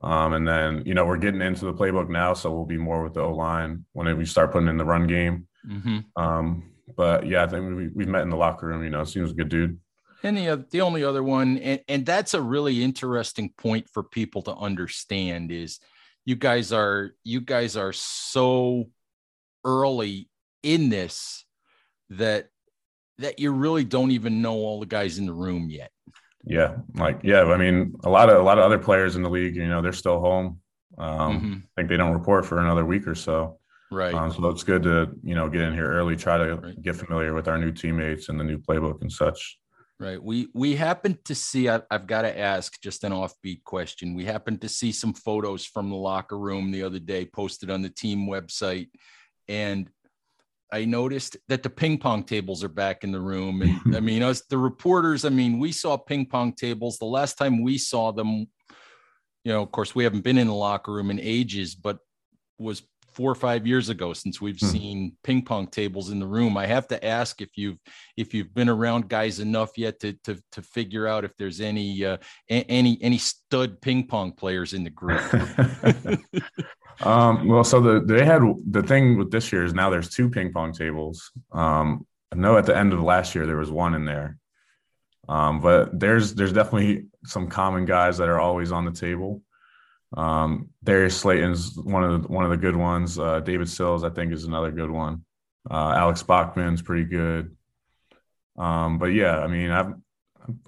Um, 0.00 0.32
and 0.32 0.46
then 0.46 0.82
you 0.86 0.94
know 0.94 1.04
we're 1.04 1.16
getting 1.16 1.42
into 1.42 1.64
the 1.64 1.74
playbook 1.74 2.08
now, 2.08 2.34
so 2.34 2.52
we'll 2.52 2.64
be 2.64 2.76
more 2.76 3.02
with 3.02 3.14
the 3.14 3.20
O 3.20 3.34
line 3.34 3.84
when 3.92 4.16
we 4.16 4.24
start 4.24 4.52
putting 4.52 4.68
in 4.68 4.76
the 4.76 4.84
run 4.84 5.06
game. 5.06 5.48
Mm-hmm. 5.68 5.98
Um, 6.16 6.70
but 6.96 7.26
yeah, 7.26 7.44
I 7.44 7.48
think 7.48 7.76
we, 7.76 7.88
we've 7.88 8.08
met 8.08 8.22
in 8.22 8.30
the 8.30 8.36
locker 8.36 8.68
room. 8.68 8.84
You 8.84 8.90
know, 8.90 9.04
seems 9.04 9.32
a 9.32 9.34
good 9.34 9.48
dude. 9.48 9.78
And 10.22 10.36
the, 10.36 10.66
the 10.70 10.80
only 10.80 11.04
other 11.04 11.22
one, 11.22 11.58
and, 11.58 11.80
and 11.86 12.04
that's 12.04 12.34
a 12.34 12.42
really 12.42 12.82
interesting 12.82 13.52
point 13.56 13.88
for 13.88 14.02
people 14.02 14.42
to 14.42 14.54
understand 14.54 15.52
is 15.52 15.78
you 16.24 16.36
guys 16.36 16.72
are 16.72 17.12
you 17.24 17.40
guys 17.40 17.76
are 17.76 17.92
so 17.92 18.88
early 19.64 20.28
in 20.62 20.88
this 20.90 21.44
that 22.10 22.48
that 23.18 23.38
you 23.38 23.52
really 23.52 23.84
don't 23.84 24.12
even 24.12 24.42
know 24.42 24.54
all 24.54 24.80
the 24.80 24.86
guys 24.86 25.18
in 25.18 25.26
the 25.26 25.32
room 25.32 25.68
yet. 25.70 25.90
Yeah, 26.44 26.76
like 26.94 27.20
yeah, 27.22 27.42
I 27.42 27.56
mean 27.56 27.94
a 28.04 28.10
lot 28.10 28.30
of 28.30 28.38
a 28.38 28.42
lot 28.42 28.58
of 28.58 28.64
other 28.64 28.78
players 28.78 29.16
in 29.16 29.22
the 29.22 29.30
league, 29.30 29.56
you 29.56 29.68
know, 29.68 29.82
they're 29.82 29.92
still 29.92 30.20
home. 30.20 30.60
Um, 30.96 31.36
mm-hmm. 31.36 31.52
I 31.54 31.68
think 31.76 31.88
they 31.88 31.96
don't 31.96 32.12
report 32.12 32.46
for 32.46 32.60
another 32.60 32.84
week 32.84 33.06
or 33.06 33.14
so. 33.14 33.58
Right. 33.90 34.14
Um, 34.14 34.30
so 34.32 34.46
it's 34.48 34.64
good 34.64 34.82
to 34.82 35.10
you 35.22 35.34
know 35.34 35.48
get 35.48 35.62
in 35.62 35.72
here 35.74 35.90
early, 35.90 36.16
try 36.16 36.36
to 36.38 36.56
right. 36.56 36.82
get 36.82 36.96
familiar 36.96 37.34
with 37.34 37.48
our 37.48 37.58
new 37.58 37.72
teammates 37.72 38.28
and 38.28 38.38
the 38.38 38.44
new 38.44 38.58
playbook 38.58 39.00
and 39.00 39.10
such. 39.10 39.58
Right. 40.00 40.22
We 40.22 40.48
we 40.54 40.76
happened 40.76 41.24
to 41.24 41.34
see. 41.34 41.68
I, 41.68 41.80
have 41.90 42.06
got 42.06 42.22
to 42.22 42.38
ask 42.38 42.80
just 42.82 43.02
an 43.02 43.12
offbeat 43.12 43.64
question. 43.64 44.14
We 44.14 44.24
happened 44.24 44.60
to 44.60 44.68
see 44.68 44.92
some 44.92 45.12
photos 45.12 45.64
from 45.64 45.90
the 45.90 45.96
locker 45.96 46.38
room 46.38 46.70
the 46.70 46.84
other 46.84 47.00
day 47.00 47.24
posted 47.24 47.70
on 47.70 47.82
the 47.82 47.88
team 47.88 48.28
website, 48.28 48.88
and 49.48 49.88
I 50.72 50.84
noticed 50.84 51.36
that 51.48 51.62
the 51.62 51.70
ping 51.70 51.98
pong 51.98 52.24
tables 52.24 52.62
are 52.62 52.68
back 52.68 53.04
in 53.04 53.12
the 53.12 53.20
room. 53.20 53.62
And 53.62 53.96
I 53.96 54.00
mean, 54.00 54.22
us 54.22 54.42
the 54.48 54.58
reporters. 54.58 55.24
I 55.24 55.30
mean, 55.30 55.58
we 55.58 55.72
saw 55.72 55.96
ping 55.96 56.26
pong 56.26 56.52
tables 56.52 56.98
the 56.98 57.06
last 57.06 57.38
time 57.38 57.62
we 57.62 57.78
saw 57.78 58.12
them. 58.12 58.46
You 59.44 59.52
know, 59.52 59.62
of 59.62 59.72
course, 59.72 59.94
we 59.94 60.04
haven't 60.04 60.24
been 60.24 60.38
in 60.38 60.48
the 60.48 60.54
locker 60.54 60.92
room 60.92 61.10
in 61.10 61.20
ages, 61.20 61.74
but 61.74 61.98
was 62.58 62.82
four 63.18 63.32
or 63.32 63.34
five 63.34 63.66
years 63.66 63.88
ago 63.88 64.12
since 64.12 64.40
we've 64.40 64.60
hmm. 64.60 64.66
seen 64.66 65.12
ping 65.24 65.42
pong 65.42 65.66
tables 65.66 66.10
in 66.10 66.20
the 66.20 66.26
room. 66.26 66.56
I 66.56 66.66
have 66.66 66.86
to 66.88 67.04
ask 67.04 67.40
if 67.40 67.50
you've 67.56 67.78
if 68.16 68.32
you've 68.32 68.54
been 68.54 68.68
around 68.68 69.08
guys 69.08 69.40
enough 69.40 69.76
yet 69.76 69.98
to 70.00 70.12
to, 70.24 70.40
to 70.52 70.62
figure 70.62 71.06
out 71.06 71.24
if 71.24 71.36
there's 71.36 71.60
any 71.60 72.04
uh, 72.04 72.18
any 72.48 72.96
any 73.02 73.18
stud 73.18 73.80
ping 73.80 74.06
pong 74.06 74.32
players 74.32 74.72
in 74.72 74.84
the 74.84 74.90
group. 74.90 75.20
um, 77.00 77.48
well, 77.48 77.64
so 77.64 77.80
the 77.80 78.00
they 78.00 78.24
had 78.24 78.42
the 78.70 78.82
thing 78.82 79.18
with 79.18 79.30
this 79.30 79.52
year 79.52 79.64
is 79.64 79.74
now 79.74 79.90
there's 79.90 80.10
two 80.10 80.28
ping 80.28 80.52
pong 80.52 80.72
tables. 80.72 81.30
Um, 81.52 82.06
I 82.32 82.36
know 82.36 82.56
at 82.56 82.66
the 82.66 82.76
end 82.76 82.92
of 82.92 83.00
last 83.00 83.34
year 83.34 83.46
there 83.46 83.56
was 83.56 83.70
one 83.70 83.94
in 83.94 84.04
there. 84.04 84.38
Um, 85.28 85.60
but 85.60 85.98
there's 85.98 86.34
there's 86.34 86.52
definitely 86.52 87.06
some 87.24 87.48
common 87.48 87.84
guys 87.84 88.18
that 88.18 88.28
are 88.28 88.40
always 88.40 88.72
on 88.72 88.84
the 88.84 88.92
table. 88.92 89.42
Um, 90.16 90.70
Darius 90.82 91.18
Slayton's 91.18 91.76
one 91.76 92.02
of 92.02 92.22
the, 92.22 92.28
one 92.28 92.44
of 92.44 92.50
the 92.50 92.56
good 92.56 92.76
ones. 92.76 93.18
Uh, 93.18 93.40
David 93.40 93.68
Sills, 93.68 94.04
I 94.04 94.10
think, 94.10 94.32
is 94.32 94.44
another 94.44 94.70
good 94.70 94.90
one. 94.90 95.24
Uh, 95.70 95.92
Alex 95.96 96.22
Bachman's 96.22 96.80
pretty 96.80 97.04
good. 97.04 97.54
Um, 98.56 98.98
but 98.98 99.06
yeah, 99.06 99.38
I 99.38 99.46
mean, 99.48 99.70
I've 99.70 99.92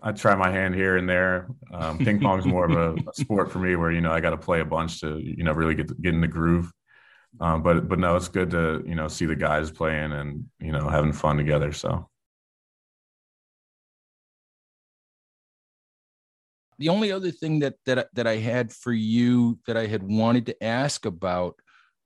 I 0.03 0.13
try 0.13 0.35
my 0.35 0.51
hand 0.51 0.75
here 0.75 0.97
and 0.97 1.09
there. 1.09 1.49
Um, 1.73 1.99
ping 1.99 2.21
pong's 2.21 2.47
more 2.55 2.65
of 2.65 2.73
a, 2.73 3.01
a, 3.09 3.15
sport 3.15 3.51
for 3.51 3.59
me, 3.59 3.77
where 3.77 3.91
you 3.91 4.01
know 4.01 4.13
I 4.13 4.21
got 4.21 4.31
to 4.31 4.39
play 4.39 4.61
a 4.61 4.65
bunch 4.65 5.01
to 5.01 5.19
you 5.19 5.45
know 5.45 5.53
really 5.53 5.75
get 5.75 6.01
get 6.01 6.15
in 6.15 6.21
the 6.21 6.29
groove. 6.29 6.71
Um, 7.41 7.63
but 7.63 7.89
but 7.89 7.99
no, 7.99 8.17
it's 8.17 8.29
good 8.29 8.51
to 8.51 8.83
you 8.87 8.95
know 8.95 9.09
see 9.09 9.27
the 9.27 9.37
guys 9.37 9.71
playing 9.71 10.13
and 10.13 10.45
you 10.61 10.73
know 10.73 10.89
having 10.89 11.13
fun 11.13 11.37
together. 11.37 11.73
So 11.73 12.09
the 16.79 16.89
only 16.89 17.13
other 17.13 17.31
thing 17.31 17.61
that 17.61 17.75
that 17.87 18.09
that 18.15 18.27
I 18.27 18.37
had 18.37 18.73
for 18.73 18.93
you 18.93 19.59
that 19.67 19.77
I 19.77 19.87
had 19.87 20.03
wanted 20.03 20.47
to 20.47 20.65
ask 20.65 21.05
about 21.05 21.57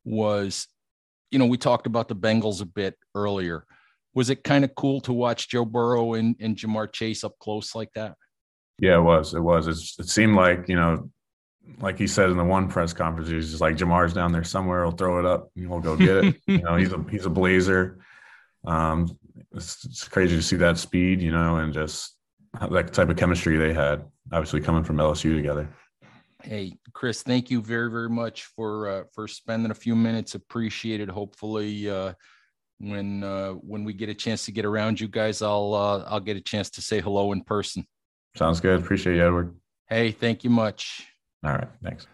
was, 0.04 0.66
you 1.30 1.38
know, 1.38 1.46
we 1.46 1.56
talked 1.56 1.86
about 1.86 2.08
the 2.08 2.16
Bengals 2.16 2.60
a 2.60 2.66
bit 2.66 2.96
earlier. 3.14 3.64
Was 4.14 4.30
it 4.30 4.44
kind 4.44 4.64
of 4.64 4.74
cool 4.74 5.00
to 5.02 5.12
watch 5.12 5.48
Joe 5.48 5.64
Burrow 5.64 6.14
and, 6.14 6.36
and 6.40 6.56
Ja'Marr 6.56 6.92
Chase 6.92 7.24
up 7.24 7.38
close 7.38 7.74
like 7.74 7.92
that? 7.94 8.14
Yeah, 8.78 8.98
it 8.98 9.02
was. 9.02 9.34
It 9.34 9.40
was. 9.40 9.66
It's, 9.66 9.98
it 9.98 10.08
seemed 10.08 10.36
like 10.36 10.68
you 10.68 10.76
know, 10.76 11.10
like 11.80 11.98
he 11.98 12.06
said 12.06 12.30
in 12.30 12.36
the 12.36 12.44
one 12.44 12.68
press 12.68 12.92
conference, 12.92 13.28
he's 13.28 13.50
just 13.50 13.60
like 13.60 13.76
Ja'Marr's 13.76 14.12
down 14.12 14.32
there 14.32 14.44
somewhere. 14.44 14.84
He'll 14.84 14.92
throw 14.92 15.18
it 15.18 15.26
up. 15.26 15.50
and 15.56 15.66
He'll 15.66 15.80
go 15.80 15.96
get 15.96 16.24
it. 16.24 16.36
you 16.46 16.62
know, 16.62 16.76
he's 16.76 16.92
a 16.92 17.04
he's 17.10 17.26
a 17.26 17.30
blazer. 17.30 17.98
Um, 18.66 19.16
it's, 19.54 19.84
it's 19.84 20.08
crazy 20.08 20.36
to 20.36 20.42
see 20.42 20.56
that 20.56 20.78
speed, 20.78 21.20
you 21.20 21.30
know, 21.30 21.56
and 21.56 21.72
just 21.72 22.16
that 22.60 22.92
type 22.92 23.08
of 23.08 23.16
chemistry 23.16 23.56
they 23.56 23.72
had, 23.72 24.04
obviously 24.32 24.60
coming 24.60 24.84
from 24.84 24.96
LSU 24.96 25.36
together. 25.36 25.68
Hey, 26.42 26.78
Chris, 26.92 27.22
thank 27.22 27.50
you 27.50 27.62
very, 27.62 27.90
very 27.90 28.10
much 28.10 28.44
for 28.44 28.88
uh, 28.88 29.04
for 29.12 29.26
spending 29.26 29.70
a 29.70 29.74
few 29.74 29.96
minutes. 29.96 30.34
Appreciate 30.34 31.00
it. 31.00 31.08
Hopefully, 31.08 31.88
uh, 31.88 32.12
when 32.90 33.24
uh, 33.24 33.50
when 33.52 33.84
we 33.84 33.92
get 33.92 34.08
a 34.08 34.14
chance 34.14 34.44
to 34.46 34.52
get 34.52 34.64
around 34.64 35.00
you 35.00 35.08
guys, 35.08 35.42
I'll 35.42 35.74
uh, 35.74 36.04
I'll 36.08 36.20
get 36.20 36.36
a 36.36 36.40
chance 36.40 36.70
to 36.70 36.82
say 36.82 37.00
hello 37.00 37.32
in 37.32 37.42
person. 37.42 37.86
Sounds 38.36 38.60
good. 38.60 38.80
Appreciate 38.80 39.16
you, 39.16 39.24
Edward. 39.24 39.54
Hey, 39.88 40.10
thank 40.10 40.44
you 40.44 40.50
much. 40.50 41.06
All 41.44 41.52
right, 41.52 41.68
thanks. 41.82 42.06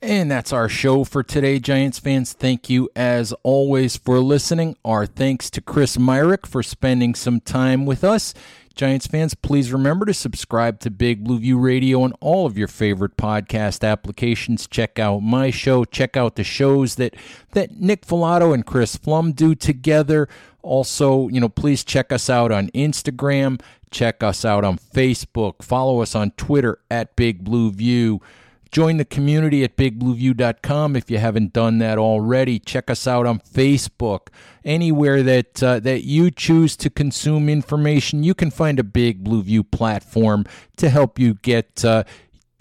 And 0.00 0.30
that's 0.30 0.52
our 0.52 0.68
show 0.68 1.02
for 1.02 1.24
today, 1.24 1.58
Giants 1.58 1.98
fans. 1.98 2.32
Thank 2.32 2.70
you, 2.70 2.88
as 2.94 3.32
always, 3.42 3.96
for 3.96 4.20
listening. 4.20 4.76
Our 4.84 5.06
thanks 5.06 5.50
to 5.50 5.60
Chris 5.60 5.96
Myarick 5.96 6.46
for 6.46 6.62
spending 6.62 7.16
some 7.16 7.40
time 7.40 7.84
with 7.84 8.04
us. 8.04 8.32
Giants 8.76 9.08
fans, 9.08 9.34
please 9.34 9.72
remember 9.72 10.06
to 10.06 10.14
subscribe 10.14 10.78
to 10.80 10.90
Big 10.90 11.24
Blue 11.24 11.40
View 11.40 11.58
Radio 11.58 12.02
on 12.02 12.12
all 12.20 12.46
of 12.46 12.56
your 12.56 12.68
favorite 12.68 13.16
podcast 13.16 13.82
applications. 13.82 14.68
Check 14.68 15.00
out 15.00 15.18
my 15.18 15.50
show. 15.50 15.84
Check 15.84 16.16
out 16.16 16.36
the 16.36 16.44
shows 16.44 16.94
that 16.94 17.16
that 17.50 17.80
Nick 17.80 18.06
Falato 18.06 18.54
and 18.54 18.64
Chris 18.64 18.96
Pflum 18.96 19.34
do 19.34 19.56
together. 19.56 20.28
Also, 20.62 21.26
you 21.26 21.40
know, 21.40 21.48
please 21.48 21.82
check 21.82 22.12
us 22.12 22.30
out 22.30 22.52
on 22.52 22.68
Instagram. 22.68 23.60
Check 23.90 24.22
us 24.22 24.44
out 24.44 24.62
on 24.62 24.78
Facebook. 24.78 25.60
Follow 25.60 26.00
us 26.00 26.14
on 26.14 26.30
Twitter 26.32 26.78
at 26.88 27.16
Big 27.16 27.42
Blue 27.42 27.72
View. 27.72 28.20
Join 28.70 28.98
the 28.98 29.04
community 29.04 29.64
at 29.64 29.76
bigblueview.com 29.76 30.96
if 30.96 31.10
you 31.10 31.18
haven't 31.18 31.52
done 31.52 31.78
that 31.78 31.98
already. 31.98 32.58
Check 32.58 32.90
us 32.90 33.06
out 33.06 33.26
on 33.26 33.40
Facebook. 33.40 34.28
Anywhere 34.64 35.22
that 35.22 35.62
uh, 35.62 35.80
that 35.80 36.04
you 36.04 36.30
choose 36.30 36.76
to 36.76 36.90
consume 36.90 37.48
information, 37.48 38.22
you 38.22 38.34
can 38.34 38.50
find 38.50 38.78
a 38.78 38.84
Big 38.84 39.24
Blue 39.24 39.42
View 39.42 39.64
platform 39.64 40.44
to 40.76 40.90
help 40.90 41.18
you 41.18 41.34
get 41.34 41.84
uh, 41.84 42.04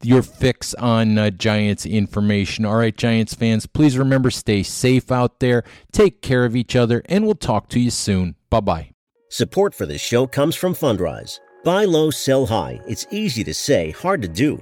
your 0.02 0.22
fix 0.22 0.74
on 0.76 1.18
uh, 1.18 1.30
Giants 1.30 1.86
information. 1.86 2.66
All 2.66 2.78
right, 2.78 2.96
Giants 2.96 3.34
fans, 3.34 3.66
please 3.66 3.98
remember 3.98 4.30
stay 4.30 4.64
safe 4.64 5.12
out 5.12 5.40
there. 5.40 5.64
Take 5.92 6.22
care 6.22 6.46
of 6.46 6.56
each 6.56 6.76
other, 6.76 7.02
and 7.06 7.26
we'll 7.26 7.36
talk 7.36 7.68
to 7.70 7.80
you 7.80 7.92
soon. 7.92 8.36
Bye 8.50 8.62
bye. 8.62 8.92
Support 9.30 9.76
for 9.76 9.86
this 9.86 10.02
show 10.02 10.26
comes 10.26 10.56
from 10.56 10.74
Fundrise. 10.74 11.40
Buy 11.66 11.84
low, 11.84 12.12
sell 12.12 12.46
high. 12.46 12.80
It's 12.88 13.06
easy 13.12 13.44
to 13.44 13.54
say, 13.54 13.92
hard 13.92 14.22
to 14.22 14.30
do. 14.30 14.62